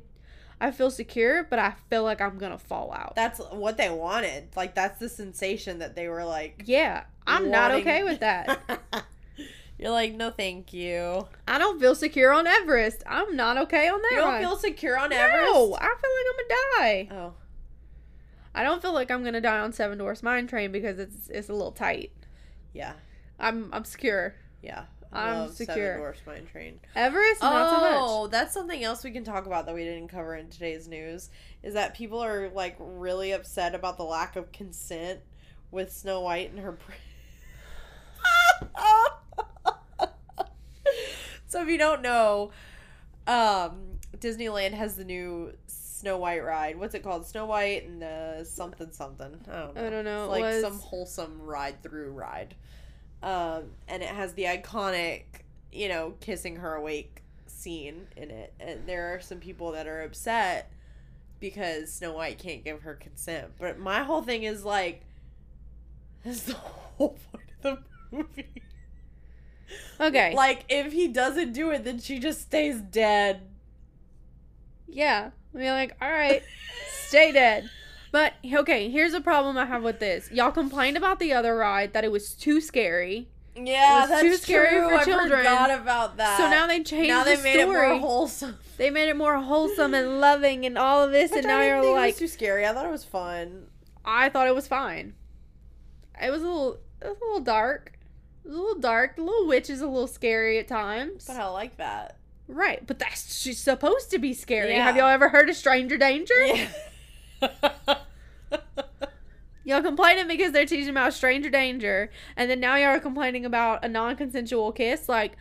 I 0.61 0.69
feel 0.69 0.91
secure, 0.91 1.43
but 1.43 1.57
I 1.57 1.73
feel 1.89 2.03
like 2.03 2.21
I'm 2.21 2.37
gonna 2.37 2.59
fall 2.59 2.93
out. 2.93 3.15
That's 3.15 3.39
what 3.39 3.77
they 3.77 3.89
wanted. 3.89 4.55
Like 4.55 4.75
that's 4.75 4.99
the 4.99 5.09
sensation 5.09 5.79
that 5.79 5.95
they 5.95 6.07
were 6.07 6.23
like. 6.23 6.61
yeah, 6.67 7.05
I'm 7.25 7.49
not 7.49 7.71
okay 7.71 8.03
with 8.03 8.19
that. 8.19 8.59
You're 9.79 9.89
like, 9.89 10.13
no, 10.13 10.29
thank 10.29 10.71
you. 10.71 11.27
I 11.47 11.57
don't 11.57 11.79
feel 11.79 11.95
secure 11.95 12.31
on 12.31 12.45
Everest. 12.45 13.01
I'm 13.07 13.35
not 13.35 13.57
okay 13.57 13.89
on 13.89 13.99
that. 14.03 14.11
You 14.11 14.17
don't 14.17 14.33
ride. 14.33 14.41
feel 14.41 14.55
secure 14.55 14.99
on 14.99 15.09
no, 15.09 15.15
Everest. 15.15 15.51
No, 15.51 15.73
I 15.73 15.79
feel 15.79 16.11
like 16.13 16.25
I'm 16.29 16.35
gonna 16.37 17.09
die. 17.09 17.15
Oh, 17.15 17.33
I 18.53 18.61
don't 18.61 18.83
feel 18.83 18.93
like 18.93 19.09
I'm 19.09 19.23
gonna 19.23 19.41
die 19.41 19.61
on 19.61 19.73
Seven 19.73 19.97
Dwarfs 19.97 20.21
Mine 20.21 20.45
Train 20.45 20.71
because 20.71 20.99
it's 20.99 21.27
it's 21.27 21.49
a 21.49 21.53
little 21.53 21.71
tight. 21.71 22.11
yeah, 22.71 22.93
I'm 23.39 23.71
I'm 23.73 23.83
secure. 23.83 24.35
yeah. 24.61 24.83
I'm 25.15 25.37
love 25.39 25.53
secure. 25.55 25.75
Seven 25.75 25.97
Dwarfs 25.97 26.21
Mine 26.25 26.47
Train. 26.51 26.79
Everest, 26.95 27.41
not 27.41 27.69
so 27.69 27.79
much. 27.79 27.95
Oh, 27.97 28.27
that's 28.27 28.53
something 28.53 28.83
else 28.83 29.03
we 29.03 29.11
can 29.11 29.23
talk 29.23 29.45
about 29.45 29.65
that 29.65 29.75
we 29.75 29.83
didn't 29.83 30.07
cover 30.09 30.35
in 30.35 30.49
today's 30.49 30.87
news. 30.87 31.29
Is 31.63 31.73
that 31.73 31.95
people 31.95 32.19
are 32.23 32.49
like 32.49 32.75
really 32.79 33.31
upset 33.31 33.75
about 33.75 33.97
the 33.97 34.03
lack 34.03 34.35
of 34.35 34.51
consent 34.51 35.19
with 35.71 35.91
Snow 35.91 36.21
White 36.21 36.51
and 36.51 36.59
her. 36.59 36.77
So 41.55 41.61
if 41.61 41.69
you 41.69 41.77
don't 41.77 42.01
know, 42.01 42.51
um, 43.27 43.99
Disneyland 44.17 44.73
has 44.73 44.97
the 44.97 45.05
new 45.05 45.53
Snow 45.67 46.17
White 46.17 46.43
ride. 46.43 46.77
What's 46.77 46.95
it 46.95 47.01
called? 47.01 47.25
Snow 47.25 47.45
White 47.45 47.87
and 47.87 48.03
uh, 48.03 48.43
something 48.43 48.91
something. 48.91 49.39
I 49.49 49.59
don't 49.59 49.75
know. 49.75 49.85
I 49.85 49.89
don't 49.89 50.03
know. 50.03 50.23
It's 50.25 50.31
like 50.31 50.43
was- 50.43 50.61
some 50.61 50.79
wholesome 50.79 51.41
ride 51.41 51.81
through 51.81 52.11
ride. 52.11 52.55
Um, 53.25 53.71
and 53.87 54.03
it 54.03 54.09
has 54.09 54.33
the 54.35 54.43
iconic, 54.43 55.23
you 55.71 55.89
know, 55.89 56.13
kissing 56.19 56.57
her 56.57 56.75
awake 56.75 57.23
scene 57.47 58.05
in 58.15 58.29
it. 58.29 58.53
And 58.59 58.85
there 58.85 59.15
are 59.15 59.19
some 59.19 59.39
people 59.39 59.71
that 59.71 59.87
are 59.87 60.03
upset 60.03 60.71
because 61.39 61.91
Snow 61.91 62.13
White 62.13 62.37
can't 62.37 62.63
give 62.63 62.83
her 62.83 62.93
consent. 62.93 63.47
But 63.59 63.79
my 63.79 64.03
whole 64.03 64.21
thing 64.21 64.43
is 64.43 64.63
like, 64.63 65.01
that's 66.23 66.43
the 66.43 66.53
whole 66.53 67.17
point 67.31 67.49
of 67.63 67.79
the 68.11 68.15
movie. 68.15 68.61
Okay. 69.99 70.35
Like, 70.35 70.65
if 70.69 70.93
he 70.93 71.07
doesn't 71.07 71.53
do 71.53 71.71
it, 71.71 71.83
then 71.83 71.99
she 71.99 72.19
just 72.19 72.41
stays 72.41 72.79
dead. 72.79 73.41
yeah. 74.87 75.31
I 75.53 75.57
mean, 75.57 75.69
like, 75.69 75.95
all 76.01 76.11
right, 76.11 76.43
stay 77.07 77.31
dead. 77.31 77.69
But 78.15 78.35
okay, 78.49 78.89
here's 78.89 79.13
a 79.13 79.19
problem 79.19 79.57
I 79.57 79.65
have 79.65 79.83
with 79.83 79.99
this. 79.99 80.31
Y'all 80.31 80.49
complained 80.49 80.95
about 80.95 81.19
the 81.19 81.33
other 81.33 81.53
ride 81.53 81.91
that 81.91 82.05
it 82.05 82.13
was 82.13 82.33
too 82.33 82.61
scary. 82.61 83.27
Yeah, 83.57 84.05
that's 84.07 84.21
too 84.21 84.37
scary 84.37 84.69
true. 84.69 84.87
for 84.87 84.95
I 84.95 85.03
children. 85.03 85.39
forgot 85.39 85.69
about 85.69 86.15
that. 86.15 86.37
so 86.37 86.49
now 86.49 86.65
they 86.65 86.81
changed 86.81 87.09
now 87.09 87.25
they 87.25 87.35
the 87.35 87.43
made 87.43 87.59
story. 87.59 87.87
it 87.87 87.89
more 87.89 87.99
wholesome. 87.99 88.57
they 88.77 88.89
made 88.89 89.09
it 89.09 89.17
more 89.17 89.37
wholesome 89.41 89.93
and 89.93 90.21
loving 90.21 90.65
and 90.65 90.77
all 90.77 91.03
of 91.03 91.11
this, 91.11 91.31
Which 91.31 91.43
and 91.43 91.47
I 91.47 91.55
now 91.55 91.59
didn't 91.59 91.67
you're 91.73 91.81
think 91.81 91.91
it 91.91 91.99
like, 91.99 92.13
was 92.13 92.19
too 92.19 92.27
scary. 92.29 92.65
I 92.65 92.71
thought 92.71 92.85
it 92.85 92.91
was 92.91 93.03
fun. 93.03 93.67
I 94.05 94.29
thought 94.29 94.47
it 94.47 94.55
was 94.55 94.65
fine. 94.65 95.15
It 96.23 96.31
was 96.31 96.41
a 96.41 96.45
little, 96.45 96.79
it 97.01 97.07
was 97.09 97.17
a 97.21 97.25
little 97.25 97.41
dark. 97.41 97.99
It 98.45 98.47
was 98.47 98.55
a 98.55 98.61
little 98.61 98.79
dark. 98.79 99.17
The 99.17 99.23
little 99.23 99.45
witch 99.45 99.69
is 99.69 99.81
a 99.81 99.87
little 99.87 100.07
scary 100.07 100.57
at 100.57 100.69
times. 100.69 101.25
But 101.27 101.35
I 101.35 101.49
like 101.49 101.75
that. 101.75 102.17
Right, 102.47 102.87
but 102.87 102.97
that's 102.97 103.37
she's 103.41 103.59
supposed 103.59 104.09
to 104.11 104.19
be 104.19 104.33
scary. 104.33 104.71
Yeah. 104.71 104.85
Have 104.85 104.95
y'all 104.95 105.09
ever 105.09 105.27
heard 105.27 105.49
of 105.49 105.57
Stranger 105.57 105.97
Danger? 105.97 106.33
Yeah. 106.45 106.69
Y'all 109.63 109.81
complaining 109.81 110.27
because 110.27 110.51
they're 110.51 110.65
teaching 110.65 110.89
about 110.89 111.13
stranger 111.13 111.49
danger, 111.49 112.11
and 112.37 112.49
then 112.51 112.59
now 112.59 112.75
y'all 112.75 112.89
are 112.89 112.99
complaining 112.99 113.45
about 113.45 113.83
a 113.83 113.87
non-consensual 113.87 114.71
kiss. 114.73 115.09
Like, 115.09 115.37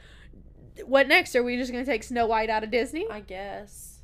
what 0.87 1.09
next? 1.09 1.37
Are 1.37 1.43
we 1.43 1.59
just 1.59 1.71
gonna 1.71 1.85
take 1.85 2.03
Snow 2.03 2.27
White 2.27 2.49
out 2.49 2.65
of 2.65 2.71
Disney? 2.71 3.07
I 3.11 3.21
guess. 3.21 3.99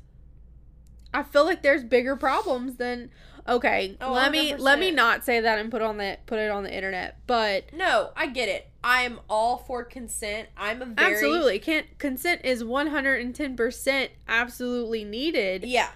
I 1.11 1.23
feel 1.23 1.43
like 1.43 1.63
there's 1.63 1.83
bigger 1.83 2.15
problems 2.15 2.75
than. 2.75 3.09
Okay, 3.47 3.97
Oh, 3.99 4.13
let 4.13 4.31
me 4.31 4.55
let 4.55 4.77
me 4.77 4.91
not 4.91 5.25
say 5.25 5.39
that 5.39 5.57
and 5.57 5.71
put 5.71 5.81
on 5.81 5.97
the 5.97 6.19
put 6.27 6.37
it 6.37 6.51
on 6.51 6.61
the 6.61 6.71
internet, 6.71 7.17
but 7.25 7.73
No, 7.73 8.11
I 8.15 8.27
get 8.27 8.47
it. 8.47 8.67
I 8.83 9.01
am 9.01 9.19
all 9.27 9.57
for 9.57 9.83
consent. 9.83 10.49
I'm 10.55 10.83
a 10.83 10.85
very 10.85 11.13
absolutely 11.15 11.57
can't 11.57 11.97
consent 11.97 12.41
is 12.43 12.63
110% 12.63 14.09
absolutely 14.27 15.03
needed. 15.03 15.63
Yeah. 15.63 15.89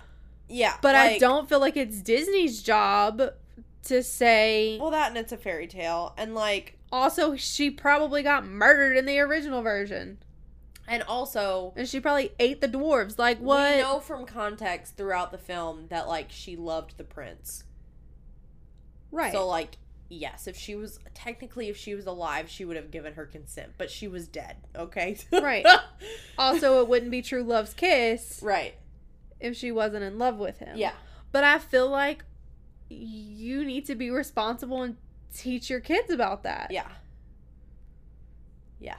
Yeah. 0.48 0.76
But 0.82 0.96
I 0.96 1.18
don't 1.18 1.50
feel 1.50 1.60
like 1.60 1.76
it's 1.78 2.02
Disney's 2.02 2.62
job 2.62 3.22
to 3.84 4.04
say 4.04 4.78
Well, 4.80 4.92
that 4.92 5.10
and 5.10 5.18
it's 5.18 5.32
a 5.32 5.38
fairy 5.38 5.68
tale, 5.68 6.14
and 6.18 6.34
like, 6.36 6.78
also 6.92 7.36
she 7.36 7.70
probably 7.70 8.24
got 8.24 8.46
murdered 8.46 8.98
in 8.98 9.06
the 9.06 9.20
original 9.20 9.62
version. 9.62 10.18
and 10.88 11.04
also 11.04 11.74
And 11.76 11.88
she 11.88 12.00
probably 12.00 12.32
ate 12.40 12.62
the 12.62 12.68
dwarves. 12.68 13.18
Like 13.20 13.40
what? 13.40 13.76
we 13.76 13.82
know 13.82 14.00
from 14.00 14.26
context 14.26 14.98
throughout 14.98 15.32
the 15.32 15.38
film 15.38 15.88
that 15.90 16.08
like 16.08 16.28
she 16.32 16.56
loved 16.56 16.98
the 16.98 17.04
prince. 17.04 17.64
right. 19.12 19.32
So 19.32 19.48
like, 19.48 19.78
yes, 20.10 20.48
if 20.48 20.56
she 20.56 20.76
was 20.76 21.00
technically 21.14 21.70
if 21.70 21.78
she 21.78 21.96
was 21.96 22.06
alive, 22.06 22.50
she 22.50 22.66
would 22.66 22.76
have 22.78 22.92
given 22.92 23.14
her 23.14 23.26
consent, 23.26 23.74
but 23.78 23.90
she 23.90 24.08
was 24.08 24.28
dead. 24.28 24.58
Okay. 24.76 25.18
Right. 25.32 25.66
also, 26.38 26.82
it 26.82 26.88
wouldn't 26.88 27.12
be 27.12 27.22
true 27.22 27.44
love's 27.44 27.74
kiss 27.74 28.40
right. 28.44 28.76
If 29.40 29.56
she 29.56 29.72
wasn't 29.72 30.04
in 30.04 30.18
love 30.18 30.38
with 30.38 30.60
him. 30.60 30.78
Yeah. 30.78 30.94
But 31.32 31.44
I 31.44 31.60
feel 31.60 31.90
like 31.90 32.24
you 32.90 33.66
need 33.66 33.86
to 33.86 33.96
be 33.96 34.10
responsible 34.10 34.82
and 34.82 34.98
teach 35.34 35.70
your 35.70 35.80
kids 35.80 36.10
about 36.10 36.44
that. 36.44 36.72
Yeah. 36.72 36.88
Yeah. 38.80 38.98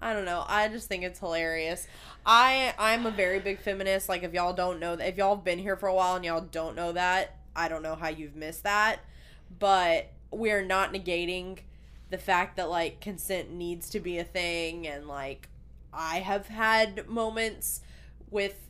I 0.00 0.12
don't 0.12 0.24
know. 0.24 0.44
I 0.46 0.68
just 0.68 0.88
think 0.88 1.04
it's 1.04 1.18
hilarious. 1.18 1.86
I 2.24 2.74
I'm 2.78 3.06
a 3.06 3.10
very 3.10 3.40
big 3.40 3.60
feminist. 3.60 4.08
Like 4.08 4.22
if 4.22 4.32
y'all 4.32 4.52
don't 4.52 4.80
know 4.80 4.96
that 4.96 5.08
if 5.08 5.16
y'all 5.16 5.36
have 5.36 5.44
been 5.44 5.58
here 5.58 5.76
for 5.76 5.88
a 5.88 5.94
while 5.94 6.16
and 6.16 6.24
y'all 6.24 6.40
don't 6.40 6.74
know 6.76 6.92
that, 6.92 7.36
I 7.54 7.68
don't 7.68 7.82
know 7.82 7.94
how 7.94 8.08
you've 8.08 8.36
missed 8.36 8.64
that. 8.64 9.00
But 9.58 10.10
we're 10.30 10.62
not 10.62 10.92
negating 10.92 11.58
the 12.10 12.18
fact 12.18 12.56
that 12.56 12.68
like 12.68 13.00
consent 13.00 13.50
needs 13.50 13.90
to 13.90 14.00
be 14.00 14.18
a 14.18 14.24
thing 14.24 14.86
and 14.86 15.06
like 15.06 15.48
I 15.92 16.20
have 16.20 16.48
had 16.48 17.08
moments 17.08 17.80
with 18.30 18.69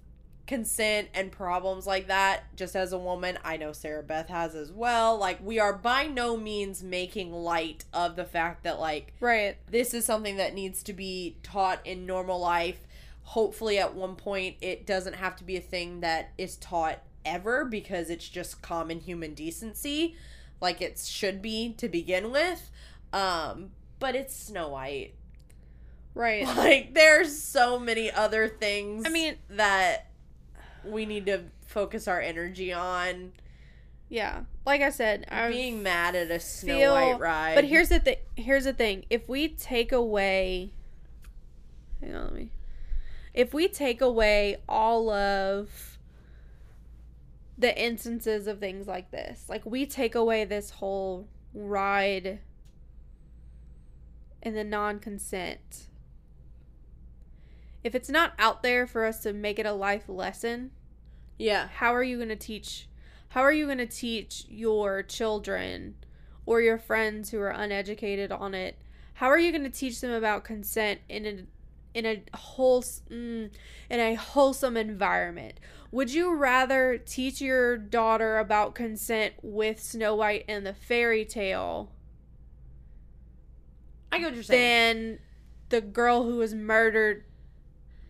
consent 0.51 1.07
and 1.15 1.31
problems 1.31 1.87
like 1.87 2.09
that 2.09 2.43
just 2.57 2.75
as 2.75 2.93
a 2.93 2.99
woman 2.99 3.39
i 3.45 3.57
know 3.57 3.71
sarah 3.73 4.03
beth 4.03 4.27
has 4.29 4.53
as 4.57 4.73
well 4.73 5.17
like 5.17 5.39
we 5.47 5.61
are 5.61 5.73
by 5.73 6.09
no 6.09 6.37
means 6.37 6.83
making 6.83 7.33
light 7.33 7.85
of 7.95 8.17
the 8.17 8.25
fact 8.25 8.65
that 8.65 8.81
like 8.81 9.13
Right. 9.21 9.57
this 9.71 9.95
is 9.95 10.05
something 10.05 10.39
that 10.39 10.53
needs 10.53 10.83
to 10.83 10.93
be 10.93 11.37
taught 11.45 11.79
in 11.87 12.05
normal 12.05 12.41
life 12.41 12.81
hopefully 13.23 13.79
at 13.79 13.95
one 13.95 14.17
point 14.17 14.57
it 14.61 14.87
doesn't 14.87 15.15
have 15.15 15.37
to 15.37 15.45
be 15.45 15.57
a 15.57 15.61
thing 15.61 16.01
that 16.01 16.33
is 16.37 16.57
taught 16.57 16.99
ever 17.25 17.65
because 17.65 18.11
it's 18.11 18.29
just 18.29 18.61
common 18.61 18.99
human 18.99 19.35
decency 19.35 20.17
like 20.61 20.83
it 20.83 20.99
should 20.99 21.41
be 21.41 21.75
to 21.75 21.89
begin 21.89 22.33
with 22.33 22.73
um 23.13 23.71
but 24.01 24.17
it's 24.17 24.35
snow 24.35 24.71
white 24.71 25.15
Right. 26.13 26.45
like 26.57 26.93
there's 26.93 27.41
so 27.41 27.79
many 27.79 28.11
other 28.11 28.49
things 28.49 29.05
I 29.07 29.11
mean- 29.11 29.37
that 29.51 30.09
we 30.85 31.07
need 31.07 31.27
to 31.27 31.43
focus 31.67 32.09
our 32.09 32.21
energy 32.21 32.73
on 32.73 33.33
yeah. 34.11 34.41
Like 34.67 34.83
I 34.83 34.91
said, 34.91 35.25
I 35.31 35.49
being 35.49 35.83
mad 35.83 36.17
at 36.17 36.31
a 36.31 36.41
snow 36.41 36.77
feel- 36.77 36.93
white 36.93 37.21
ride 37.21 37.55
But 37.55 37.65
here's 37.65 37.89
the 37.89 38.01
thing. 38.01 38.17
Here's 38.37 38.65
the 38.65 38.73
thing. 38.73 39.07
If 39.09 39.29
we 39.29 39.49
take 39.49 39.93
away, 39.93 40.73
hang 42.01 42.15
on, 42.15 42.25
let 42.25 42.35
me. 42.35 42.51
If 43.33 43.55
we 43.55 43.69
take 43.69 44.01
away 44.01 44.57
all 44.69 45.09
of 45.11 45.99
the 47.57 47.81
instances 47.81 48.49
of 48.49 48.59
things 48.59 48.89
like 48.89 49.13
this, 49.13 49.45
like 49.49 49.65
we 49.65 49.87
take 49.87 50.17
away 50.17 50.45
this 50.45 50.71
whole 50.71 51.29
ride 51.55 52.41
and 54.43 54.57
the 54.57 54.65
non-consent. 54.65 55.87
If 57.83 57.95
it's 57.95 58.11
not 58.11 58.33
out 58.39 58.63
there 58.63 58.87
for 58.87 59.05
us 59.05 59.21
to 59.21 59.33
make 59.33 59.59
it 59.59 59.67
a 59.67 59.73
life 59.73 60.09
lesson, 60.09 60.71
yeah. 61.39 61.69
how 61.69 61.95
are 61.95 62.03
you 62.03 62.17
going 62.17 62.29
to 62.29 62.37
teach 62.37 62.87
how 63.31 63.43
are 63.43 63.53
you 63.53 63.67
going 63.67 63.79
to 63.79 63.87
teach 63.87 64.45
your 64.49 65.05
children 65.05 65.95
or 66.47 66.61
your 66.61 66.79
friends 66.79 67.31
who 67.31 67.39
are 67.39 67.51
uneducated 67.51 68.33
on 68.33 68.55
it? 68.55 68.77
How 69.15 69.29
are 69.29 69.39
you 69.39 69.53
going 69.53 69.63
to 69.63 69.71
teach 69.71 70.01
them 70.01 70.11
about 70.11 70.43
consent 70.43 71.01
in 71.09 71.27
a 71.27 71.47
in 71.97 72.07
a 72.07 72.37
whole 72.37 72.83
mm, 72.83 73.51
in 73.89 74.01
a 74.01 74.15
wholesome 74.15 74.77
environment? 74.77 75.61
Would 75.93 76.13
you 76.13 76.35
rather 76.35 76.99
teach 76.99 77.41
your 77.41 77.77
daughter 77.77 78.39
about 78.39 78.75
consent 78.75 79.35
with 79.43 79.81
snow 79.81 80.17
white 80.17 80.45
and 80.49 80.67
the 80.67 80.75
fairy 80.75 81.25
tale 81.25 81.93
i 84.13 84.19
get 84.19 84.27
what 84.27 84.35
you're 84.35 84.43
saying. 84.43 84.97
than 84.97 85.19
the 85.69 85.81
girl 85.81 86.25
who 86.25 86.37
was 86.37 86.55
murdered 86.55 87.25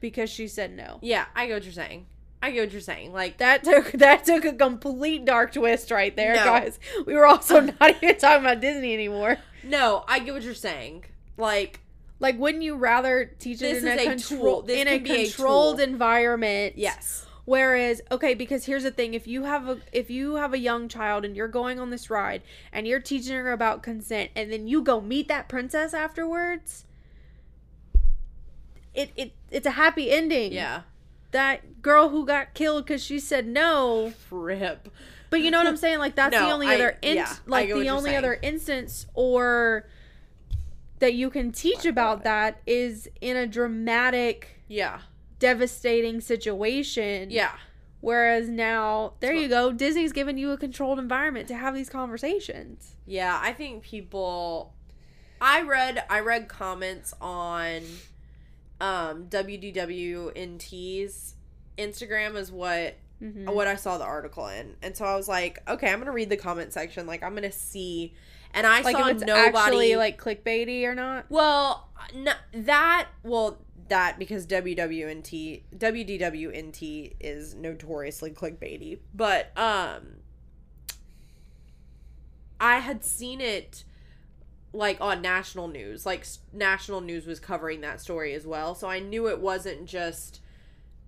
because 0.00 0.28
she 0.30 0.48
said 0.48 0.74
no 0.76 0.98
yeah 1.02 1.26
i 1.36 1.46
get 1.46 1.54
what 1.54 1.64
you're 1.64 1.72
saying 1.72 2.06
i 2.42 2.50
get 2.50 2.60
what 2.62 2.72
you're 2.72 2.80
saying 2.80 3.12
like 3.12 3.38
That 3.38 3.62
took 3.64 3.92
that 4.04 4.24
took 4.24 4.44
a 4.44 4.52
complete 4.52 5.24
dark 5.24 5.52
twist 5.52 5.90
right 5.90 6.14
there, 6.16 6.34
No. 6.34 6.44
guys. 6.44 6.78
We 7.06 7.14
were 7.14 7.26
also 7.26 7.60
not 7.80 8.02
even 8.02 8.16
talking 8.18 8.44
about 8.44 8.60
Disney 8.60 8.94
anymore. 8.94 9.36
no 9.62 10.04
i 10.08 10.18
get 10.18 10.34
what 10.34 10.42
you're 10.42 10.54
saying 10.54 11.04
like 11.36 11.80
Like, 12.18 12.38
wouldn't 12.38 12.62
you 12.64 12.76
rather 12.76 13.30
teach 13.38 13.62
it 13.62 13.78
in 13.82 13.88
a, 13.88 13.94
a 13.96 14.04
control 14.04 14.62
in 14.68 14.88
a 14.88 14.96
a 14.96 14.98
controlled 14.98 15.78
tool. 15.78 15.84
environment? 15.88 16.74
yes 16.76 17.26
Whereas, 17.46 18.00
okay, 18.12 18.34
because 18.34 18.66
here's 18.66 18.84
the 18.84 18.92
thing: 18.92 19.12
if 19.14 19.26
you 19.26 19.42
have 19.42 19.68
a 19.68 19.78
if 19.92 20.08
you 20.08 20.36
have 20.36 20.52
a 20.54 20.58
young 20.58 20.86
child 20.88 21.24
and 21.24 21.34
you're 21.34 21.48
going 21.48 21.80
on 21.80 21.90
this 21.90 22.08
ride 22.08 22.42
and 22.72 22.86
you're 22.86 23.00
teaching 23.00 23.34
her 23.34 23.50
about 23.50 23.82
consent, 23.82 24.30
and 24.36 24.52
then 24.52 24.68
you 24.68 24.82
go 24.82 25.00
meet 25.00 25.26
that 25.28 25.48
princess 25.48 25.92
afterwards, 25.92 26.84
it 28.94 29.10
it 29.16 29.32
it's 29.50 29.66
a 29.66 29.72
happy 29.72 30.10
ending. 30.10 30.52
yeah 30.52 30.82
that 31.32 31.80
girl 31.80 32.08
who 32.08 32.26
got 32.26 32.54
killed 32.54 32.84
because 32.84 33.02
she 33.04 33.20
said 33.20 33.46
no. 33.46 34.12
rip 34.30 34.88
But 35.30 35.40
you 35.42 35.50
know 35.52 35.58
what 35.58 35.66
I'm 35.68 35.76
saying? 35.76 35.98
Like 36.00 36.16
that's 36.16 36.36
the 36.36 36.50
only 36.52 36.66
I- 36.66 36.74
other 36.74 36.98
in- 37.02 37.16
yeah, 37.18 37.32
like 37.46 37.68
the 37.68 37.88
only 37.90 38.10
saying. 38.10 38.18
other 38.18 38.38
instance 38.42 39.06
or 39.14 39.86
that 40.98 41.14
you 41.14 41.30
can 41.30 41.50
teach 41.52 41.84
about 41.86 42.24
that 42.24 42.60
is 42.66 43.08
in 43.20 43.36
a 43.36 43.46
dramatic, 43.46 44.60
yeah 44.68 45.00
devastating 45.38 46.20
situation. 46.20 47.30
yeah 47.30 47.52
Whereas 48.02 48.48
now, 48.48 49.12
there 49.20 49.34
you 49.34 49.46
go. 49.46 49.72
Disney's 49.72 50.12
giving 50.12 50.38
you 50.38 50.52
a 50.52 50.56
controlled 50.56 50.98
environment 50.98 51.48
to 51.48 51.54
have 51.54 51.74
these 51.74 51.90
conversations. 51.90 52.96
Yeah, 53.04 53.38
I 53.42 53.52
think 53.52 53.82
people 53.82 54.72
I 55.38 55.60
read 55.62 56.02
I 56.08 56.20
read 56.20 56.48
comments 56.48 57.12
on 57.20 57.82
um 58.80 59.26
WDWNT's 59.28 61.34
Instagram 61.78 62.36
is 62.36 62.52
what 62.52 62.96
Mhm. 63.22 63.52
what 63.54 63.66
I 63.66 63.76
saw 63.76 63.98
the 63.98 64.04
article 64.04 64.46
in. 64.48 64.76
And 64.82 64.96
so 64.96 65.04
I 65.04 65.14
was 65.14 65.28
like, 65.28 65.58
okay, 65.68 65.88
I'm 65.88 65.96
going 65.98 66.06
to 66.06 66.12
read 66.12 66.30
the 66.30 66.38
comment 66.38 66.72
section 66.72 67.06
like 67.06 67.22
I'm 67.22 67.32
going 67.32 67.42
to 67.42 67.52
see 67.52 68.14
and 68.54 68.66
I 68.66 68.80
Like 68.80 68.96
saw 68.96 69.08
if 69.08 69.16
it's 69.16 69.24
nobody 69.24 69.56
actually 69.56 69.96
like 69.96 70.18
clickbaity 70.20 70.84
or 70.84 70.94
not. 70.94 71.26
well, 71.28 71.90
no, 72.14 72.32
that 72.54 73.08
well 73.22 73.58
that 73.88 74.18
because 74.18 74.46
WWNT 74.46 75.62
WDWNT 75.76 77.12
is 77.20 77.54
notoriously 77.54 78.30
clickbaity, 78.30 79.00
but 79.14 79.50
um 79.58 80.16
I 82.58 82.78
had 82.78 83.04
seen 83.04 83.40
it 83.40 83.84
like 84.72 85.00
on 85.00 85.22
national 85.22 85.68
news. 85.68 86.06
Like 86.06 86.26
national 86.52 87.00
news 87.00 87.26
was 87.26 87.40
covering 87.40 87.80
that 87.80 88.00
story 88.00 88.34
as 88.34 88.46
well, 88.46 88.74
so 88.74 88.88
I 88.88 88.98
knew 89.00 89.28
it 89.28 89.40
wasn't 89.40 89.86
just 89.86 90.40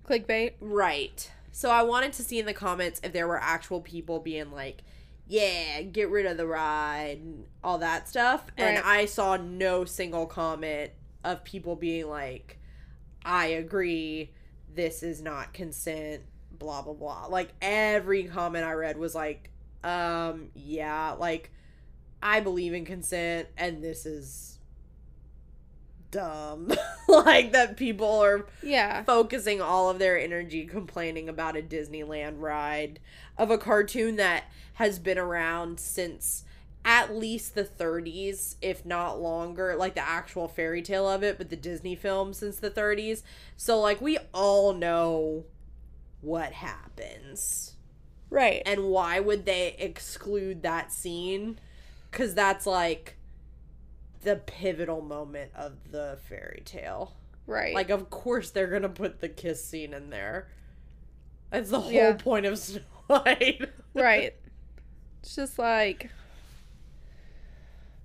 Clickbait. 0.09 0.53
right. 0.61 1.31
So 1.53 1.71
I 1.71 1.83
wanted 1.83 2.15
to 2.15 2.23
see 2.23 2.39
in 2.39 2.47
the 2.47 2.55
comments 2.55 3.01
if 3.05 3.13
there 3.13 3.29
were 3.29 3.41
actual 3.41 3.81
people 3.81 4.21
being 4.21 4.51
like 4.51 4.83
yeah, 5.33 5.81
get 5.83 6.11
rid 6.11 6.27
of 6.27 6.37
the 6.37 6.47
ride, 6.47 7.19
and 7.23 7.47
all 7.65 7.79
that 7.79 8.09
stuff. 8.09 8.45
And 8.59 8.79
I 8.79 9.07
saw 9.07 9.37
no 9.37 9.85
single 9.85 10.27
comment 10.27 10.91
of 11.25 11.45
people 11.45 11.77
being 11.77 12.09
like, 12.09 12.59
I 13.25 13.47
agree, 13.47 14.33
this 14.75 15.03
is 15.03 15.23
not 15.23 15.55
consent, 15.55 16.23
blah, 16.51 16.83
blah, 16.83 16.95
blah. 16.95 17.27
Like, 17.27 17.51
every 17.63 18.25
comment 18.25 18.65
I 18.65 18.73
read 18.73 18.99
was 18.99 19.15
like, 19.15 19.51
um, 19.85 20.49
yeah, 20.55 21.13
like, 21.13 21.51
I 22.23 22.40
believe 22.40 22.73
in 22.73 22.85
consent, 22.85 23.49
and 23.57 23.82
this 23.82 24.07
is 24.07 24.59
dumb. 26.11 26.70
like, 27.09 27.53
that 27.53 27.77
people 27.77 28.20
are 28.20 28.47
Yeah. 28.62 29.03
focusing 29.05 29.61
all 29.61 29.90
of 29.90 29.99
their 29.99 30.19
energy 30.19 30.66
complaining 30.66 31.28
about 31.28 31.57
a 31.57 31.62
Disneyland 31.62 32.40
ride 32.40 33.01
of 33.39 33.51
a 33.51 33.59
cartoon 33.59 34.16
that 34.16 34.44
has 34.74 34.99
been 34.99 35.19
around 35.19 35.81
since 35.81 36.44
at 36.85 37.15
least 37.15 37.55
the 37.55 37.65
30s, 37.65 38.57
if 38.61 38.85
not 38.85 39.20
longer, 39.20 39.74
like 39.77 39.94
the 39.94 40.07
actual 40.07 40.49
fairy 40.49 40.82
tale 40.82 41.09
of 41.09 41.23
it, 41.23 41.39
but 41.39 41.49
the 41.49 41.57
Disney 41.57 41.94
film 41.94 42.32
since 42.35 42.57
the 42.57 42.70
30s. 42.70 43.23
So, 43.57 43.78
like, 43.81 44.01
we 44.01 44.19
all 44.35 44.74
know 44.74 45.44
what 46.20 46.53
happens. 46.53 47.74
Right. 48.31 48.62
And 48.66 48.85
why 48.86 49.20
would 49.20 49.44
they 49.47 49.77
exclude 49.78 50.62
that 50.62 50.90
scene? 50.93 51.59
Because 52.13 52.35
that's 52.35 52.67
like 52.67 53.17
the 54.23 54.37
pivotal 54.37 55.01
moment 55.01 55.51
of 55.57 55.73
the 55.91 56.19
fairy 56.29 56.63
tale. 56.65 57.15
Right. 57.47 57.75
Like, 57.75 57.91
of 57.91 58.09
course 58.11 58.51
they're 58.51 58.69
gonna 58.69 58.89
put 58.89 59.21
the 59.21 59.29
kiss 59.29 59.65
scene 59.65 59.93
in 59.95 60.11
there. 60.11 60.49
That's 61.51 61.71
the 61.71 61.81
whole 61.81 61.91
Yeah. 61.91 62.13
point 62.13 62.47
of 62.47 62.57
Snow 62.61 62.83
White. 63.09 63.63
right. 63.95 64.35
It's 65.23 65.35
just 65.35 65.59
like 65.59 66.11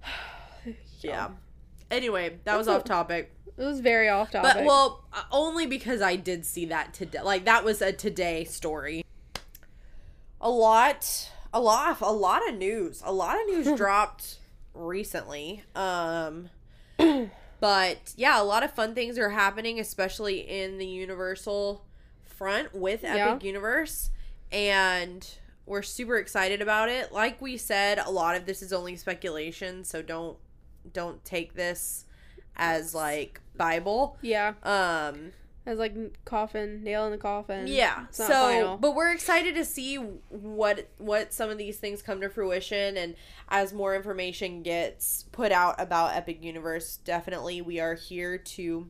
yeah. 1.01 1.29
Anyway, 1.89 2.37
that 2.43 2.57
was 2.57 2.67
off 2.67 2.83
topic. 2.83 3.31
it 3.57 3.63
was 3.63 3.79
very 3.79 4.09
off 4.09 4.31
topic. 4.31 4.51
But 4.55 4.65
well, 4.65 5.05
uh, 5.13 5.23
only 5.31 5.65
because 5.65 6.01
I 6.01 6.15
did 6.15 6.45
see 6.45 6.65
that 6.65 6.93
today. 6.93 7.21
Like 7.21 7.45
that 7.45 7.63
was 7.63 7.81
a 7.81 7.91
today 7.93 8.43
story. 8.43 9.03
A 10.41 10.49
lot, 10.49 11.31
a 11.53 11.59
lot, 11.59 11.99
a 12.01 12.11
lot 12.11 12.47
of 12.47 12.55
news. 12.55 13.01
A 13.05 13.11
lot 13.13 13.37
of 13.39 13.47
news 13.47 13.77
dropped 13.77 14.39
recently. 14.73 15.63
Um, 15.75 16.49
but 17.59 18.13
yeah, 18.15 18.41
a 18.41 18.43
lot 18.43 18.63
of 18.63 18.71
fun 18.71 18.93
things 18.93 19.17
are 19.17 19.29
happening, 19.29 19.79
especially 19.79 20.39
in 20.39 20.77
the 20.77 20.85
Universal 20.85 21.83
front 22.25 22.73
with 22.75 23.03
Epic 23.03 23.17
Yeah. 23.17 23.39
Universe, 23.41 24.11
and 24.51 25.27
we're 25.65 25.81
super 25.81 26.17
excited 26.17 26.61
about 26.61 26.87
it. 26.89 27.11
Like 27.11 27.41
we 27.41 27.57
said, 27.57 27.97
a 27.99 28.11
lot 28.11 28.35
of 28.35 28.45
this 28.45 28.61
is 28.61 28.71
only 28.71 28.95
speculation, 28.95 29.83
so 29.83 30.01
don't 30.01 30.37
don't 30.93 31.23
take 31.25 31.53
this 31.55 32.05
as 32.55 32.93
like 32.95 33.41
Bible. 33.55 34.17
yeah, 34.21 34.53
Um 34.63 35.31
as 35.67 35.77
like 35.77 36.23
coffin, 36.23 36.81
nail 36.81 37.05
in 37.05 37.11
the 37.11 37.17
coffin. 37.17 37.67
yeah. 37.67 38.05
So, 38.09 38.25
final. 38.25 38.77
but 38.77 38.95
we're 38.95 39.11
excited 39.11 39.53
to 39.55 39.65
see 39.65 39.97
what 39.97 40.87
what 40.97 41.33
some 41.33 41.49
of 41.49 41.57
these 41.57 41.77
things 41.77 42.01
come 42.01 42.21
to 42.21 42.29
fruition 42.29 42.95
and 42.95 43.15
as 43.49 43.73
more 43.73 43.93
information 43.93 44.63
gets 44.63 45.25
put 45.33 45.51
out 45.51 45.75
about 45.77 46.15
Epic 46.15 46.41
Universe, 46.41 46.97
definitely 47.03 47.61
we 47.61 47.81
are 47.81 47.95
here 47.95 48.37
to 48.37 48.87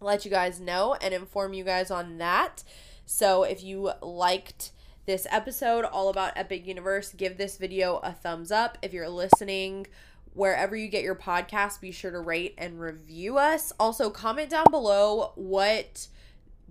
let 0.00 0.24
you 0.24 0.30
guys 0.30 0.58
know 0.58 0.96
and 1.02 1.12
inform 1.12 1.52
you 1.52 1.64
guys 1.64 1.90
on 1.90 2.16
that. 2.16 2.64
So, 3.04 3.42
if 3.42 3.62
you 3.62 3.92
liked 4.00 4.70
this 5.04 5.26
episode 5.30 5.84
all 5.84 6.08
about 6.08 6.32
Epic 6.34 6.66
Universe, 6.66 7.12
give 7.12 7.36
this 7.36 7.58
video 7.58 7.98
a 7.98 8.12
thumbs 8.12 8.50
up. 8.50 8.78
If 8.80 8.94
you're 8.94 9.10
listening 9.10 9.86
wherever 10.34 10.76
you 10.76 10.88
get 10.88 11.02
your 11.02 11.14
podcast, 11.14 11.80
be 11.80 11.90
sure 11.90 12.10
to 12.10 12.18
rate 12.20 12.54
and 12.58 12.78
review 12.78 13.38
us. 13.38 13.72
Also, 13.80 14.10
comment 14.10 14.50
down 14.50 14.66
below 14.70 15.32
what 15.36 16.08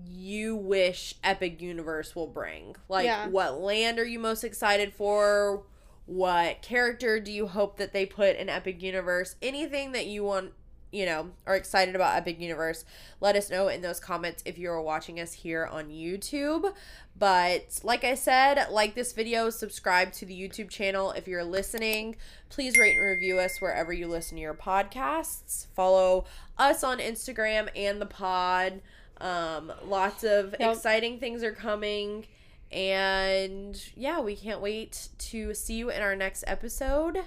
you 0.05 0.55
wish 0.55 1.15
Epic 1.23 1.61
Universe 1.61 2.15
will 2.15 2.27
bring. 2.27 2.75
Like, 2.89 3.05
Yeah. 3.05 3.27
what 3.27 3.59
land 3.61 3.99
are 3.99 4.05
you 4.05 4.19
most 4.19 4.43
excited 4.43 4.93
for? 4.93 5.63
What 6.05 6.61
character 6.61 7.19
do 7.19 7.31
you 7.31 7.47
hope 7.47 7.77
that 7.77 7.93
they 7.93 8.05
put 8.05 8.35
in 8.35 8.49
Epic 8.49 8.81
Universe? 8.81 9.35
Anything 9.41 9.93
that 9.93 10.05
you 10.07 10.23
want, 10.23 10.53
you 10.93 11.05
know, 11.05 11.31
are 11.47 11.55
excited 11.55 11.95
about 11.95 12.15
Epic 12.15 12.39
Universe, 12.39 12.85
let 13.19 13.35
us 13.35 13.49
know 13.49 13.67
in 13.67 13.81
those 13.81 13.99
comments 13.99 14.43
if 14.45 14.57
you're 14.57 14.79
watching 14.81 15.19
us 15.19 15.33
here 15.33 15.65
on 15.65 15.89
YouTube. 15.89 16.71
But 17.17 17.79
like 17.83 18.03
I 18.03 18.13
said, 18.15 18.67
like 18.71 18.93
this 18.95 19.11
video, 19.11 19.49
subscribe 19.49 20.13
to 20.13 20.25
the 20.25 20.39
YouTube 20.39 20.69
channel. 20.69 21.11
If 21.11 21.27
you're 21.27 21.43
listening, 21.43 22.15
please 22.49 22.77
rate 22.77 22.95
and 22.97 23.05
review 23.05 23.39
us 23.39 23.59
wherever 23.59 23.91
you 23.91 24.07
listen 24.07 24.35
to 24.37 24.41
your 24.41 24.53
podcasts. 24.53 25.65
Follow 25.75 26.25
us 26.57 26.83
on 26.83 26.99
Instagram 26.99 27.69
and 27.75 27.99
the 27.99 28.05
pod. 28.05 28.81
Um, 29.19 29.71
lots 29.85 30.23
of 30.23 30.55
Yep. 30.59 30.75
exciting 30.75 31.19
things 31.19 31.43
are 31.43 31.53
coming. 31.53 32.27
And 32.71 33.79
yeah, 33.95 34.19
we 34.19 34.35
can't 34.35 34.61
wait 34.61 35.09
to 35.17 35.53
see 35.53 35.75
you 35.75 35.89
in 35.89 36.01
our 36.01 36.15
next 36.15 36.43
episode. 36.47 37.19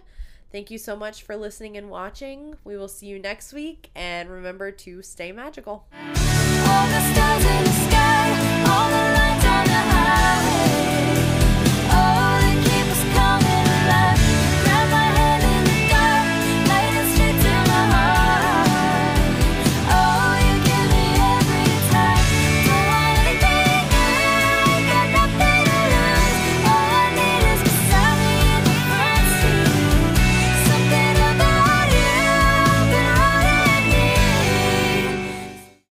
Thank 0.53 0.71
you 0.71 0.79
so 0.79 0.97
much 0.97 1.23
for 1.23 1.37
listening 1.37 1.77
and 1.77 1.91
watching. 1.91 2.57
We 2.65 2.77
will 2.77 2.89
see 2.89 3.07
you 3.07 3.19
next 3.19 3.53
week, 3.53 3.91
and 3.95 4.31
remember 4.31 4.71
to 4.71 5.03
stay 5.03 5.33
magical. 5.33 5.87